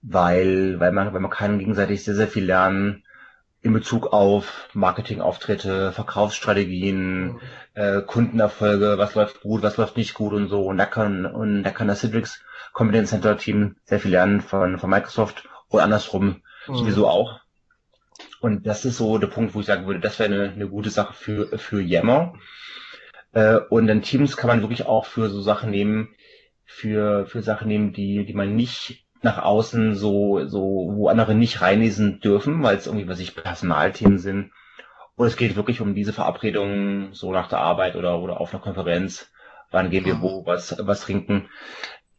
weil, 0.02 0.80
weil 0.80 0.91
man, 0.91 1.14
weil 1.14 1.22
man 1.22 1.32
kann 1.32 1.60
gegenseitig 1.60 2.04
sehr, 2.04 2.16
sehr 2.16 2.28
viel 2.28 2.46
lernen, 2.46 3.05
in 3.66 3.74
Bezug 3.74 4.13
auf 4.13 4.70
Marketingauftritte, 4.74 5.91
Verkaufsstrategien, 5.91 7.26
mhm. 7.26 7.39
äh, 7.74 8.01
Kundenerfolge, 8.03 8.99
was 8.99 9.16
läuft 9.16 9.41
gut, 9.41 9.63
was 9.63 9.78
läuft 9.78 9.97
nicht 9.97 10.13
gut 10.13 10.34
und 10.34 10.49
so. 10.49 10.61
Und 10.68 10.78
da 10.78 10.86
kann, 10.86 11.26
und 11.26 11.63
da 11.63 11.72
kann 11.72 11.88
das 11.88 12.01
Citrix 12.01 12.43
Competence 12.74 13.09
Center 13.09 13.38
Team 13.38 13.78
sehr 13.86 13.99
viel 13.99 14.11
lernen 14.11 14.41
von, 14.41 14.78
von 14.78 14.89
Microsoft 14.89 15.49
und 15.70 15.80
andersrum 15.80 16.43
mhm. 16.68 16.76
sowieso 16.76 17.07
auch. 17.07 17.39
Und 18.39 18.68
das 18.68 18.86
ist 18.86 18.97
so 18.97 19.18
der 19.18 19.28
Punkt, 19.28 19.55
wo 19.55 19.61
ich 19.61 19.66
sagen 19.66 19.88
würde, 19.88 19.99
das 19.99 20.20
wäre 20.20 20.32
eine, 20.32 20.51
eine 20.51 20.70
gute 20.70 20.91
Sache 20.91 21.13
für, 21.13 21.57
für 21.57 21.82
Yammer. 21.82 22.36
Äh, 23.32 23.57
und 23.72 23.88
dann 23.88 24.03
Teams 24.03 24.38
kann 24.38 24.47
man 24.47 24.61
wirklich 24.61 24.86
auch 24.86 25.07
für 25.07 25.30
so 25.30 25.41
Sachen 25.41 25.72
nehmen, 25.72 26.13
für, 26.66 27.26
für 27.26 27.41
Sachen 27.41 27.68
nehmen, 27.68 27.93
die, 27.93 28.26
die 28.26 28.34
man 28.36 28.55
nicht 28.55 29.05
nach 29.26 29.43
außen 29.43 29.95
so, 29.95 30.47
so, 30.47 30.61
wo 30.93 31.09
andere 31.09 31.36
nicht 31.36 31.59
reinlesen 31.59 32.21
dürfen, 32.21 32.63
weil 32.63 32.78
es 32.78 32.88
irgendwie, 32.88 33.09
was 33.09 33.19
ich, 33.19 33.36
Personalthemen 33.36 34.19
sind. 34.19 34.51
Und 35.15 35.28
es 35.28 35.36
geht 35.36 35.55
wirklich 35.55 35.82
um 35.82 35.95
diese 35.95 36.13
Verabredungen, 36.13 37.13
so 37.13 37.32
nach 37.32 37.49
der 37.49 37.59
Arbeit 37.59 37.95
oder, 37.95 38.19
oder 38.19 38.39
auf 38.39 38.53
einer 38.53 38.61
Konferenz. 38.61 39.32
Wann 39.71 39.89
gehen 39.89 40.05
wir 40.05 40.21
wo, 40.21 40.45
was, 40.45 40.76
was 40.80 41.01
trinken. 41.01 41.49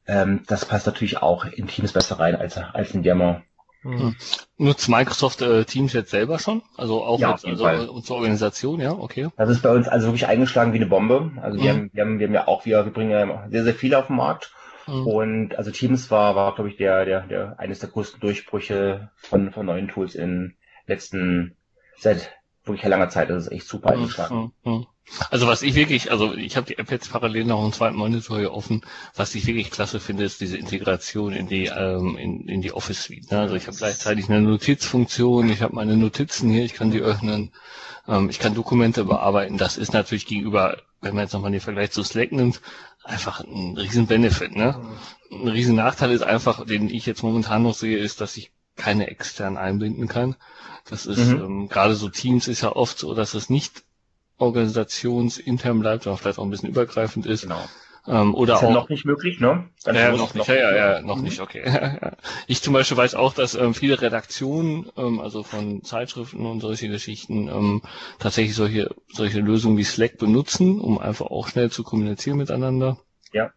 Ähm, 0.06 0.42
das 0.46 0.66
passt 0.66 0.86
natürlich 0.86 1.22
auch 1.22 1.44
in 1.46 1.68
Teams 1.68 1.92
besser 1.92 2.18
rein 2.18 2.34
als, 2.34 2.58
als 2.58 2.92
in 2.92 3.02
Yammer. 3.02 3.42
Hm. 3.82 4.16
Nutzt 4.58 4.88
Microsoft 4.88 5.42
äh, 5.42 5.64
Teams 5.64 5.92
jetzt 5.92 6.10
selber 6.10 6.40
schon? 6.40 6.62
Also 6.76 7.04
auch 7.04 7.20
ja, 7.20 7.30
jetzt, 7.30 7.46
also 7.46 8.00
zur 8.00 8.16
Organisation, 8.16 8.80
ja, 8.80 8.92
okay. 8.92 9.28
Das 9.36 9.48
ist 9.48 9.62
bei 9.62 9.70
uns 9.70 9.86
also 9.86 10.08
wirklich 10.08 10.26
eingeschlagen 10.26 10.72
wie 10.72 10.78
eine 10.78 10.86
Bombe. 10.86 11.30
Also 11.40 11.60
wir, 11.60 11.72
mhm. 11.72 11.76
haben, 11.76 11.90
wir, 11.92 12.02
haben, 12.02 12.18
wir 12.18 12.26
haben 12.26 12.34
ja 12.34 12.48
auch, 12.48 12.64
wir, 12.66 12.84
wir 12.84 12.92
bringen 12.92 13.10
ja 13.10 13.48
sehr, 13.48 13.64
sehr 13.64 13.74
viel 13.74 13.94
auf 13.94 14.08
den 14.08 14.16
Markt. 14.16 14.52
Mhm. 14.86 15.06
Und 15.06 15.56
also 15.56 15.70
Teams 15.70 16.10
war, 16.10 16.34
war 16.36 16.54
glaube 16.54 16.70
ich, 16.70 16.76
der, 16.76 17.04
der, 17.04 17.26
der, 17.26 17.58
eines 17.58 17.80
der 17.80 17.88
größten 17.88 18.20
Durchbrüche 18.20 19.10
von, 19.16 19.52
von 19.52 19.66
neuen 19.66 19.88
Tools 19.88 20.14
in 20.14 20.56
letzten, 20.86 21.56
seit 21.98 22.32
wirklich 22.64 22.86
langer 22.86 23.08
Zeit. 23.08 23.30
Das 23.30 23.46
ist 23.46 23.52
echt 23.52 23.66
super 23.66 23.90
eingeschlagen. 23.90 24.52
Mhm. 24.64 24.86
Also 25.30 25.46
was 25.46 25.62
ich 25.62 25.74
wirklich, 25.74 26.10
also 26.10 26.34
ich 26.34 26.56
habe 26.56 26.66
die 26.66 26.78
App 26.78 26.90
jetzt 26.90 27.12
parallel 27.12 27.44
noch 27.44 27.62
einen 27.62 27.72
zweiten 27.72 27.96
Monitor 27.96 28.38
hier 28.38 28.52
offen. 28.52 28.82
Was 29.14 29.34
ich 29.34 29.46
wirklich 29.46 29.70
klasse 29.70 30.00
finde, 30.00 30.24
ist 30.24 30.40
diese 30.40 30.58
Integration 30.58 31.32
in 31.32 31.46
die 31.46 31.66
ähm, 31.66 32.16
in, 32.16 32.48
in 32.48 32.60
die 32.60 32.72
Office 32.72 33.04
Suite. 33.04 33.30
Ne? 33.30 33.40
Also 33.40 33.54
ich 33.54 33.66
habe 33.68 33.76
gleichzeitig 33.76 34.28
eine 34.28 34.40
Notizfunktion, 34.40 35.48
ich 35.48 35.62
habe 35.62 35.74
meine 35.74 35.96
Notizen 35.96 36.50
hier, 36.50 36.64
ich 36.64 36.74
kann 36.74 36.90
die 36.90 37.00
öffnen, 37.00 37.52
ähm, 38.08 38.28
ich 38.30 38.40
kann 38.40 38.54
Dokumente 38.54 39.04
bearbeiten. 39.04 39.58
Das 39.58 39.76
ist 39.76 39.92
natürlich 39.92 40.26
gegenüber, 40.26 40.78
wenn 41.00 41.14
man 41.14 41.24
jetzt 41.24 41.32
nochmal 41.32 41.52
den 41.52 41.60
Vergleich 41.60 41.92
zu 41.92 42.02
Slack 42.02 42.32
nimmt, 42.32 42.60
einfach 43.04 43.40
ein 43.40 43.76
riesen 43.76 44.08
Benefit, 44.08 44.56
ne? 44.56 44.76
Ein 45.30 45.48
riesen 45.48 45.76
Nachteil 45.76 46.10
ist 46.10 46.22
einfach, 46.22 46.66
den 46.66 46.90
ich 46.90 47.06
jetzt 47.06 47.22
momentan 47.22 47.62
noch 47.62 47.74
sehe, 47.74 47.98
ist, 47.98 48.20
dass 48.20 48.36
ich 48.36 48.50
keine 48.74 49.06
extern 49.08 49.56
einbinden 49.56 50.08
kann. 50.08 50.34
Das 50.88 51.06
ist, 51.06 51.28
mhm. 51.28 51.40
ähm, 51.42 51.68
gerade 51.68 51.94
so 51.94 52.08
Teams 52.08 52.48
ist 52.48 52.62
ja 52.62 52.74
oft 52.74 52.98
so, 52.98 53.14
dass 53.14 53.34
es 53.34 53.50
nicht 53.50 53.84
organisationsintern 54.38 55.80
bleibt, 55.80 56.04
sondern 56.04 56.18
vielleicht 56.18 56.38
auch 56.38 56.44
ein 56.44 56.50
bisschen 56.50 56.68
übergreifend 56.68 57.26
ist. 57.26 57.42
Genau. 57.42 57.62
Ähm, 58.08 58.34
oder 58.34 58.54
ist 58.54 58.62
ja 58.62 58.68
auch, 58.68 58.72
noch 58.72 58.88
nicht 58.88 59.04
möglich, 59.04 59.40
ne? 59.40 59.68
Ganz 59.84 59.98
ja, 59.98 60.12
noch 60.12 60.34
nicht, 60.34 60.46
ja, 60.46 60.54
ja, 60.54 60.76
ja, 60.76 61.02
noch 61.02 61.16
mhm. 61.16 61.24
nicht, 61.24 61.40
okay. 61.40 61.98
ich 62.46 62.62
zum 62.62 62.72
Beispiel 62.72 62.96
weiß 62.96 63.16
auch, 63.16 63.34
dass 63.34 63.54
ähm, 63.54 63.74
viele 63.74 64.00
Redaktionen, 64.00 64.90
ähm, 64.96 65.20
also 65.20 65.42
von 65.42 65.82
Zeitschriften 65.82 66.46
und 66.46 66.60
solche 66.60 66.88
Geschichten, 66.88 67.48
ähm, 67.48 67.82
tatsächlich 68.20 68.54
solche, 68.54 68.94
solche 69.12 69.40
Lösungen 69.40 69.76
wie 69.76 69.84
Slack 69.84 70.18
benutzen, 70.18 70.80
um 70.80 70.98
einfach 70.98 71.26
auch 71.26 71.48
schnell 71.48 71.70
zu 71.70 71.82
kommunizieren 71.82 72.38
miteinander. 72.38 72.98
Ja. 73.32 73.50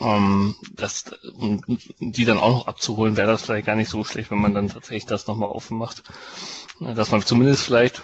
Ähm, 0.00 0.54
das, 0.72 1.12
um 1.36 1.62
die 1.98 2.24
dann 2.24 2.38
auch 2.38 2.52
noch 2.52 2.66
abzuholen, 2.68 3.16
wäre 3.16 3.28
das 3.28 3.42
vielleicht 3.42 3.66
gar 3.66 3.76
nicht 3.76 3.90
so 3.90 4.04
schlecht, 4.04 4.30
wenn 4.30 4.40
man 4.40 4.54
dann 4.54 4.68
tatsächlich 4.68 5.06
das 5.06 5.26
nochmal 5.26 5.50
offen 5.50 5.78
macht. 5.78 6.04
Dass 6.78 7.10
man 7.10 7.22
zumindest 7.22 7.64
vielleicht 7.64 8.02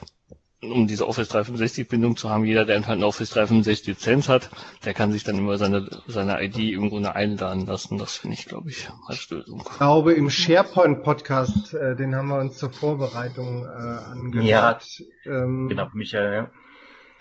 um 0.62 0.86
diese 0.86 1.08
Office 1.08 1.28
365 1.28 1.88
Bindung 1.88 2.16
zu 2.16 2.30
haben, 2.30 2.44
jeder, 2.44 2.64
der 2.64 2.76
halt 2.76 2.96
eine 2.96 3.06
Office 3.06 3.30
365 3.30 3.86
Lizenz 3.88 4.28
hat, 4.28 4.48
der 4.84 4.94
kann 4.94 5.12
sich 5.12 5.24
dann 5.24 5.36
immer 5.36 5.58
seine, 5.58 5.88
seine 6.06 6.42
ID 6.42 6.58
irgendwo 6.58 6.98
einladen 7.06 7.66
lassen. 7.66 7.98
Das 7.98 8.16
finde 8.16 8.34
ich, 8.34 8.46
glaube 8.46 8.70
ich, 8.70 8.88
als 9.06 9.28
Lösung. 9.30 9.62
Ich 9.64 9.78
glaube, 9.78 10.12
im 10.14 10.30
SharePoint 10.30 11.02
Podcast, 11.02 11.74
äh, 11.74 11.96
den 11.96 12.14
haben 12.14 12.28
wir 12.28 12.38
uns 12.38 12.58
zur 12.58 12.70
Vorbereitung 12.70 13.64
äh, 13.64 13.68
angehört. 13.68 15.02
Ja, 15.24 15.32
ähm, 15.32 15.68
genau, 15.68 15.88
Michael, 15.92 16.32
ja 16.34 16.50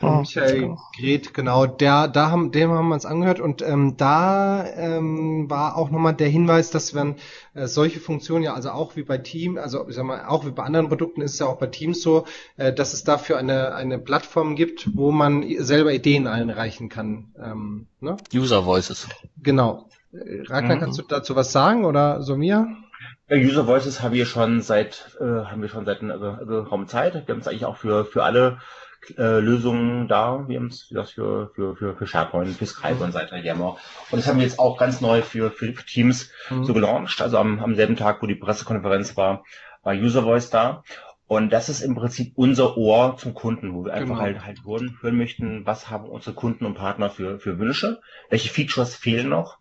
von 0.02 0.20
Michael 0.22 0.76
Gret, 1.00 1.34
genau, 1.34 1.66
der, 1.66 2.08
da 2.10 2.30
haben, 2.30 2.52
dem 2.52 2.72
haben 2.72 2.90
wir 2.90 2.96
uns 2.96 3.06
angehört 3.06 3.40
und 3.40 3.62
ähm, 3.62 3.96
da 3.96 4.66
ähm, 4.66 5.50
war 5.50 5.78
auch 5.78 5.90
nochmal 5.90 6.14
der 6.14 6.28
Hinweis, 6.28 6.72
dass 6.72 6.94
wenn 6.94 7.16
äh, 7.54 7.68
solche 7.68 8.00
Funktionen 8.00 8.44
ja, 8.44 8.54
also 8.54 8.72
auch 8.72 8.96
wie 8.96 9.04
bei 9.04 9.18
Team, 9.18 9.58
also 9.58 9.88
ich 9.88 9.96
sag 9.96 10.04
mal, 10.04 10.26
auch 10.26 10.46
wie 10.46 10.52
bei 10.52 10.64
anderen 10.64 10.90
Produkten 10.90 11.22
ist 11.22 11.34
es 11.34 11.40
ja 11.40 11.46
auch 11.46 11.58
bei 11.58 11.68
Teams 11.68 12.02
so, 12.02 12.26
äh, 12.58 12.74
dass 12.74 12.94
es 12.94 13.04
dafür 13.04 13.38
eine, 13.38 13.74
eine 13.76 14.00
Plattform 14.00 14.56
gibt, 14.56 14.90
wo 14.96 15.12
man 15.12 15.46
selber 15.60 15.94
Ideen 15.94 16.28
einreichen 16.28 16.90
kann. 16.90 17.34
Ähm, 17.42 17.88
ne? 18.02 18.18
User 18.34 18.66
Voices. 18.66 19.08
Genau. 19.42 19.88
Äh, 20.12 20.42
Ragnar, 20.48 20.76
mhm. 20.78 20.82
kannst 20.82 21.00
du 21.00 21.04
dazu 21.04 21.36
was 21.36 21.52
sagen 21.52 21.86
oder 21.86 22.22
Somia? 22.22 22.68
User 23.30 23.66
Voices 23.66 24.02
haben 24.02 24.14
wir 24.14 24.26
schon 24.26 24.62
seit 24.62 25.16
äh, 25.22 25.24
haben 25.24 25.62
wir 25.62 25.70
schon 25.70 25.86
seit 25.86 26.02
einer 26.02 26.18
geraumen 26.18 26.88
Zeit. 26.88 27.14
Wir 27.14 27.34
haben 27.34 27.40
es 27.40 27.48
eigentlich 27.48 27.66
auch 27.66 27.78
für 27.78 28.04
für 28.04 28.24
alle 28.24 28.60
äh, 29.18 29.40
Lösungen 29.40 30.08
da. 30.08 30.48
Wir 30.48 30.60
haben 30.60 30.68
es 30.68 30.90
das 30.90 31.12
für, 31.12 31.52
für, 31.56 31.76
für, 31.76 31.96
für 31.96 32.08
SharePoint, 32.08 32.56
für 32.56 32.66
Skype 32.66 33.04
und 33.04 33.12
so 33.12 33.20
weiter, 33.20 33.38
Yammer. 33.38 33.78
Und 34.12 34.20
das 34.20 34.28
haben 34.28 34.38
wir 34.38 34.46
jetzt 34.46 34.60
auch 34.60 34.78
ganz 34.78 35.02
neu 35.02 35.22
für, 35.22 35.52
für, 35.52 35.74
für 35.74 35.86
Teams 35.86 36.32
mhm. 36.50 36.66
so 36.66 36.74
gelauncht. 36.74 37.22
Also 37.22 37.38
am, 37.38 37.60
am 37.60 37.76
selben 37.76 37.96
Tag, 37.96 38.22
wo 38.22 38.28
die 38.28 38.36
Pressekonferenz 38.36 39.18
war, 39.18 39.44
war 39.84 39.94
User 39.94 40.24
Voice 40.24 40.50
da. 40.50 40.84
Und 41.28 41.50
das 41.52 41.70
ist 41.70 41.82
im 41.82 41.96
Prinzip 41.96 42.34
unser 42.36 42.76
Ohr 42.76 43.16
zum 43.18 43.34
Kunden, 43.34 43.74
wo 43.74 43.86
wir 43.86 43.94
einfach 43.94 44.16
genau. 44.16 44.22
halt, 44.22 44.46
halt 44.46 44.66
hören, 44.66 44.98
hören 45.02 45.18
möchten, 45.18 45.66
was 45.66 45.90
haben 45.90 46.10
unsere 46.10 46.36
Kunden 46.36 46.66
und 46.66 46.74
Partner 46.74 47.10
für, 47.10 47.40
für 47.40 47.58
Wünsche, 47.58 48.02
welche 48.30 48.50
Features 48.50 48.96
fehlen 48.96 49.30
noch. 49.30 49.58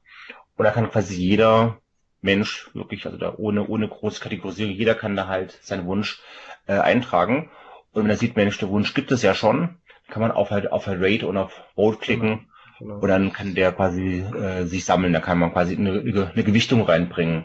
Und 0.56 0.64
da 0.64 0.72
kann 0.72 0.90
quasi 0.90 1.14
jeder 1.14 1.78
Mensch 2.22 2.68
wirklich, 2.74 3.06
also 3.06 3.18
da 3.18 3.34
ohne, 3.36 3.66
ohne 3.66 3.88
große 3.88 4.20
Kategorisierung, 4.20 4.74
jeder 4.74 4.94
kann 4.94 5.16
da 5.16 5.26
halt 5.28 5.58
seinen 5.62 5.86
Wunsch 5.86 6.20
äh, 6.66 6.72
eintragen. 6.72 7.50
Und 7.92 8.04
wenn 8.04 8.10
er 8.10 8.16
sieht, 8.16 8.36
Mensch, 8.36 8.58
der 8.58 8.68
Wunsch 8.68 8.94
gibt 8.94 9.10
es 9.12 9.22
ja 9.22 9.34
schon, 9.34 9.76
kann 10.08 10.22
man 10.22 10.30
auf 10.30 10.50
halt 10.50 10.70
auf 10.70 10.86
halt 10.86 11.00
Rate 11.00 11.26
und 11.26 11.36
auf 11.36 11.52
Vote 11.74 11.98
klicken 11.98 12.48
genau. 12.78 12.98
und 12.98 13.08
dann 13.08 13.32
kann 13.32 13.54
der 13.54 13.72
quasi 13.72 14.20
äh, 14.20 14.64
sich 14.64 14.84
sammeln, 14.84 15.12
da 15.12 15.20
kann 15.20 15.38
man 15.38 15.52
quasi 15.52 15.76
eine, 15.76 16.00
eine 16.00 16.44
Gewichtung 16.44 16.82
reinbringen. 16.82 17.44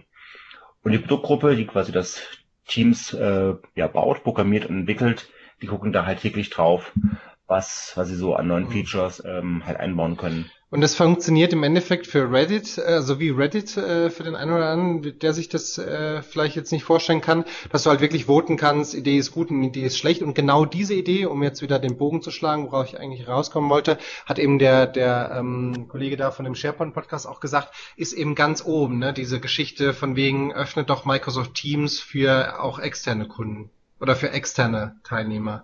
Und 0.84 0.91
die 0.91 1.00
Produktgruppe, 1.00 1.56
die 1.56 1.66
quasi 1.66 1.91
das 1.91 2.22
Teams 2.68 3.14
äh, 3.14 3.54
ja 3.76 3.88
baut, 3.88 4.24
programmiert 4.24 4.66
und 4.66 4.80
entwickelt, 4.80 5.30
die 5.62 5.68
gucken 5.68 5.93
da 5.93 6.06
halt 6.06 6.20
täglich 6.20 6.50
drauf, 6.50 6.91
was, 7.48 7.93
was 7.96 8.08
sie 8.08 8.16
so 8.16 8.36
an 8.36 8.48
neuen 8.48 8.66
mhm. 8.66 8.72
Features 8.72 9.24
ähm, 9.26 9.66
halt 9.66 9.80
einbauen 9.80 10.18
können. 10.18 10.52
Und 10.76 10.82
das 10.82 10.93
funktioniert 10.93 11.53
im 11.53 11.63
Endeffekt 11.63 12.05
für 12.05 12.30
Reddit, 12.30 12.78
also 12.80 13.17
wie 13.17 13.30
Reddit 13.30 13.78
äh, 13.78 14.09
für 14.09 14.23
den 14.23 14.36
einen 14.36 14.51
oder 14.51 14.67
anderen, 14.71 15.17
der 15.19 15.32
sich 15.32 15.47
das 15.47 15.78
äh, 15.78 16.21
vielleicht 16.21 16.57
jetzt 16.57 16.73
nicht 16.73 16.84
vorstellen 16.84 17.21
kann, 17.21 17.45
dass 17.71 17.84
du 17.84 17.91
halt 17.91 18.01
wirklich 18.01 18.26
voten 18.26 18.57
kannst, 18.57 18.93
Idee 18.93 19.17
ist 19.17 19.32
gut 19.32 19.51
und 19.51 19.63
Idee 19.63 19.86
ist 19.86 19.97
schlecht. 19.97 20.21
Und 20.21 20.34
genau 20.34 20.65
diese 20.65 20.93
Idee, 20.93 21.28
um 21.28 21.41
jetzt 21.43 21.61
wieder 21.61 21.80
den 21.80 21.95
Bogen 21.95 22.21
zu 22.21 22.30
schlagen, 22.30 22.65
worauf 22.65 22.88
ich 22.88 22.99
eigentlich 22.99 23.26
rauskommen 23.26 23.69
wollte, 23.69 23.97
hat 24.26 24.38
eben 24.38 24.59
der, 24.59 24.86
der 24.86 25.38
ähm, 25.39 25.88
Kollege 25.88 26.17
da 26.17 26.32
von 26.32 26.43
dem 26.43 26.55
SharePoint-Podcast 26.55 27.26
auch 27.26 27.39
gesagt, 27.39 27.73
ist 27.95 28.11
eben 28.11 28.36
ganz 28.36 28.61
oben, 28.65 28.99
ne? 28.99 29.13
diese 29.13 29.39
Geschichte 29.39 29.93
von 29.93 30.17
wegen, 30.17 30.51
öffnet 30.51 30.89
doch 30.89 31.05
Microsoft 31.05 31.53
Teams 31.53 32.01
für 32.01 32.61
auch 32.61 32.80
externe 32.80 33.30
Kunden 33.30 33.69
oder 34.01 34.17
für 34.17 34.32
externe 34.32 34.97
Teilnehmer. 35.05 35.63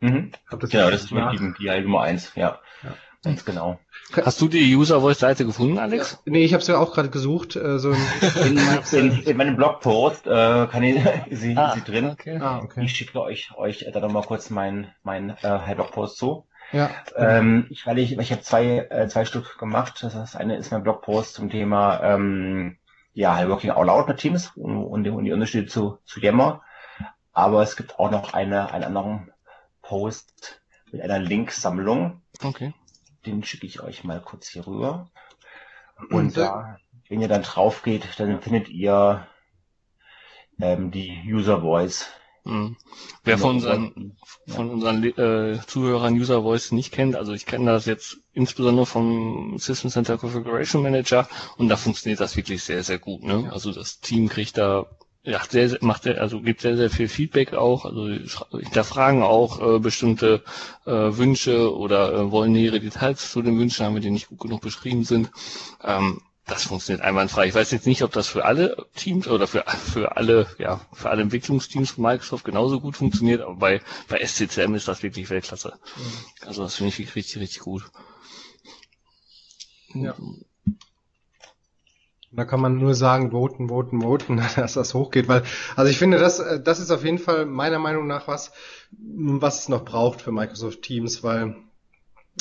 Mhm. 0.00 0.32
Das 0.50 0.68
genau, 0.68 0.90
das 0.90 1.04
ist 1.04 1.12
mit 1.12 1.24
die, 1.32 1.54
die 1.58 1.80
Nummer 1.80 2.02
eins, 2.02 2.30
ja. 2.34 2.60
ja. 2.82 2.94
Ganz 3.24 3.44
genau. 3.44 3.78
Hast 4.12 4.40
du 4.40 4.48
die 4.48 4.76
User 4.76 5.00
Voice 5.00 5.18
Seite 5.18 5.46
gefunden, 5.46 5.78
Alex? 5.78 6.22
Nee, 6.26 6.44
ich 6.44 6.52
habe 6.52 6.62
sie 6.62 6.72
ja 6.72 6.78
auch 6.78 6.92
gerade 6.92 7.08
gesucht. 7.08 7.56
Äh, 7.56 7.78
so 7.78 7.92
in, 8.44 8.58
in, 8.92 9.22
in, 9.22 9.36
meinem 9.36 9.56
Blogpost 9.56 10.26
äh, 10.26 10.66
kann 10.66 10.82
ich 10.82 11.02
sie, 11.30 11.56
ah, 11.56 11.74
sie 11.74 11.80
drin. 11.80 12.10
Okay. 12.10 12.38
Ah, 12.38 12.60
okay. 12.62 12.84
Ich 12.84 12.92
schicke 12.92 13.20
euch 13.20 13.52
euch 13.56 13.86
da 13.92 14.00
nochmal 14.00 14.22
kurz 14.22 14.50
meinen 14.50 14.88
mein, 15.02 15.30
äh, 15.42 15.74
Blogpost 15.74 16.18
zu. 16.18 16.46
Ja. 16.72 16.90
Ähm, 17.16 17.66
ich, 17.70 17.86
weil 17.86 17.98
ich, 17.98 18.18
ich 18.18 18.30
habe 18.30 18.42
zwei, 18.42 18.86
äh, 18.90 19.08
zwei 19.08 19.24
Stück 19.24 19.58
gemacht. 19.58 20.02
Das 20.02 20.36
eine 20.36 20.56
ist 20.56 20.70
mein 20.70 20.82
Blogpost 20.82 21.34
zum 21.34 21.50
Thema 21.50 22.00
ähm, 22.02 22.76
ja, 23.14 23.48
Working 23.48 23.70
Out 23.70 23.86
Loud 23.86 24.08
mit 24.08 24.18
Teams 24.18 24.52
und, 24.56 24.84
und, 24.84 25.08
und 25.08 25.24
die 25.24 25.32
Unterschiede 25.32 25.66
zu, 25.66 25.98
zu 26.04 26.20
Yammer. 26.20 26.62
Aber 27.32 27.62
es 27.62 27.76
gibt 27.76 27.98
auch 27.98 28.10
noch 28.10 28.34
eine, 28.34 28.72
einen 28.72 28.84
anderen 28.84 29.30
Post 29.82 30.60
mit 30.92 31.00
einer 31.00 31.18
Linksammlung. 31.18 32.22
Okay. 32.42 32.74
Den 33.26 33.44
schicke 33.44 33.66
ich 33.66 33.80
euch 33.80 34.04
mal 34.04 34.20
kurz 34.20 34.48
hier 34.48 34.66
rüber. 34.66 35.10
Und 36.10 36.36
da, 36.36 36.78
wenn 37.08 37.20
ihr 37.20 37.28
dann 37.28 37.42
drauf 37.42 37.82
geht, 37.82 38.08
dann 38.18 38.40
findet 38.40 38.68
ihr 38.68 39.26
ähm, 40.60 40.90
die 40.90 41.22
User 41.26 41.60
Voice. 41.60 42.08
Mhm. 42.44 42.76
Wer 43.22 43.38
von 43.38 43.56
unseren, 43.56 44.16
von 44.46 44.70
unseren 44.70 45.02
äh, 45.02 45.58
Zuhörern 45.66 46.14
User 46.14 46.42
Voice 46.42 46.72
nicht 46.72 46.92
kennt, 46.92 47.16
also 47.16 47.32
ich 47.32 47.46
kenne 47.46 47.70
das 47.70 47.86
jetzt 47.86 48.18
insbesondere 48.34 48.84
vom 48.84 49.58
System 49.58 49.90
Center 49.90 50.18
Configuration 50.18 50.82
Manager 50.82 51.26
und 51.56 51.70
da 51.70 51.76
funktioniert 51.76 52.20
das 52.20 52.36
wirklich 52.36 52.62
sehr, 52.62 52.82
sehr 52.82 52.98
gut. 52.98 53.22
Ne? 53.22 53.50
Also 53.50 53.72
das 53.72 54.00
Team 54.00 54.28
kriegt 54.28 54.58
da 54.58 54.84
ja, 55.24 55.42
sehr, 55.48 55.70
sehr, 55.70 55.78
macht 55.82 56.04
er, 56.06 56.20
also 56.20 56.40
gibt 56.40 56.60
sehr, 56.60 56.76
sehr 56.76 56.90
viel 56.90 57.08
Feedback 57.08 57.54
auch, 57.54 57.86
also 57.86 58.06
hinterfragen 58.58 59.22
auch 59.22 59.76
äh, 59.76 59.78
bestimmte 59.78 60.42
äh, 60.84 60.90
Wünsche 60.90 61.74
oder 61.74 62.12
äh, 62.12 62.30
wollen 62.30 62.52
nähere 62.52 62.78
Details 62.78 63.32
zu 63.32 63.40
den 63.40 63.58
Wünschen 63.58 63.86
haben, 63.86 64.00
die 64.00 64.10
nicht 64.10 64.28
gut 64.28 64.40
genug 64.40 64.60
beschrieben 64.60 65.04
sind. 65.04 65.30
Ähm, 65.82 66.20
das 66.46 66.64
funktioniert 66.64 67.02
einwandfrei. 67.02 67.46
Ich 67.46 67.54
weiß 67.54 67.70
jetzt 67.70 67.86
nicht, 67.86 68.02
ob 68.02 68.12
das 68.12 68.28
für 68.28 68.44
alle 68.44 68.86
Teams 68.96 69.26
oder 69.26 69.46
für, 69.46 69.64
für 69.66 70.18
alle, 70.18 70.46
ja, 70.58 70.82
für 70.92 71.08
alle 71.08 71.22
Entwicklungsteams 71.22 71.92
von 71.92 72.04
Microsoft 72.04 72.44
genauso 72.44 72.80
gut 72.80 72.96
funktioniert, 72.96 73.40
aber 73.40 73.54
bei, 73.56 73.80
bei 74.08 74.22
SCCM 74.22 74.74
ist 74.74 74.88
das 74.88 75.02
wirklich 75.02 75.30
Weltklasse. 75.30 75.78
Mhm. 75.96 76.46
Also 76.46 76.62
das 76.64 76.74
finde 76.74 76.90
ich 76.90 76.98
richtig, 77.16 77.38
richtig 77.38 77.60
gut. 77.60 77.84
Ja. 79.94 80.14
Da 82.36 82.44
kann 82.44 82.60
man 82.60 82.78
nur 82.78 82.94
sagen, 82.94 83.30
voten, 83.30 83.68
voten, 83.68 84.02
voten, 84.02 84.36
dass 84.56 84.74
das 84.74 84.94
hochgeht, 84.94 85.28
weil, 85.28 85.42
also 85.76 85.90
ich 85.90 85.98
finde, 85.98 86.18
das, 86.18 86.40
äh, 86.40 86.60
das 86.60 86.80
ist 86.80 86.90
auf 86.90 87.04
jeden 87.04 87.18
Fall 87.18 87.46
meiner 87.46 87.78
Meinung 87.78 88.06
nach 88.06 88.28
was, 88.28 88.52
was 88.90 89.60
es 89.60 89.68
noch 89.68 89.84
braucht 89.84 90.22
für 90.22 90.32
Microsoft 90.32 90.82
Teams, 90.82 91.22
weil 91.22 91.56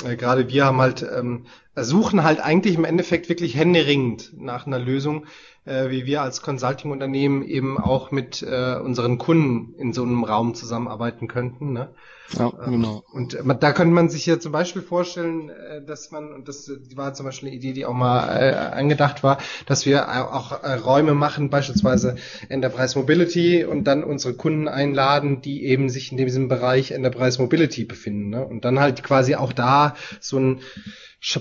äh, 0.04 0.16
gerade 0.16 0.50
wir 0.50 0.66
haben 0.66 0.82
halt, 0.82 1.04
ähm, 1.04 1.46
suchen 1.76 2.24
halt 2.24 2.40
eigentlich 2.40 2.76
im 2.76 2.86
Endeffekt 2.86 3.30
wirklich 3.30 3.56
händeringend 3.56 4.34
nach 4.38 4.68
einer 4.68 4.80
Lösung, 4.80 5.26
äh, 5.66 5.90
wie 5.90 6.06
wir 6.06 6.22
als 6.22 6.42
Consulting-Unternehmen 6.42 7.44
eben 7.44 7.80
auch 7.80 8.12
mit 8.12 8.44
äh, 8.44 8.76
unseren 8.76 9.18
Kunden 9.18 9.74
in 9.80 9.94
so 9.94 10.04
einem 10.04 10.24
Raum 10.24 10.54
zusammenarbeiten 10.54 11.28
könnten. 11.28 11.74
Ne? 11.74 11.90
Ja, 12.38 12.52
ähm, 12.66 12.74
genau. 12.74 13.04
Und 13.12 13.34
äh, 13.34 13.44
da 13.60 13.72
könnte 13.72 13.94
man 13.94 14.10
sich 14.10 14.26
ja 14.26 14.40
zum 14.40 14.52
Beispiel 14.52 14.82
vorstellen, 14.82 15.50
äh, 15.50 15.84
dass 15.84 16.12
man, 16.12 16.34
und 16.34 16.48
das 16.48 16.72
war 16.96 17.14
zum 17.14 17.26
Beispiel 17.26 17.50
eine 17.50 17.58
Idee, 17.58 17.74
die 17.74 17.86
auch 17.86 17.94
mal 17.94 18.28
äh, 18.28 18.54
angedacht 18.54 19.24
war, 19.24 19.38
dass 19.66 19.86
wir 19.86 20.34
auch 20.34 20.64
äh, 20.64 20.74
Räume 20.76 21.14
machen, 21.14 21.50
beispielsweise 21.50 22.16
Enterprise 22.50 22.98
Mobility 22.98 23.66
und 23.66 23.86
dann 23.86 24.04
unsere 24.04 24.34
Kunden 24.34 24.68
einladen, 24.68 25.42
die 25.42 25.66
eben 25.66 25.90
sich 25.90 26.12
in 26.12 26.18
diesem 26.18 26.48
Bereich 26.48 26.92
Enterprise 26.92 27.42
Mobility 27.42 27.86
befinden. 27.86 28.30
Ne? 28.30 28.46
Und 28.46 28.66
dann 28.66 28.80
halt 28.80 29.04
quasi 29.04 29.36
auch 29.36 29.54
da 29.54 29.96
so 30.20 30.40
ein 30.40 30.62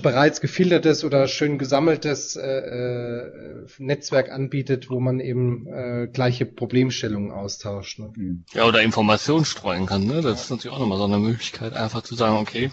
bereits 0.01 0.39
gefiltertes 0.39 1.03
oder 1.03 1.27
schön 1.27 1.57
gesammeltes 1.57 2.35
äh, 2.35 2.41
äh, 2.41 3.65
Netzwerk 3.79 4.31
anbietet, 4.31 4.89
wo 4.89 4.99
man 4.99 5.19
eben 5.19 5.67
äh, 5.67 6.07
gleiche 6.07 6.45
Problemstellungen 6.45 7.31
austauscht. 7.31 7.99
Ne? 7.99 8.13
Mhm. 8.15 8.45
Ja, 8.53 8.65
oder 8.65 8.81
Informationen 8.81 9.45
streuen 9.45 9.85
kann. 9.85 10.05
Ne? 10.05 10.21
Das 10.21 10.43
ist 10.43 10.49
natürlich 10.51 10.75
auch 10.75 10.79
nochmal 10.79 10.97
so 10.97 11.05
eine 11.05 11.17
Möglichkeit, 11.17 11.73
einfach 11.73 12.01
zu 12.01 12.15
sagen, 12.15 12.37
okay, 12.37 12.71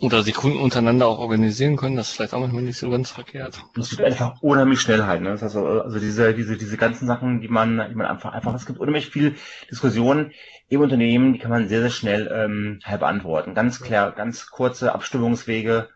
oder 0.00 0.22
sich 0.22 0.34
Kunden 0.34 0.58
untereinander 0.58 1.08
auch 1.08 1.18
organisieren 1.18 1.76
können, 1.76 1.96
das 1.96 2.08
ist 2.08 2.14
vielleicht 2.14 2.34
auch 2.34 2.40
manchmal 2.40 2.62
nicht 2.62 2.78
so 2.78 2.88
ganz 2.88 3.10
verkehrt. 3.10 3.58
Das 3.74 3.90
geht 3.90 4.02
einfach 4.02 4.40
unheimlich 4.40 4.80
schnell 4.80 5.04
halt, 5.04 5.22
ne? 5.22 5.30
Das 5.30 5.42
heißt 5.42 5.56
also, 5.56 5.82
also 5.82 5.98
diese, 5.98 6.34
diese, 6.34 6.56
diese 6.56 6.76
ganzen 6.76 7.08
Sachen, 7.08 7.40
die 7.40 7.48
man, 7.48 7.84
die 7.88 7.96
man 7.96 8.06
einfach, 8.06 8.32
einfach, 8.32 8.54
es 8.54 8.66
gibt 8.66 8.78
unheimlich 8.78 9.10
viel 9.10 9.34
Diskussionen 9.70 10.32
im 10.68 10.82
Unternehmen, 10.82 11.32
die 11.32 11.40
kann 11.40 11.50
man 11.50 11.68
sehr, 11.68 11.80
sehr 11.80 11.90
schnell 11.90 12.30
ähm, 12.32 12.78
halt 12.84 13.00
beantworten. 13.00 13.54
Ganz 13.54 13.80
klar, 13.80 14.12
ganz 14.12 14.46
kurze 14.50 14.92
Abstimmungswege, 14.92 15.88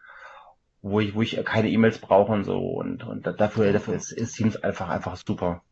wo 0.82 1.00
ich, 1.00 1.14
wo 1.14 1.22
ich 1.22 1.42
keine 1.44 1.70
E-Mails 1.70 1.98
brauche 1.98 2.32
und 2.32 2.44
so. 2.44 2.58
Und, 2.58 3.04
und 3.04 3.26
dafür, 3.40 3.72
dafür 3.72 3.94
ist, 3.94 4.12
ist 4.12 4.34
Teams 4.34 4.56
einfach, 4.56 4.88
einfach 4.88 5.16
super. 5.16 5.62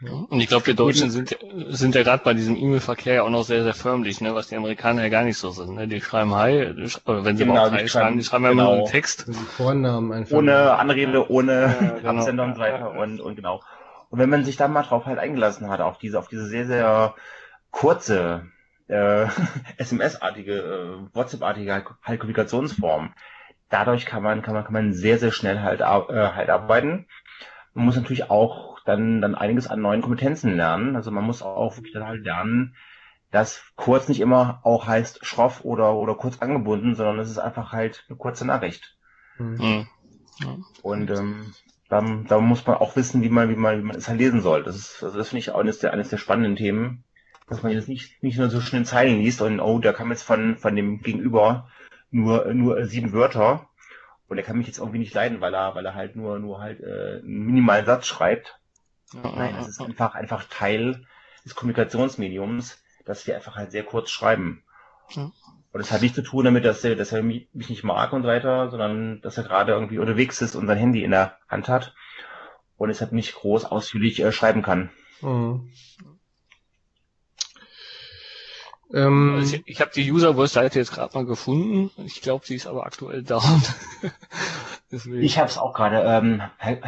Ja. 0.00 0.10
Und 0.12 0.40
ich 0.40 0.48
glaube, 0.48 0.66
wir 0.66 0.74
Deutschen 0.74 1.10
sind, 1.10 1.38
sind 1.68 1.94
ja 1.94 2.02
gerade 2.02 2.24
bei 2.24 2.34
diesem 2.34 2.56
E-Mail-Verkehr 2.56 3.14
ja 3.14 3.22
auch 3.22 3.30
noch 3.30 3.44
sehr, 3.44 3.62
sehr 3.62 3.74
förmlich, 3.74 4.20
ne, 4.20 4.34
was 4.34 4.48
die 4.48 4.56
Amerikaner 4.56 5.02
ja 5.02 5.08
gar 5.08 5.22
nicht 5.22 5.38
so 5.38 5.50
sind. 5.50 5.76
Ne? 5.76 5.86
Die 5.86 6.00
schreiben 6.00 6.34
Hi, 6.34 6.66
oder 7.06 7.24
wenn 7.24 7.36
sie 7.36 7.44
genau, 7.44 7.54
mal 7.54 7.70
Hi 7.70 7.88
schreiben, 7.88 8.18
die 8.18 8.24
schreiben 8.24 8.44
ja 8.44 8.50
genau. 8.50 8.62
immer 8.62 8.70
nur 8.72 8.84
einen 8.84 8.92
Text. 8.92 9.26
Vornamen 9.56 10.12
einfach. 10.12 10.36
Ohne 10.36 10.74
Anrede, 10.74 11.30
ohne 11.30 11.52
ja, 11.52 11.90
genau. 11.98 12.10
Absender 12.10 12.44
und 12.44 12.54
so 12.56 12.60
weiter 12.60 12.90
und, 12.90 13.20
und 13.20 13.36
genau. 13.36 13.62
Und 14.10 14.18
wenn 14.18 14.30
man 14.30 14.44
sich 14.44 14.56
dann 14.56 14.72
mal 14.72 14.82
drauf 14.82 15.06
halt 15.06 15.18
eingelassen 15.18 15.70
hat, 15.70 15.80
auf 15.80 15.98
diese, 15.98 16.18
auf 16.18 16.28
diese 16.28 16.46
sehr, 16.46 16.66
sehr 16.66 17.14
kurze, 17.70 18.46
äh, 18.88 19.26
SMS-artige, 19.78 20.54
äh, 20.54 21.16
WhatsApp-artige 21.16 21.84
halt 22.02 22.20
Kommunikationsform, 22.20 23.14
dadurch 23.74 24.06
kann 24.06 24.22
man, 24.22 24.40
kann 24.42 24.54
man, 24.54 24.62
kann 24.62 24.72
man 24.72 24.92
sehr, 24.92 25.18
sehr 25.18 25.32
schnell 25.32 25.60
halt, 25.60 25.80
äh, 25.80 25.84
halt 25.84 26.48
arbeiten. 26.48 27.06
Man 27.74 27.86
muss 27.86 27.96
natürlich 27.96 28.30
auch 28.30 28.78
dann, 28.84 29.20
dann 29.20 29.34
einiges 29.34 29.66
an 29.66 29.80
neuen 29.80 30.00
Kompetenzen 30.00 30.56
lernen. 30.56 30.94
Also 30.94 31.10
man 31.10 31.24
muss 31.24 31.42
auch 31.42 31.76
wirklich 31.76 31.92
dann 31.92 32.06
halt 32.06 32.22
lernen, 32.22 32.76
dass 33.32 33.64
kurz 33.74 34.08
nicht 34.08 34.20
immer 34.20 34.60
auch 34.62 34.86
heißt 34.86 35.26
schroff 35.26 35.64
oder, 35.64 35.94
oder 35.94 36.14
kurz 36.14 36.40
angebunden, 36.40 36.94
sondern 36.94 37.18
es 37.18 37.28
ist 37.28 37.38
einfach 37.38 37.72
halt 37.72 38.04
eine 38.08 38.16
kurze 38.16 38.46
Nachricht. 38.46 38.96
Mhm. 39.38 39.88
Und 40.82 41.10
ähm, 41.10 41.52
da, 41.88 42.00
da 42.28 42.38
muss 42.38 42.64
man 42.64 42.76
auch 42.76 42.94
wissen, 42.94 43.22
wie 43.22 43.28
man, 43.28 43.48
wie 43.50 43.56
man, 43.56 43.80
wie 43.80 43.84
man 43.84 43.96
es 43.96 44.08
halt 44.08 44.20
lesen 44.20 44.40
soll. 44.40 44.62
Das 44.62 44.76
ist, 44.76 45.02
also 45.02 45.18
das 45.18 45.30
finde 45.30 45.40
ich 45.40 45.50
auch 45.50 45.58
eines 45.58 45.80
der, 45.80 45.92
eines 45.92 46.10
der 46.10 46.18
spannenden 46.18 46.54
Themen, 46.54 47.02
dass 47.48 47.64
man 47.64 47.72
jetzt 47.72 47.88
nicht, 47.88 48.22
nicht 48.22 48.38
nur 48.38 48.50
so 48.50 48.60
schnell 48.60 48.84
Zeilen 48.84 49.18
liest 49.18 49.42
und 49.42 49.58
oh, 49.58 49.80
der 49.80 49.94
kam 49.94 50.10
jetzt 50.10 50.22
von, 50.22 50.56
von 50.58 50.76
dem 50.76 51.00
Gegenüber 51.00 51.68
nur, 52.14 52.54
nur 52.54 52.84
sieben 52.86 53.12
Wörter. 53.12 53.68
Und 54.28 54.38
er 54.38 54.44
kann 54.44 54.56
mich 54.56 54.66
jetzt 54.66 54.78
irgendwie 54.78 54.98
nicht 54.98 55.12
leiden, 55.12 55.40
weil 55.40 55.54
er, 55.54 55.74
weil 55.74 55.84
er 55.84 55.94
halt 55.94 56.16
nur, 56.16 56.38
nur 56.38 56.60
halt 56.60 56.80
äh, 56.80 57.18
einen 57.18 57.44
minimalen 57.44 57.84
Satz 57.84 58.06
schreibt. 58.06 58.58
Ja, 59.12 59.30
Nein, 59.36 59.56
es 59.60 59.68
ist 59.68 59.80
einfach, 59.80 60.14
einfach 60.14 60.44
Teil 60.44 61.04
des 61.44 61.54
Kommunikationsmediums, 61.54 62.82
dass 63.04 63.26
wir 63.26 63.36
einfach 63.36 63.56
halt 63.56 63.70
sehr 63.70 63.84
kurz 63.84 64.10
schreiben. 64.10 64.64
Ja. 65.10 65.30
Und 65.72 65.80
es 65.80 65.92
hat 65.92 66.02
nichts 66.02 66.14
zu 66.14 66.22
tun 66.22 66.44
damit, 66.44 66.64
dass 66.64 66.84
er, 66.84 66.96
dass 66.96 67.12
er 67.12 67.22
mich 67.22 67.48
nicht 67.52 67.84
mag 67.84 68.12
und 68.12 68.22
so 68.22 68.28
weiter, 68.28 68.70
sondern 68.70 69.20
dass 69.20 69.36
er 69.36 69.44
gerade 69.44 69.72
irgendwie 69.72 69.98
unterwegs 69.98 70.40
ist 70.40 70.54
und 70.54 70.66
sein 70.66 70.78
Handy 70.78 71.02
in 71.02 71.10
der 71.10 71.36
Hand 71.48 71.68
hat 71.68 71.94
und 72.76 72.90
es 72.90 73.00
halt 73.00 73.12
nicht 73.12 73.34
groß 73.34 73.64
ausführlich 73.64 74.20
äh, 74.20 74.32
schreiben 74.32 74.62
kann. 74.62 74.90
Mhm. 75.20 75.70
Ähm, 78.92 79.36
also 79.36 79.56
ich 79.56 79.62
ich 79.66 79.80
habe 79.80 79.90
die 79.94 80.10
User 80.10 80.34
Voice 80.34 80.52
Seite 80.52 80.78
jetzt 80.78 80.92
gerade 80.92 81.16
mal 81.16 81.24
gefunden. 81.24 81.90
Ich 82.04 82.20
glaube, 82.22 82.46
sie 82.46 82.54
ist 82.54 82.66
aber 82.66 82.84
aktuell 82.84 83.22
down. 83.22 83.62
ich 85.20 85.38
habe 85.38 85.48
es 85.48 85.58
auch 85.58 85.72
gerade 85.72 86.02
ähm, 86.02 86.42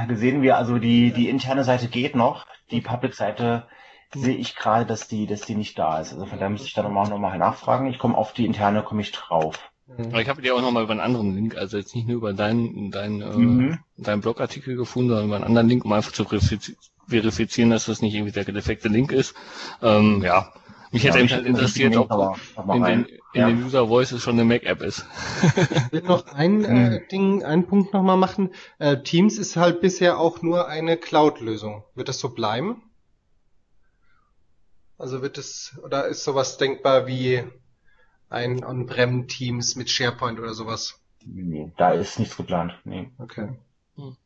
gesehen. 0.09 0.43
Wir 0.43 0.57
also 0.57 0.79
die 0.79 1.13
die 1.13 1.29
interne 1.29 1.65
Seite 1.65 1.89
geht 1.89 2.15
noch, 2.15 2.47
die 2.71 2.81
Public 2.81 3.15
Seite 3.15 3.67
hm. 4.13 4.23
sehe 4.23 4.37
ich 4.37 4.57
gerade, 4.57 4.87
dass 4.87 5.09
die 5.09 5.27
dass 5.27 5.43
die 5.43 5.55
nicht 5.55 5.79
da 5.79 6.01
ist. 6.01 6.13
Also 6.13 6.27
von 6.27 6.39
daher 6.39 6.51
müsste 6.51 6.69
ich 6.69 6.75
da 6.75 6.83
nochmal 6.83 7.09
noch 7.09 7.19
mal 7.19 7.39
nachfragen. 7.39 7.89
Ich 7.89 7.99
komme 7.99 8.17
auf 8.17 8.33
die 8.33 8.47
interne 8.47 8.83
komme 8.83 9.01
ich 9.01 9.13
drauf. 9.13 9.59
Aber 9.99 10.21
ich 10.21 10.29
habe 10.29 10.43
die 10.43 10.51
auch 10.51 10.61
nochmal 10.61 10.83
über 10.83 10.93
einen 10.93 11.01
anderen 11.01 11.35
Link, 11.35 11.57
also 11.57 11.77
jetzt 11.77 11.95
nicht 11.95 12.09
nur 12.09 12.17
über 12.17 12.33
deinen 12.33 12.91
dein, 12.91 13.21
äh, 13.21 13.37
mhm. 13.37 13.79
deinen 13.97 14.21
Blogartikel 14.21 14.77
gefunden, 14.77 15.11
sondern 15.11 15.27
über 15.27 15.37
einen 15.37 15.45
anderen 15.45 15.69
Link, 15.69 15.85
um 15.85 15.93
einfach 15.93 16.11
zu 16.11 16.25
verifizieren, 16.25 17.71
dass 17.71 17.87
das 17.87 18.03
nicht 18.03 18.15
irgendwie 18.15 18.33
der 18.33 18.45
defekte 18.45 18.89
Link 18.89 19.13
ist. 19.13 19.37
Ähm, 19.83 20.23
ja, 20.25 20.53
Mich 20.93 21.05
hätte 21.05 21.21
ja, 21.21 21.29
halt 21.37 21.47
interessiert, 21.47 21.97
ob 21.97 22.39
in, 22.75 22.85
den, 22.85 23.05
in 23.33 23.41
ja. 23.41 23.49
den 23.49 23.65
User 23.65 23.89
Voices 23.89 24.23
schon 24.23 24.35
eine 24.35 24.45
Mac-App 24.45 24.83
ist. 24.83 25.05
ich 25.43 25.93
will 25.93 26.03
noch 26.03 26.27
ein 26.33 26.65
äh. 26.65 27.07
Ding, 27.09 27.45
einen 27.45 27.67
Punkt 27.67 27.93
nochmal 27.93 28.17
machen. 28.17 28.51
Äh, 28.79 29.03
Teams 29.03 29.39
ist 29.39 29.57
halt 29.57 29.81
bisher 29.81 30.19
auch 30.19 30.43
nur 30.43 30.69
eine 30.69 30.97
Cloud-Lösung. 30.97 31.85
Wird 31.95 32.09
das 32.09 32.19
so 32.19 32.31
bleiben? 32.31 32.83
Also 34.99 35.23
wird 35.23 35.39
es, 35.39 35.77
oder 35.83 36.07
ist 36.07 36.25
sowas 36.25 36.57
denkbar 36.57 37.07
wie 37.07 37.45
ein 38.29 38.65
On-Prem 38.65 39.29
Teams 39.29 39.77
mit 39.77 39.91
SharePoint 39.91 40.39
oder 40.39 40.55
sowas? 40.55 41.01
Nee, 41.25 41.73
da 41.77 41.91
ist 41.91 42.19
nichts 42.19 42.37
geplant. 42.37 42.79
Nee. 42.85 43.11
Okay. 43.19 43.59
Hm. 43.97 44.17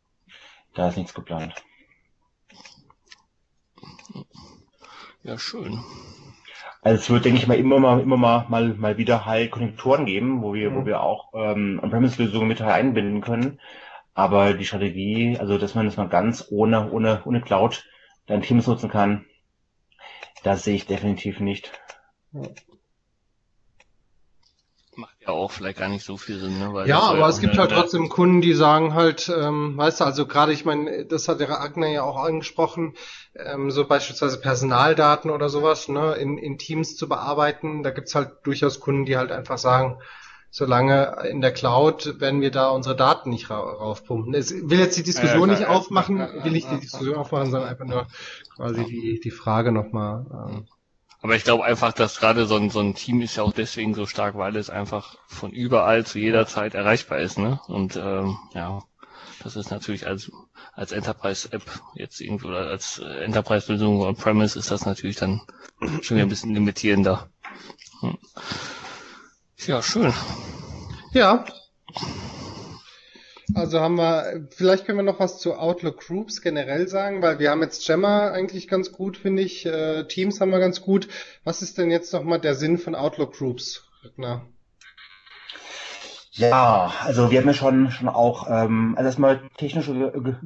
Da 0.75 0.89
ist 0.89 0.97
nichts 0.97 1.15
geplant. 1.15 1.55
Ja, 5.23 5.39
schön. 5.39 5.83
Also 6.83 6.99
es 6.99 7.11
wird, 7.11 7.25
denke 7.27 7.39
ich 7.39 7.47
mal, 7.47 7.59
immer 7.59 7.79
mal, 7.79 8.01
immer 8.01 8.17
mal, 8.17 8.47
mal, 8.49 8.75
mal 8.75 8.97
wieder 8.97 9.27
halt 9.27 9.51
Konnektoren 9.51 10.07
geben, 10.07 10.43
wo 10.43 10.55
wir, 10.55 10.71
mhm. 10.71 10.77
wo 10.77 10.87
wir 10.87 11.03
auch 11.03 11.33
ähm, 11.35 11.81
On-Premise-Lösungen 11.83 12.49
mit 12.49 12.63
einbinden 12.63 13.21
können. 13.21 13.61
Aber 14.15 14.55
die 14.55 14.65
Strategie, 14.65 15.37
also 15.39 15.59
dass 15.59 15.75
man 15.75 15.87
das 15.87 15.97
mal 15.97 16.09
ganz 16.09 16.47
ohne, 16.51 16.91
ohne, 16.91 17.23
ohne 17.25 17.41
Cloud 17.41 17.85
dann 18.27 18.43
Teams 18.43 18.67
nutzen 18.67 18.91
kann, 18.91 19.27
das 20.43 20.65
sehe 20.65 20.75
ich 20.75 20.87
definitiv 20.87 21.41
nicht. 21.41 21.71
Ja 25.31 25.37
ja 25.37 25.37
auch 25.37 25.51
vielleicht 25.51 25.79
gar 25.79 25.89
nicht 25.89 26.05
so 26.05 26.17
viel 26.17 26.39
Sinn, 26.39 26.59
ne? 26.59 26.73
Weil 26.73 26.89
ja, 26.89 27.01
aber 27.01 27.29
es 27.29 27.41
gibt 27.41 27.57
halt 27.59 27.71
trotzdem 27.71 28.09
Kunden, 28.09 28.41
die 28.41 28.55
sagen 28.55 28.95
halt, 28.95 29.33
ähm, 29.35 29.77
weißt 29.77 30.01
du, 30.01 30.05
also 30.05 30.27
gerade, 30.27 30.53
ich 30.53 30.65
meine, 30.65 31.05
das 31.07 31.29
hat 31.29 31.41
der 31.41 31.61
Agner 31.61 31.89
ja 31.89 32.03
auch 32.03 32.17
angesprochen, 32.17 32.95
ähm, 33.35 33.71
so 33.71 33.87
beispielsweise 33.87 34.41
Personaldaten 34.41 35.31
oder 35.31 35.49
sowas, 35.49 35.89
ne, 35.89 36.15
in, 36.15 36.39
in 36.39 36.59
Teams 36.59 36.97
zu 36.97 37.09
bearbeiten. 37.09 37.83
Da 37.83 37.91
gibt's 37.91 38.15
halt 38.15 38.31
durchaus 38.43 38.81
Kunden, 38.81 39.07
die 39.07 39.17
halt 39.17 39.33
einfach 39.33 39.59
sagen, 39.59 39.99
solange 40.51 41.17
in 41.31 41.41
der 41.41 41.53
Cloud 41.53 42.21
werden 42.21 42.41
wir 42.41 42.51
da 42.51 42.71
unsere 42.71 42.97
Daten 42.97 43.31
nicht 43.31 43.51
ra 43.51 43.59
raufpumpen. 43.59 44.35
Ich 44.35 44.51
will 44.51 44.81
jetzt 44.81 44.99
die 44.99 45.05
Diskussion 45.05 45.49
ja, 45.49 45.55
nicht 45.59 45.67
aufmachen, 45.67 46.19
will 46.19 46.57
ich 46.57 46.67
die 46.67 46.81
Diskussion 46.81 47.15
aufmachen, 47.15 47.51
sondern 47.51 47.71
einfach 47.71 47.87
nur 47.87 48.07
quasi 48.57 48.85
die, 48.85 49.21
die 49.23 49.31
Frage 49.31 49.71
nochmal. 49.71 50.27
Ähm, 50.33 50.67
aber 51.23 51.37
ich 51.37 51.45
glaube 51.45 51.65
einfach, 51.65 51.93
dass 51.93 52.19
gerade 52.19 52.47
so 52.47 52.57
ein, 52.57 52.71
so 52.71 52.81
ein 52.81 52.95
Team 52.95 53.21
ist 53.21 53.37
ja 53.37 53.43
auch 53.43 53.53
deswegen 53.53 53.95
so 53.95 54.07
stark, 54.07 54.37
weil 54.37 54.57
es 54.57 54.71
einfach 54.71 55.17
von 55.27 55.51
überall 55.53 56.07
zu 56.07 56.19
jeder 56.19 56.47
Zeit 56.47 56.75
erreichbar 56.75 57.19
ist, 57.19 57.39
ne? 57.39 57.61
Und 57.67 57.97
ähm, 57.97 58.39
ja, 58.55 58.83
das 59.43 59.57
ist 59.57 59.71
natürlich 59.71 60.07
als 60.07 60.31
als 60.73 60.93
Enterprise-App 60.93 61.63
jetzt 61.95 62.21
irgendwo 62.21 62.49
oder 62.49 62.69
als 62.69 62.99
Enterprise-Lösung 62.99 64.01
on-premise 64.01 64.59
ist 64.59 64.71
das 64.71 64.87
natürlich 64.87 65.17
dann 65.17 65.43
schon 66.01 66.17
wieder 66.17 66.27
ein 66.27 66.31
bisschen 66.31 66.55
limitierender. 66.55 67.29
Hm. 68.01 68.19
Ja, 69.67 69.83
schön. 69.83 70.15
Ja, 71.13 71.45
also 73.55 73.81
haben 73.81 73.97
wir, 73.97 74.47
vielleicht 74.51 74.87
können 74.87 74.99
wir 74.99 75.03
noch 75.03 75.21
was 75.21 75.39
zu 75.39 75.55
Outlook 75.55 76.01
Groups 76.01 76.43
generell 76.43 76.89
sagen, 76.89 77.23
weil 77.23 77.39
wir 77.39 77.51
haben 77.51 77.63
jetzt 77.63 77.87
Gemma 77.87 78.31
eigentlich 78.31 78.69
ganz 78.69 78.93
gut, 78.93 79.17
finde 79.17 79.43
ich. 79.43 79.67
Äh, 79.67 80.05
Teams 80.05 80.41
haben 80.41 80.51
wir 80.51 80.59
ganz 80.59 80.83
gut. 80.83 81.09
Was 81.45 81.63
ist 81.63 81.79
denn 81.79 81.91
jetzt 81.91 82.13
nochmal 82.13 82.41
der 82.41 82.55
Sinn 82.55 82.79
von 82.79 82.95
Outlook 82.95 83.35
Groups, 83.35 83.85
Ragnar? 84.03 84.47
Ja, 86.33 86.93
also 87.05 87.31
wir 87.31 87.41
haben 87.41 87.49
ja 87.49 87.55
schon, 87.55 87.91
schon 87.91 88.09
auch, 88.09 88.47
ähm, 88.49 88.95
also 88.97 89.07
erstmal 89.07 89.43
technisch 89.57 89.91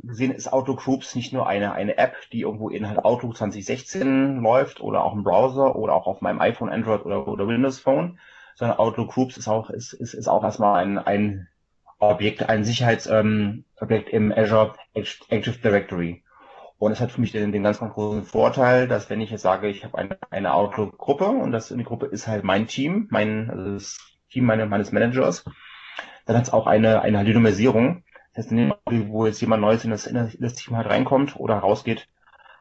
gesehen 0.03 0.33
ist 0.33 0.53
Outlook 0.53 0.83
Groups 0.83 1.15
nicht 1.15 1.33
nur 1.33 1.47
eine, 1.47 1.73
eine 1.73 1.99
App, 1.99 2.15
die 2.33 2.41
irgendwo 2.41 2.71
in 2.71 2.89
halt 2.89 3.05
Outlook 3.05 3.37
2016 3.37 4.41
läuft 4.41 4.81
oder 4.81 5.05
auch 5.05 5.13
im 5.13 5.25
Browser 5.25 5.77
oder 5.77 5.95
auch 5.95 6.07
auf 6.07 6.21
meinem 6.23 6.41
iPhone, 6.41 6.71
Android 6.71 7.05
oder, 7.05 7.29
oder 7.29 7.47
Windows 7.47 7.79
Phone, 7.79 8.19
sondern 8.57 8.79
Outlook 8.79 9.13
Groups 9.13 9.37
ist 9.37 9.47
auch, 9.47 9.69
ist, 9.71 9.93
ist, 9.93 10.15
ist 10.15 10.29
auch 10.29 10.43
erstmal 10.43 10.83
ein, 10.83 10.99
ein 10.99 11.49
Objekt, 11.99 12.49
ein 12.49 12.65
Sicherheitsobjekt 12.65 14.13
ähm, 14.13 14.31
im 14.31 14.33
Azure 14.33 14.75
Active 14.95 15.59
Directory. 15.59 16.23
Und 16.79 16.93
es 16.93 17.01
hat 17.01 17.13
für 17.13 17.21
mich 17.21 17.33
den, 17.33 17.53
den 17.53 17.63
ganz, 17.63 17.79
ganz 17.79 17.95
großen 17.95 18.25
Vorteil, 18.25 18.89
dass 18.89 19.09
wenn 19.09 19.21
ich 19.21 19.31
jetzt 19.31 19.43
sage, 19.43 19.69
ich 19.69 19.85
habe 19.85 19.97
eine, 19.97 20.19
eine 20.31 20.53
Outlook-Gruppe 20.53 21.27
und 21.27 21.53
das 21.53 21.71
in 21.71 21.79
die 21.79 21.85
Gruppe 21.85 22.07
ist 22.07 22.27
halt 22.27 22.45
mein 22.45 22.67
Team, 22.67 23.07
mein 23.11 23.49
also 23.49 23.73
das 23.75 23.99
Team 24.31 24.45
meine, 24.45 24.67
meines 24.67 24.93
Managers, 24.93 25.45
dann 26.27 26.37
hat 26.37 26.45
es 26.45 26.53
auch 26.53 26.67
eine, 26.67 27.03
eine 27.03 27.19
Anonymisierung. 27.21 28.03
Das 28.35 28.51
heißt, 28.51 28.75
wo 29.09 29.27
jetzt 29.27 29.41
jemand 29.41 29.61
Neues 29.61 29.85
in 29.85 29.91
das, 29.91 30.07
in 30.07 30.17
das 30.41 30.55
Team 30.55 30.77
halt 30.77 30.89
reinkommt 30.89 31.37
oder 31.37 31.57
rausgeht, 31.57 32.09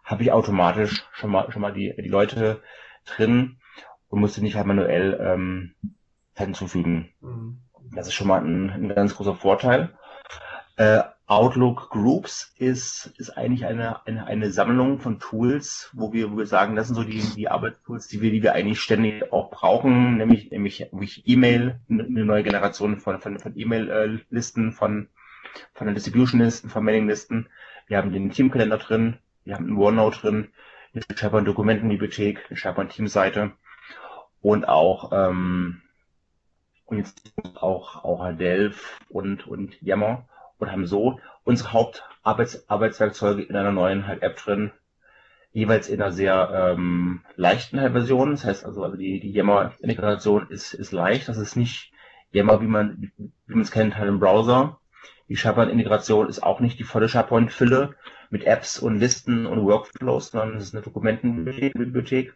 habe 0.03 0.23
ich 0.23 0.31
automatisch 0.31 1.05
schon 1.13 1.31
mal 1.31 1.51
schon 1.51 1.61
mal 1.61 1.73
die, 1.73 1.93
die 1.97 2.09
Leute 2.09 2.61
drin 3.05 3.57
und 4.09 4.19
musste 4.19 4.41
nicht 4.41 4.55
halt 4.55 4.67
manuell 4.67 5.19
ähm, 5.19 5.75
hinzufügen. 6.35 7.09
Mhm. 7.21 7.61
Das 7.95 8.07
ist 8.07 8.13
schon 8.13 8.27
mal 8.27 8.43
ein, 8.43 8.69
ein 8.69 8.89
ganz 8.95 9.15
großer 9.15 9.35
Vorteil. 9.35 9.89
Äh, 10.77 11.03
Outlook 11.27 11.89
Groups 11.89 12.53
ist, 12.57 13.13
ist 13.17 13.37
eigentlich 13.37 13.65
eine, 13.65 14.05
eine, 14.05 14.25
eine 14.25 14.51
Sammlung 14.51 14.99
von 14.99 15.19
Tools, 15.19 15.89
wo 15.93 16.11
wir, 16.11 16.31
wo 16.31 16.37
wir 16.37 16.45
sagen, 16.45 16.75
das 16.75 16.87
sind 16.87 16.95
so 16.95 17.03
die, 17.03 17.21
die 17.21 17.47
Arbeitstools, 17.47 18.07
die 18.07 18.21
wir, 18.21 18.31
die 18.31 18.43
wir 18.43 18.53
eigentlich 18.53 18.81
ständig 18.81 19.31
auch 19.31 19.49
brauchen, 19.49 20.17
nämlich, 20.17 20.51
nämlich, 20.51 20.87
nämlich 20.91 21.23
E-Mail, 21.25 21.79
eine 21.89 22.25
neue 22.25 22.43
Generation 22.43 22.97
von, 22.97 23.19
von, 23.19 23.39
von 23.39 23.57
E-Mail-Listen, 23.57 24.73
von, 24.73 25.07
von 25.73 25.87
den 25.87 25.95
Distribution-Listen, 25.95 26.69
von 26.69 26.83
Mailing-Listen. 26.83 27.47
Wir 27.87 27.97
haben 27.97 28.11
den 28.11 28.31
Teamkalender 28.31 28.77
drin, 28.77 29.17
wir 29.45 29.55
haben 29.55 29.67
einen 29.67 29.77
OneNote 29.77 30.19
drin, 30.19 30.47
eine 30.93 31.03
SharePoint 31.17 31.47
Dokumentenbibliothek, 31.47 32.47
eine 32.49 32.57
SharePoint 32.57 32.91
Teamseite 32.91 33.53
und 34.41 34.67
auch, 34.67 35.11
ähm, 35.13 35.82
und 36.85 36.97
jetzt 36.97 37.31
auch, 37.55 38.03
auch 38.03 38.31
Delph 38.37 38.99
und, 39.09 39.47
und 39.47 39.81
Yammer 39.81 40.27
und 40.57 40.71
haben 40.71 40.85
so 40.85 41.19
unsere 41.43 41.73
Hauptarbeitswerkzeuge 41.73 43.43
in 43.43 43.55
einer 43.55 43.71
neuen 43.71 44.07
halt 44.07 44.21
App 44.21 44.37
drin, 44.37 44.71
jeweils 45.51 45.89
in 45.89 46.01
einer 46.01 46.11
sehr 46.11 46.75
ähm, 46.75 47.21
leichten 47.35 47.79
halt 47.79 47.93
Version. 47.93 48.31
Das 48.31 48.45
heißt 48.45 48.65
also, 48.65 48.83
also 48.83 48.97
die, 48.97 49.19
die 49.19 49.31
Yammer-Integration 49.31 50.49
ist, 50.49 50.73
ist 50.73 50.91
leicht. 50.91 51.27
Das 51.27 51.37
ist 51.37 51.55
nicht 51.55 51.91
Yammer, 52.31 52.61
wie 52.61 52.67
man 52.67 53.11
wie 53.17 53.53
man 53.53 53.61
es 53.61 53.71
kennt, 53.71 53.97
halt 53.97 54.09
im 54.09 54.19
Browser. 54.19 54.79
Die 55.29 55.37
SharePoint-Integration 55.37 56.27
ist 56.27 56.43
auch 56.43 56.59
nicht 56.59 56.79
die 56.79 56.83
volle 56.83 57.07
SharePoint-Fülle 57.07 57.95
mit 58.29 58.43
Apps 58.43 58.79
und 58.79 58.99
Listen 58.99 59.45
und 59.45 59.63
Workflows, 59.63 60.31
sondern 60.31 60.57
es 60.57 60.65
ist 60.65 60.75
eine 60.75 60.83
Dokumentenbibliothek. 60.83 62.35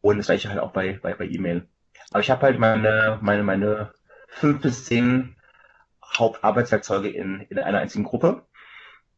Und 0.00 0.18
das 0.18 0.26
gleiche 0.26 0.48
halt 0.48 0.60
auch 0.60 0.72
bei, 0.72 0.98
bei, 1.02 1.14
bei 1.14 1.26
E-Mail. 1.26 1.66
Aber 2.12 2.20
ich 2.20 2.30
habe 2.30 2.42
halt 2.42 2.58
meine, 2.58 3.18
meine, 3.22 3.42
meine 3.42 3.92
fünf 4.28 4.60
bis 4.60 4.84
zehn 4.84 5.36
Hauptarbeitswerkzeuge 6.18 7.08
in, 7.08 7.40
in 7.48 7.58
einer 7.58 7.78
einzigen 7.78 8.04
Gruppe, 8.04 8.42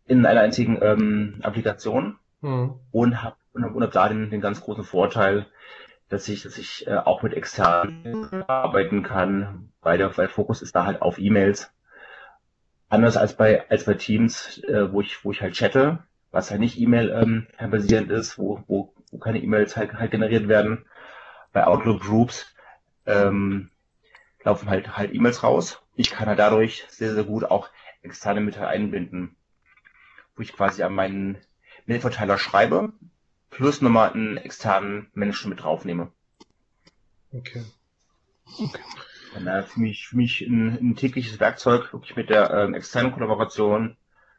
in 0.07 0.24
einer 0.26 0.40
einzigen 0.40 0.78
ähm, 0.80 1.40
Applikation 1.42 2.18
mhm. 2.40 2.74
und 2.92 3.22
habe 3.22 3.36
und 3.53 3.64
hab, 3.64 3.74
und 3.74 3.82
hab 3.82 3.92
da 3.92 4.09
den, 4.09 4.30
den 4.30 4.40
ganz 4.40 4.61
großen 4.61 4.84
Vorteil, 4.84 5.47
dass 6.09 6.28
ich, 6.28 6.42
dass 6.42 6.59
ich 6.59 6.86
äh, 6.86 6.97
auch 6.97 7.22
mit 7.22 7.34
externen 7.34 8.45
arbeiten 8.49 9.03
kann, 9.03 9.70
weil 9.80 9.99
der, 9.99 10.16
weil 10.16 10.28
Fokus 10.28 10.61
ist 10.61 10.74
da 10.74 10.84
halt 10.84 11.03
auf 11.03 11.18
E-Mails. 11.18 11.72
Anders 12.88 13.16
als 13.16 13.36
bei 13.36 13.68
als 13.70 13.84
bei 13.84 13.95
Teams, 13.95 14.59
äh, 14.64 14.92
wo 14.92 15.01
ich 15.01 15.24
wo 15.24 15.30
ich 15.32 15.40
halt 15.40 15.55
chatte, 15.55 15.99
was 16.30 16.51
halt 16.51 16.61
nicht 16.61 16.78
E-Mail 16.78 17.11
ähm, 17.11 17.70
basierend 17.70 18.11
ist, 18.11 18.38
wo, 18.38 18.62
wo, 18.66 18.92
wo 19.11 19.18
keine 19.18 19.40
E-Mails 19.40 19.76
halt, 19.76 19.95
halt 19.95 20.11
generiert 20.11 20.49
werden. 20.49 20.84
Bei 21.53 21.66
Outlook 21.66 22.03
Groups 22.03 22.53
ähm, 23.07 23.70
laufen 24.42 24.68
halt 24.68 24.96
halt 24.96 25.14
E-Mails 25.14 25.42
raus. 25.42 25.80
Ich 25.96 26.11
kann 26.11 26.28
halt 26.28 26.38
dadurch 26.38 26.84
sehr, 26.88 27.14
sehr 27.14 27.24
gut 27.24 27.44
auch 27.44 27.70
externe 28.02 28.40
Mittel 28.40 28.64
einbinden, 28.64 29.36
wo 30.36 30.42
ich 30.42 30.52
quasi 30.52 30.82
an 30.82 30.94
meinen 30.94 31.38
Mailverteiler 31.86 32.38
schreibe, 32.38 32.92
plus 33.50 33.80
nochmal 33.80 34.12
einen 34.12 34.36
externen 34.36 35.09
Menschen 35.14 35.48
mit 35.50 35.62
draufnehme. 35.62 36.11
Okay. 37.32 37.64
okay. 38.59 38.82
Dann, 39.34 39.64
für 39.64 39.80
mich, 39.80 40.09
für 40.09 40.16
mich 40.16 40.42
ein, 40.42 40.78
ein 40.78 40.96
tägliches 40.96 41.40
Werkzeug, 41.40 41.92
wirklich 41.92 42.14
mit 42.14 42.30
der 42.30 42.50
ähm, 42.50 42.74
externen 42.74 43.12
Kollaboration. 43.12 43.96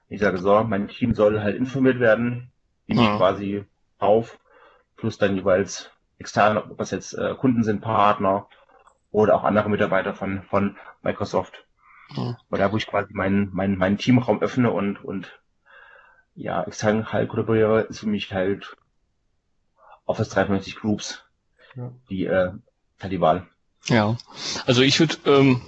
Ich 0.08 0.22
sage 0.22 0.38
so, 0.38 0.64
mein 0.64 0.88
Team 0.88 1.14
soll 1.14 1.42
halt 1.42 1.58
informiert 1.58 2.00
werden, 2.00 2.52
nehme 2.88 3.02
ich 3.02 3.18
quasi 3.18 3.66
auf, 3.98 4.40
plus 4.96 5.18
dann 5.18 5.36
jeweils 5.36 5.92
externe, 6.18 6.64
ob 6.64 6.78
das 6.78 6.92
jetzt 6.92 7.14
äh, 7.14 7.36
Kunden 7.36 7.64
sind, 7.64 7.82
Partner 7.82 8.48
oder 9.12 9.36
auch 9.36 9.44
andere 9.44 9.70
Mitarbeiter 9.70 10.14
von, 10.14 10.44
von 10.44 10.78
Microsoft. 11.02 11.66
Mhm. 12.16 12.36
Weil 12.50 12.60
da, 12.60 12.72
wo 12.72 12.78
ich 12.78 12.88
quasi 12.88 13.14
meinen 13.14 13.50
mein, 13.54 13.78
mein 13.78 13.98
Teamraum 13.98 14.42
öffne 14.42 14.72
und, 14.72 15.04
und 15.04 15.40
ja, 16.36 16.64
extern 16.64 17.12
halt 17.12 17.30
kollaboriere, 17.30 17.82
ist 17.82 18.00
für 18.00 18.08
mich 18.08 18.34
halt 18.34 18.76
Office 20.06 20.30
390 20.30 20.76
Groups, 20.76 21.24
ja. 21.76 21.92
die, 22.10 22.26
äh, 22.26 22.52
halt 23.02 23.12
die 23.12 23.22
Wahl. 23.22 23.48
Ja, 23.86 24.18
also 24.66 24.82
ich 24.82 25.00
würde 25.00 25.16
ähm, 25.26 25.62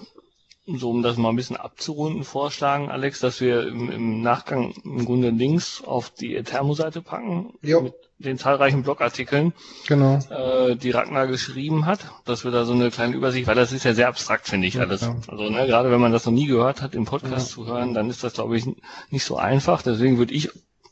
so 0.68 0.90
um 0.90 1.02
das 1.02 1.16
mal 1.18 1.30
ein 1.30 1.36
bisschen 1.38 1.56
abzurunden, 1.56 2.24
vorschlagen, 2.26 2.90
Alex, 2.90 3.20
dass 3.22 3.40
wir 3.40 3.66
im, 3.68 3.90
im 3.90 4.22
Nachgang 4.22 4.74
im 4.84 5.06
Grunde 5.06 5.30
Links 5.30 5.82
auf 5.84 6.10
die 6.10 6.36
Ethermo-Seite 6.36 7.02
packen. 7.02 7.54
Jo. 7.62 7.82
Mit 7.82 7.94
den 8.20 8.38
zahlreichen 8.38 8.84
Blogartikeln, 8.84 9.54
Genau. 9.88 10.20
äh, 10.30 10.76
die 10.76 10.90
Ragnar 10.92 11.28
geschrieben 11.28 11.86
hat, 11.86 12.00
dass 12.26 12.44
wir 12.44 12.52
da 12.52 12.66
so 12.66 12.74
eine 12.74 12.90
kleine 12.92 13.16
Übersicht, 13.16 13.48
weil 13.48 13.56
das 13.56 13.72
ist 13.72 13.86
ja 13.86 13.94
sehr 13.94 14.08
abstrakt, 14.10 14.48
finde 14.48 14.68
ich 14.68 14.74
Ja, 14.74 14.82
alles. 14.82 15.02
klar. 15.02 15.18
Also 15.28 15.50
ne, 15.50 15.68
gerade 15.68 15.92
wenn 15.92 16.02
man 16.02 16.12
das 16.12 16.26
noch 16.26 16.34
nie 16.34 16.48
gehört 16.48 16.82
hat, 16.82 16.96
im 16.96 17.06
Podcast 17.06 17.50
Ja. 17.50 17.54
zu 17.56 17.68
hören, 17.68 17.94
dann 17.94 18.10
ist 18.10 18.24
das, 18.24 18.34
glaube 18.34 18.58
ich, 18.58 18.66
nicht 19.12 19.24
so 19.24 19.38
einfach. 19.38 19.84
Deswegen 19.84 20.18
würde 20.18 20.34
ich 20.34 20.50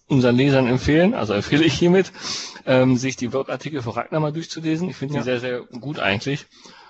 unseren 0.07 0.36
Lesern 0.38 0.67
empfehlen, 0.67 1.15
also 1.15 1.34
empfehle 1.34 1.63
ich 1.65 1.73
hiermit, 1.73 2.11
ähm, 2.67 2.95
sich 2.95 3.15
die 3.17 3.28
Blogartikel 3.28 3.82
von 3.82 3.93
Ragnar 3.93 4.21
mal 4.21 4.32
durchzulesen. 4.32 4.88
Ich 4.89 4.95
finde 4.95 5.15
Ja. 5.15 5.21
die 5.21 5.26
sehr, 5.26 5.39
sehr 5.39 5.61
gut 5.61 5.99
eigentlich. 5.99 6.45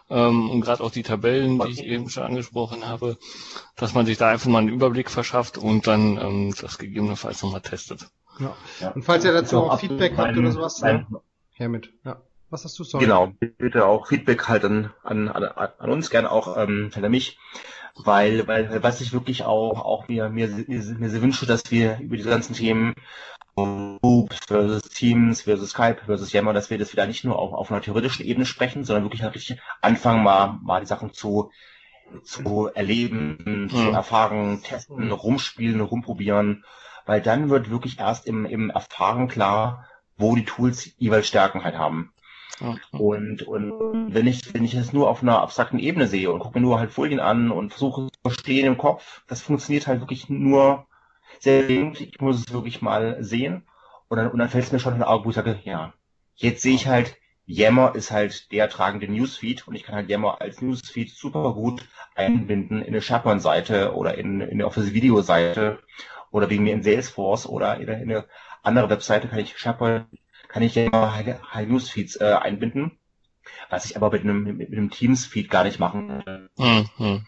Ähm, 0.10 0.51
und 0.51 0.62
gerade 0.62 0.84
auch 0.84 0.91
die 0.91 1.03
Tabellen, 1.03 1.60
die 1.60 1.72
ich 1.72 1.84
eben 1.84 2.10
schon 2.10 2.24
angesprochen 2.24 2.88
habe, 2.88 3.18
dass 3.76 3.93
man 3.93 4.06
sich 4.06 4.18
da 4.18 4.30
einfach 4.30 4.49
mal 4.49 4.60
einen 4.60 4.70
Überblick 4.70 5.10
verschafft 5.10 5.58
und 5.58 5.88
dann 5.88 6.18
ähm, 6.18 6.53
das 6.60 6.78
gegebenenfalls 6.78 7.41
nochmal 7.41 7.62
testet. 7.62 8.08
Ja. 8.39 8.56
Ja. 8.82 8.91
Und 8.91 9.03
falls 9.03 9.26
ihr 9.26 9.34
dazu 9.34 9.60
auch 9.60 9.74
Ist 9.74 9.80
Feedback 9.82 10.18
habt 10.18 10.38
oder 10.38 10.51
sowas, 10.51 10.82
mein- 10.82 11.08
ne? 11.10 11.22
her 11.53 11.70
mit. 11.70 11.91
Ja. 12.03 12.22
Was 12.49 12.64
hast 12.64 12.78
du 12.78 12.84
sorry? 12.84 13.06
Genau, 13.06 13.34
bitte 13.39 13.86
auch 13.86 14.08
Feedback 14.08 14.47
halt 14.47 14.64
an, 14.66 14.93
an, 15.03 15.28
an, 15.30 15.89
uns, 15.89 16.10
gerne 16.12 16.32
auch 16.32 16.56
ähm, 16.58 16.91
an 16.93 17.12
mich, 17.12 17.39
weil, 17.95 18.47
weil 18.47 18.84
was 18.84 19.01
ich 19.01 19.14
wirklich 19.14 19.43
auch, 19.43 19.84
auch 19.84 20.08
mir, 20.08 20.30
mir, 20.30 20.47
mir, 20.47 20.84
mir 20.84 21.10
sehr 21.10 21.22
wünsche, 21.22 21.47
dass 21.47 21.72
wir 21.72 21.99
über 21.99 22.16
diese 22.18 22.30
ganzen 22.30 22.53
Themen 22.53 22.93
Groups 23.56 24.39
versus 24.47 24.84
Teams 24.89 25.41
versus 25.43 25.70
Skype 25.72 26.01
versus 26.06 26.34
Yammer, 26.34 26.53
dass 26.53 26.70
wir 26.70 26.78
das 26.78 26.91
wieder 26.91 27.08
nicht 27.08 27.24
nur 27.24 27.39
auf, 27.39 27.53
auf 27.53 27.72
einer 27.72 27.82
theoretischen 27.82 28.26
Ebene 28.26 28.45
sprechen, 28.45 28.84
sondern 28.84 29.06
wirklich 29.06 29.24
wirklich 29.24 29.58
anfangen, 29.82 30.24
mal, 30.24 30.60
mal 30.62 30.82
die 30.82 30.88
Sachen 30.88 31.14
zu, 31.14 31.51
zu 32.24 32.68
erleben, 32.74 33.70
zu 33.70 33.89
Mhm. 33.89 33.93
erfahren, 33.93 34.62
testen, 34.62 35.12
rumspielen, 35.12 35.82
rumprobieren, 35.82 36.66
weil 37.06 37.22
dann 37.22 37.49
wird 37.49 37.70
wirklich 37.70 37.99
erst 37.99 38.28
im, 38.28 38.45
im 38.45 38.70
Erfahren 38.70 39.28
klar, 39.28 39.88
wo 40.18 40.36
die 40.36 40.45
Tools 40.45 40.91
jeweils 40.97 41.28
Stärken 41.28 41.64
halt 41.64 41.78
haben. 41.78 42.12
Ja. 42.60 42.80
Und, 42.95 43.43
und 43.43 44.14
wenn 44.14 44.28
ich, 44.28 44.53
wenn 44.53 44.64
ich 44.64 44.74
es 44.76 44.93
nur 44.93 45.10
auf 45.10 45.22
einer 45.22 45.41
abstrakten 45.41 45.80
Ebene 45.80 46.08
sehe 46.08 46.32
und 46.32 46.39
gucke 46.39 46.60
mir 46.60 46.66
nur 46.66 46.80
halt 46.80 46.91
Folien 46.91 47.20
an 47.20 47.51
und 47.51 47.72
versuche 47.72 48.08
zu 48.08 48.20
verstehen 48.22 48.66
im 48.66 48.78
Kopf, 48.78 49.24
das 49.28 49.41
funktioniert 49.41 49.88
halt 49.88 50.01
wirklich 50.01 50.30
nur 50.30 50.88
sehr 51.40 51.68
wenig. 51.68 52.02
Ich 52.02 52.22
muss 52.22 52.40
es 52.40 52.54
wirklich 52.54 52.82
mal 52.82 53.24
sehen. 53.24 53.64
Und 54.08 54.18
dann, 54.18 54.32
und 54.32 54.40
dann 54.40 54.50
fällt 54.50 54.66
es 54.66 54.72
mir 54.72 54.80
schon 54.80 54.94
in 54.94 55.00
den 55.00 55.08
Augen, 55.08 55.26
wo 55.26 55.30
ich 55.30 55.36
sage, 55.36 55.60
ja, 55.64 55.94
jetzt 56.36 56.62
sehe 56.62 56.76
ich 56.76 56.88
halt, 56.88 57.16
Yammer 57.48 57.94
ist 57.96 58.12
halt 58.12 58.52
der 58.52 58.70
tragende 58.70 59.08
Newsfeed 59.08 59.68
und 59.68 59.76
ich 59.76 59.84
kann 59.84 59.96
halt 59.96 60.10
Yammer 60.10 60.42
als 60.42 60.62
Newsfeed 60.62 61.12
super 61.12 61.54
gut 61.54 61.88
einbinden 62.16 62.82
in 62.82 62.88
eine 62.88 63.02
SharePoint-Seite 63.02 63.94
oder 63.94 64.18
in, 64.18 64.42
in 64.42 64.52
eine 64.52 64.66
Office-Video-Seite 64.66 65.80
oder 66.32 66.50
wegen 66.50 66.64
mir 66.64 66.74
in 66.74 66.84
Salesforce 66.84 67.46
oder 67.48 67.78
in 67.80 67.88
eine, 67.88 68.02
in 68.02 68.12
eine 68.12 68.26
andere 68.64 68.90
Webseite 68.90 69.28
kann 69.28 69.40
ich 69.40 69.58
SharePoint 69.58 70.08
kann 70.48 70.64
ich 70.64 70.76
ja 70.76 70.90
High, 71.14 71.68
Newsfeeds 71.68 72.16
äh, 72.22 72.34
einbinden, 72.34 72.98
was 73.70 73.86
ich 73.86 73.98
aber 73.98 74.12
mit 74.12 74.22
einem, 74.22 74.44
mit, 74.44 74.58
mit 74.58 74.72
einem 74.72 74.90
Teams-Feed 74.90 75.50
gar 75.50 75.66
nicht 75.66 75.80
machen 75.80 76.24
kann. 76.24 76.50
Hm, 76.58 76.90
hm. 76.98 77.26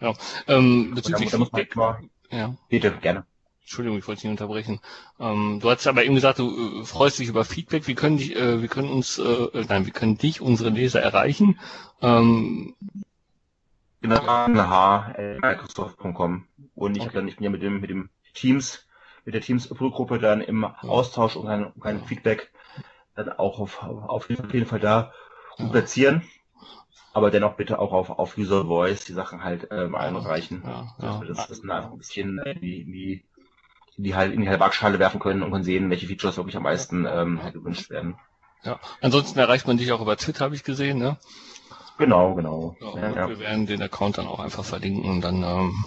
Ja. 0.00 0.14
Ähm, 0.48 0.92
bezüglich 0.94 1.30
da, 1.30 1.36
da 1.36 1.38
muss 1.38 1.52
man 1.52 1.60
Feedback, 1.60 1.76
immer, 1.76 2.00
ja. 2.30 2.54
bitte, 2.68 2.92
gerne. 2.92 3.24
Entschuldigung, 3.62 3.98
ich 3.98 4.08
wollte 4.08 4.22
dich 4.22 4.30
nicht 4.30 4.40
unterbrechen. 4.40 4.80
Ähm, 5.20 5.60
du 5.62 5.70
hast 5.70 5.86
aber 5.86 6.04
eben 6.04 6.16
gesagt, 6.16 6.40
du 6.40 6.80
äh, 6.80 6.84
freust 6.84 7.18
dich 7.18 7.28
über 7.28 7.44
Feedback. 7.44 7.86
Wir 7.86 7.94
können 7.94 8.16
dich, 8.16 8.34
äh, 8.34 8.60
wir 8.60 8.68
können 8.68 8.90
uns, 8.90 9.18
äh, 9.18 9.22
äh, 9.22 9.64
nein, 9.68 9.86
wir 9.86 9.92
können 9.92 10.18
dich, 10.18 10.40
unsere 10.40 10.70
Leser 10.70 11.00
erreichen. 11.00 11.60
Ähm, 12.02 12.74
Microsoft.com 15.40 16.46
und 16.74 16.96
ich, 16.96 17.04
hab 17.04 17.12
dann, 17.12 17.28
ich 17.28 17.36
bin 17.36 17.44
ja 17.44 17.50
mit 17.50 17.62
dem, 17.62 17.80
mit 17.80 17.90
dem 17.90 18.08
Teams, 18.34 18.86
mit 19.24 19.34
der 19.34 19.42
Teams-Gruppe 19.42 20.18
dann 20.18 20.40
im 20.40 20.64
Austausch 20.64 21.36
und 21.36 21.46
kein, 21.46 21.72
kein 21.80 22.04
Feedback 22.06 22.50
dann 23.14 23.28
auch 23.30 23.60
auf, 23.60 23.82
auf 23.82 24.28
jeden 24.30 24.66
Fall 24.66 24.80
da 24.80 25.12
gut 25.56 25.72
platzieren. 25.72 26.22
Aber 27.12 27.30
dennoch 27.30 27.54
bitte 27.54 27.78
auch 27.78 27.92
auf, 27.92 28.10
auf 28.10 28.38
User 28.38 28.66
Voice 28.66 29.04
die 29.04 29.12
Sachen 29.12 29.42
halt 29.42 29.68
ähm, 29.70 29.94
einreichen. 29.94 30.62
ja, 30.64 30.86
dass 30.98 31.14
ja. 31.14 31.20
wir 31.20 31.28
das, 31.28 31.48
das 31.48 31.60
dann 31.60 31.70
einfach 31.70 31.92
ein 31.92 31.98
bisschen 31.98 32.38
in 32.38 32.60
die, 32.60 32.80
in 32.82 32.92
die, 32.92 33.24
in 33.96 34.04
die, 34.04 34.14
halt, 34.14 34.32
in 34.32 34.42
die 34.42 34.48
halt 34.48 34.60
Waagschale 34.60 34.98
werfen 34.98 35.20
können 35.20 35.42
und 35.42 35.50
können 35.50 35.64
sehen, 35.64 35.90
welche 35.90 36.06
Features 36.06 36.36
wirklich 36.36 36.56
am 36.56 36.62
meisten 36.62 37.06
ähm, 37.06 37.42
halt 37.42 37.54
gewünscht 37.54 37.90
werden. 37.90 38.16
ja. 38.62 38.78
Ansonsten 39.00 39.38
erreicht 39.38 39.66
man 39.66 39.76
dich 39.76 39.90
auch 39.92 40.00
über 40.00 40.16
Twitter, 40.16 40.44
habe 40.44 40.54
ich 40.54 40.64
gesehen, 40.64 40.98
ne? 40.98 41.18
Genau, 41.98 42.34
genau. 42.34 42.76
Ja, 42.80 42.96
Ja, 42.96 43.14
ja. 43.14 43.28
Wir 43.28 43.40
werden 43.40 43.66
den 43.66 43.82
Account 43.82 44.18
dann 44.18 44.26
auch 44.26 44.40
einfach 44.40 44.64
verlinken 44.64 45.10
und 45.10 45.20
dann 45.20 45.42
ähm, 45.42 45.84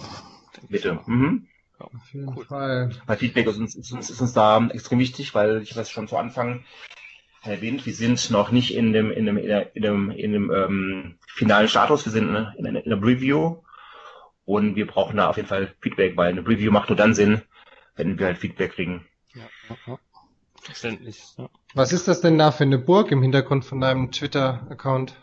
Bitte. 0.68 1.00
Mhm. 1.06 1.48
Auf 1.78 1.90
jeden 2.12 2.34
Cool. 2.34 2.44
Fall. 2.44 2.90
Bei 3.06 3.16
Feedback 3.16 3.46
ist 3.46 3.58
uns, 3.58 3.74
ist 3.74 3.92
uns, 3.92 4.10
ist 4.10 4.20
uns 4.20 4.32
da 4.32 4.64
extrem 4.68 4.98
wichtig, 4.98 5.34
weil 5.34 5.62
ich 5.62 5.74
das 5.74 5.90
schon 5.90 6.06
zu 6.06 6.16
Anfang 6.16 6.64
erwähnt, 7.46 7.84
wir 7.86 7.94
sind 7.94 8.30
noch 8.30 8.50
nicht 8.50 8.74
in 8.74 8.92
dem, 8.92 9.10
in 9.10 9.26
dem, 9.26 9.36
in 9.38 9.46
der, 9.46 9.74
in 9.76 9.82
dem, 9.82 10.10
in 10.10 10.32
dem 10.32 10.50
ähm, 10.50 11.18
finalen 11.26 11.68
Status, 11.68 12.04
wir 12.04 12.12
sind 12.12 12.28
in, 12.28 12.36
einer- 12.36 12.54
in, 12.56 12.66
einer- 12.66 12.84
in 12.84 12.92
einer 12.92 13.02
Review 13.04 13.58
und 14.44 14.76
wir 14.76 14.86
brauchen 14.86 15.16
da 15.16 15.28
auf 15.28 15.36
jeden 15.36 15.48
Fall 15.48 15.74
Feedback, 15.80 16.16
weil 16.16 16.30
eine 16.30 16.46
Review 16.46 16.70
macht 16.72 16.88
nur 16.90 16.96
dann 16.96 17.14
Sinn, 17.14 17.42
wenn 17.96 18.18
wir 18.18 18.26
halt 18.26 18.38
Feedback 18.38 18.72
kriegen. 18.72 19.06
Ja. 19.34 19.98
Verständlich. 20.62 21.22
Ja. 21.36 21.48
Was 21.74 21.92
ist 21.92 22.08
das 22.08 22.20
denn 22.20 22.38
da 22.38 22.50
für 22.50 22.64
eine 22.64 22.78
Burg 22.78 23.10
im 23.10 23.22
Hintergrund 23.22 23.64
von 23.64 23.80
deinem 23.80 24.10
Twitter-Account? 24.10 25.14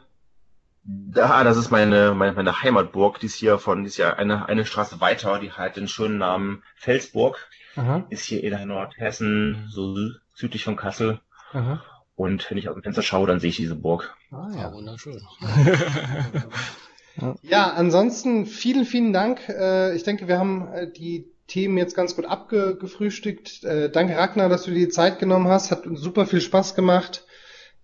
Da, 0.84 1.44
das 1.44 1.58
ist 1.58 1.70
meine, 1.72 2.14
meine, 2.16 2.34
meine 2.34 2.62
Heimatburg, 2.62 3.20
die 3.20 3.28
ist 3.28 3.36
hier 3.36 3.60
von, 3.60 3.84
die 3.84 3.88
ist 3.88 3.98
ja 3.98 4.14
eine, 4.16 4.48
eine 4.50 4.66
Straße 4.66 5.00
weiter, 5.00 5.40
die 5.40 5.52
hat 5.52 5.78
den 5.78 5.88
schönen 5.88 6.18
Namen 6.18 6.64
Felsburg, 6.76 7.48
Aha, 7.76 8.04
ist 8.10 8.26
hier 8.26 8.44
in 8.44 8.68
Nordhessen, 8.68 9.68
so 9.70 9.94
sü- 9.94 10.16
südlich 10.34 10.64
von 10.64 10.76
Kassel. 10.76 11.20
aha. 11.54 11.84
Und 12.22 12.52
wenn 12.52 12.58
ich 12.60 12.70
aus 12.70 12.76
dem 12.76 12.84
Fenster 12.84 13.02
schaue, 13.02 13.26
dann 13.26 13.40
sehe 13.40 13.50
ich 13.50 13.56
diese 13.56 13.76
Burg. 13.76 14.16
Ah, 14.32 14.48
ja, 14.54 14.62
ja. 14.62 14.74
wunderschön. 14.74 15.22
Ja, 17.42 17.74
ansonsten 17.74 18.46
vielen, 18.46 18.86
vielen 18.86 19.12
Dank. 19.12 19.50
Äh, 19.50 19.94
Ich 19.96 20.04
denke, 20.04 20.30
wir 20.30 20.40
haben 20.40 20.70
äh, 20.72 20.90
die 20.90 21.26
Themen 21.48 21.78
jetzt 21.78 21.94
ganz 21.94 22.16
gut 22.16 22.26
abgefrühstückt. 22.26 23.66
Äh, 23.66 23.90
Danke, 23.90 24.16
Ragnar, 24.16 24.48
dass 24.48 24.64
du 24.64 24.72
dir 24.72 24.86
die 24.86 24.90
Zeit 24.90 25.20
genommen 25.20 25.50
hast. 25.50 25.72
Hat 25.72 25.86
uns 25.86 26.00
super 26.00 26.26
viel 26.26 26.40
Spaß 26.40 26.74
gemacht. 26.74 27.26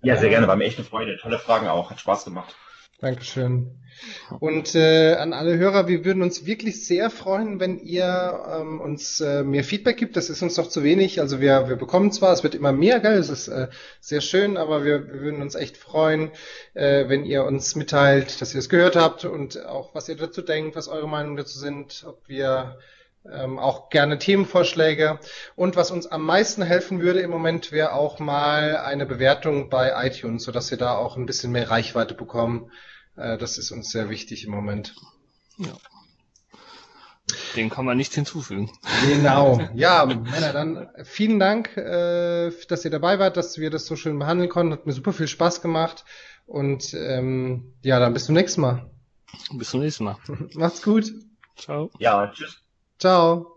Ja, 0.01 0.15
sehr 0.15 0.29
gerne, 0.29 0.47
war 0.47 0.55
mir 0.55 0.63
echt 0.63 0.77
eine 0.77 0.87
Freude. 0.87 1.17
Tolle 1.17 1.39
Fragen 1.39 1.67
auch, 1.67 1.89
hat 1.91 1.99
Spaß 1.99 2.23
gemacht. 2.23 2.55
Dankeschön. 2.99 3.77
Und 4.39 4.73
äh, 4.73 5.15
an 5.15 5.33
alle 5.33 5.57
Hörer, 5.57 5.87
wir 5.87 6.03
würden 6.03 6.23
uns 6.23 6.45
wirklich 6.47 6.85
sehr 6.85 7.11
freuen, 7.11 7.59
wenn 7.59 7.79
ihr 7.79 8.43
ähm, 8.51 8.81
uns 8.81 9.21
äh, 9.21 9.43
mehr 9.43 9.63
Feedback 9.63 9.97
gibt. 9.97 10.15
Das 10.15 10.31
ist 10.31 10.41
uns 10.41 10.57
noch 10.57 10.67
zu 10.67 10.83
wenig. 10.83 11.19
Also 11.19 11.39
wir, 11.39 11.69
wir 11.69 11.75
bekommen 11.75 12.11
zwar, 12.11 12.33
es 12.33 12.43
wird 12.43 12.55
immer 12.55 12.71
mehr, 12.71 12.99
gell, 12.99 13.17
es 13.17 13.29
ist 13.29 13.49
äh, 13.49 13.67
sehr 13.99 14.21
schön, 14.21 14.57
aber 14.57 14.83
wir, 14.83 15.07
wir 15.07 15.21
würden 15.21 15.41
uns 15.43 15.53
echt 15.53 15.77
freuen, 15.77 16.31
äh, 16.73 17.07
wenn 17.07 17.23
ihr 17.23 17.43
uns 17.45 17.75
mitteilt, 17.75 18.41
dass 18.41 18.53
ihr 18.55 18.59
es 18.59 18.69
gehört 18.69 18.95
habt 18.95 19.25
und 19.25 19.63
auch 19.65 19.93
was 19.93 20.09
ihr 20.09 20.15
dazu 20.15 20.41
denkt, 20.41 20.75
was 20.75 20.87
eure 20.87 21.07
Meinungen 21.07 21.37
dazu 21.37 21.59
sind, 21.59 22.03
ob 22.07 22.27
wir 22.27 22.79
ähm, 23.31 23.59
auch 23.59 23.89
gerne 23.89 24.17
Themenvorschläge. 24.17 25.19
Und 25.55 25.75
was 25.75 25.91
uns 25.91 26.07
am 26.07 26.23
meisten 26.23 26.61
helfen 26.61 27.01
würde 27.01 27.19
im 27.21 27.31
Moment, 27.31 27.71
wäre 27.71 27.93
auch 27.93 28.19
mal 28.19 28.77
eine 28.77 29.05
Bewertung 29.05 29.69
bei 29.69 29.93
iTunes, 30.07 30.43
sodass 30.43 30.71
wir 30.71 30.77
da 30.77 30.95
auch 30.95 31.17
ein 31.17 31.25
bisschen 31.25 31.51
mehr 31.51 31.69
Reichweite 31.69 32.13
bekommen. 32.13 32.71
Äh, 33.15 33.37
das 33.37 33.57
ist 33.57 33.71
uns 33.71 33.89
sehr 33.89 34.09
wichtig 34.09 34.45
im 34.45 34.51
Moment. 34.51 34.95
Ja. 35.57 35.73
Dem 37.55 37.69
kann 37.69 37.85
man 37.85 37.97
nichts 37.97 38.15
hinzufügen. 38.15 38.71
Genau. 39.05 39.59
Ja, 39.73 40.05
Männer, 40.05 40.53
dann 40.53 40.89
vielen 41.03 41.39
Dank, 41.39 41.75
äh, 41.75 42.51
dass 42.69 42.85
ihr 42.85 42.91
dabei 42.91 43.19
wart, 43.19 43.35
dass 43.35 43.57
wir 43.57 43.69
das 43.69 43.85
so 43.85 43.95
schön 43.95 44.17
behandeln 44.17 44.49
konnten. 44.49 44.73
Hat 44.73 44.85
mir 44.85 44.93
super 44.93 45.13
viel 45.13 45.27
Spaß 45.27 45.61
gemacht. 45.61 46.05
Und 46.45 46.93
ähm, 46.93 47.73
ja, 47.83 47.99
dann 47.99 48.13
bis 48.13 48.25
zum 48.25 48.35
nächsten 48.35 48.61
Mal. 48.61 48.89
Bis 49.51 49.71
zum 49.71 49.81
nächsten 49.81 50.05
Mal. 50.05 50.17
Macht's 50.53 50.81
gut. 50.81 51.11
Ciao. 51.57 51.91
Ja, 51.99 52.31
tschüss. 52.31 52.66
Ciao. 52.99 53.45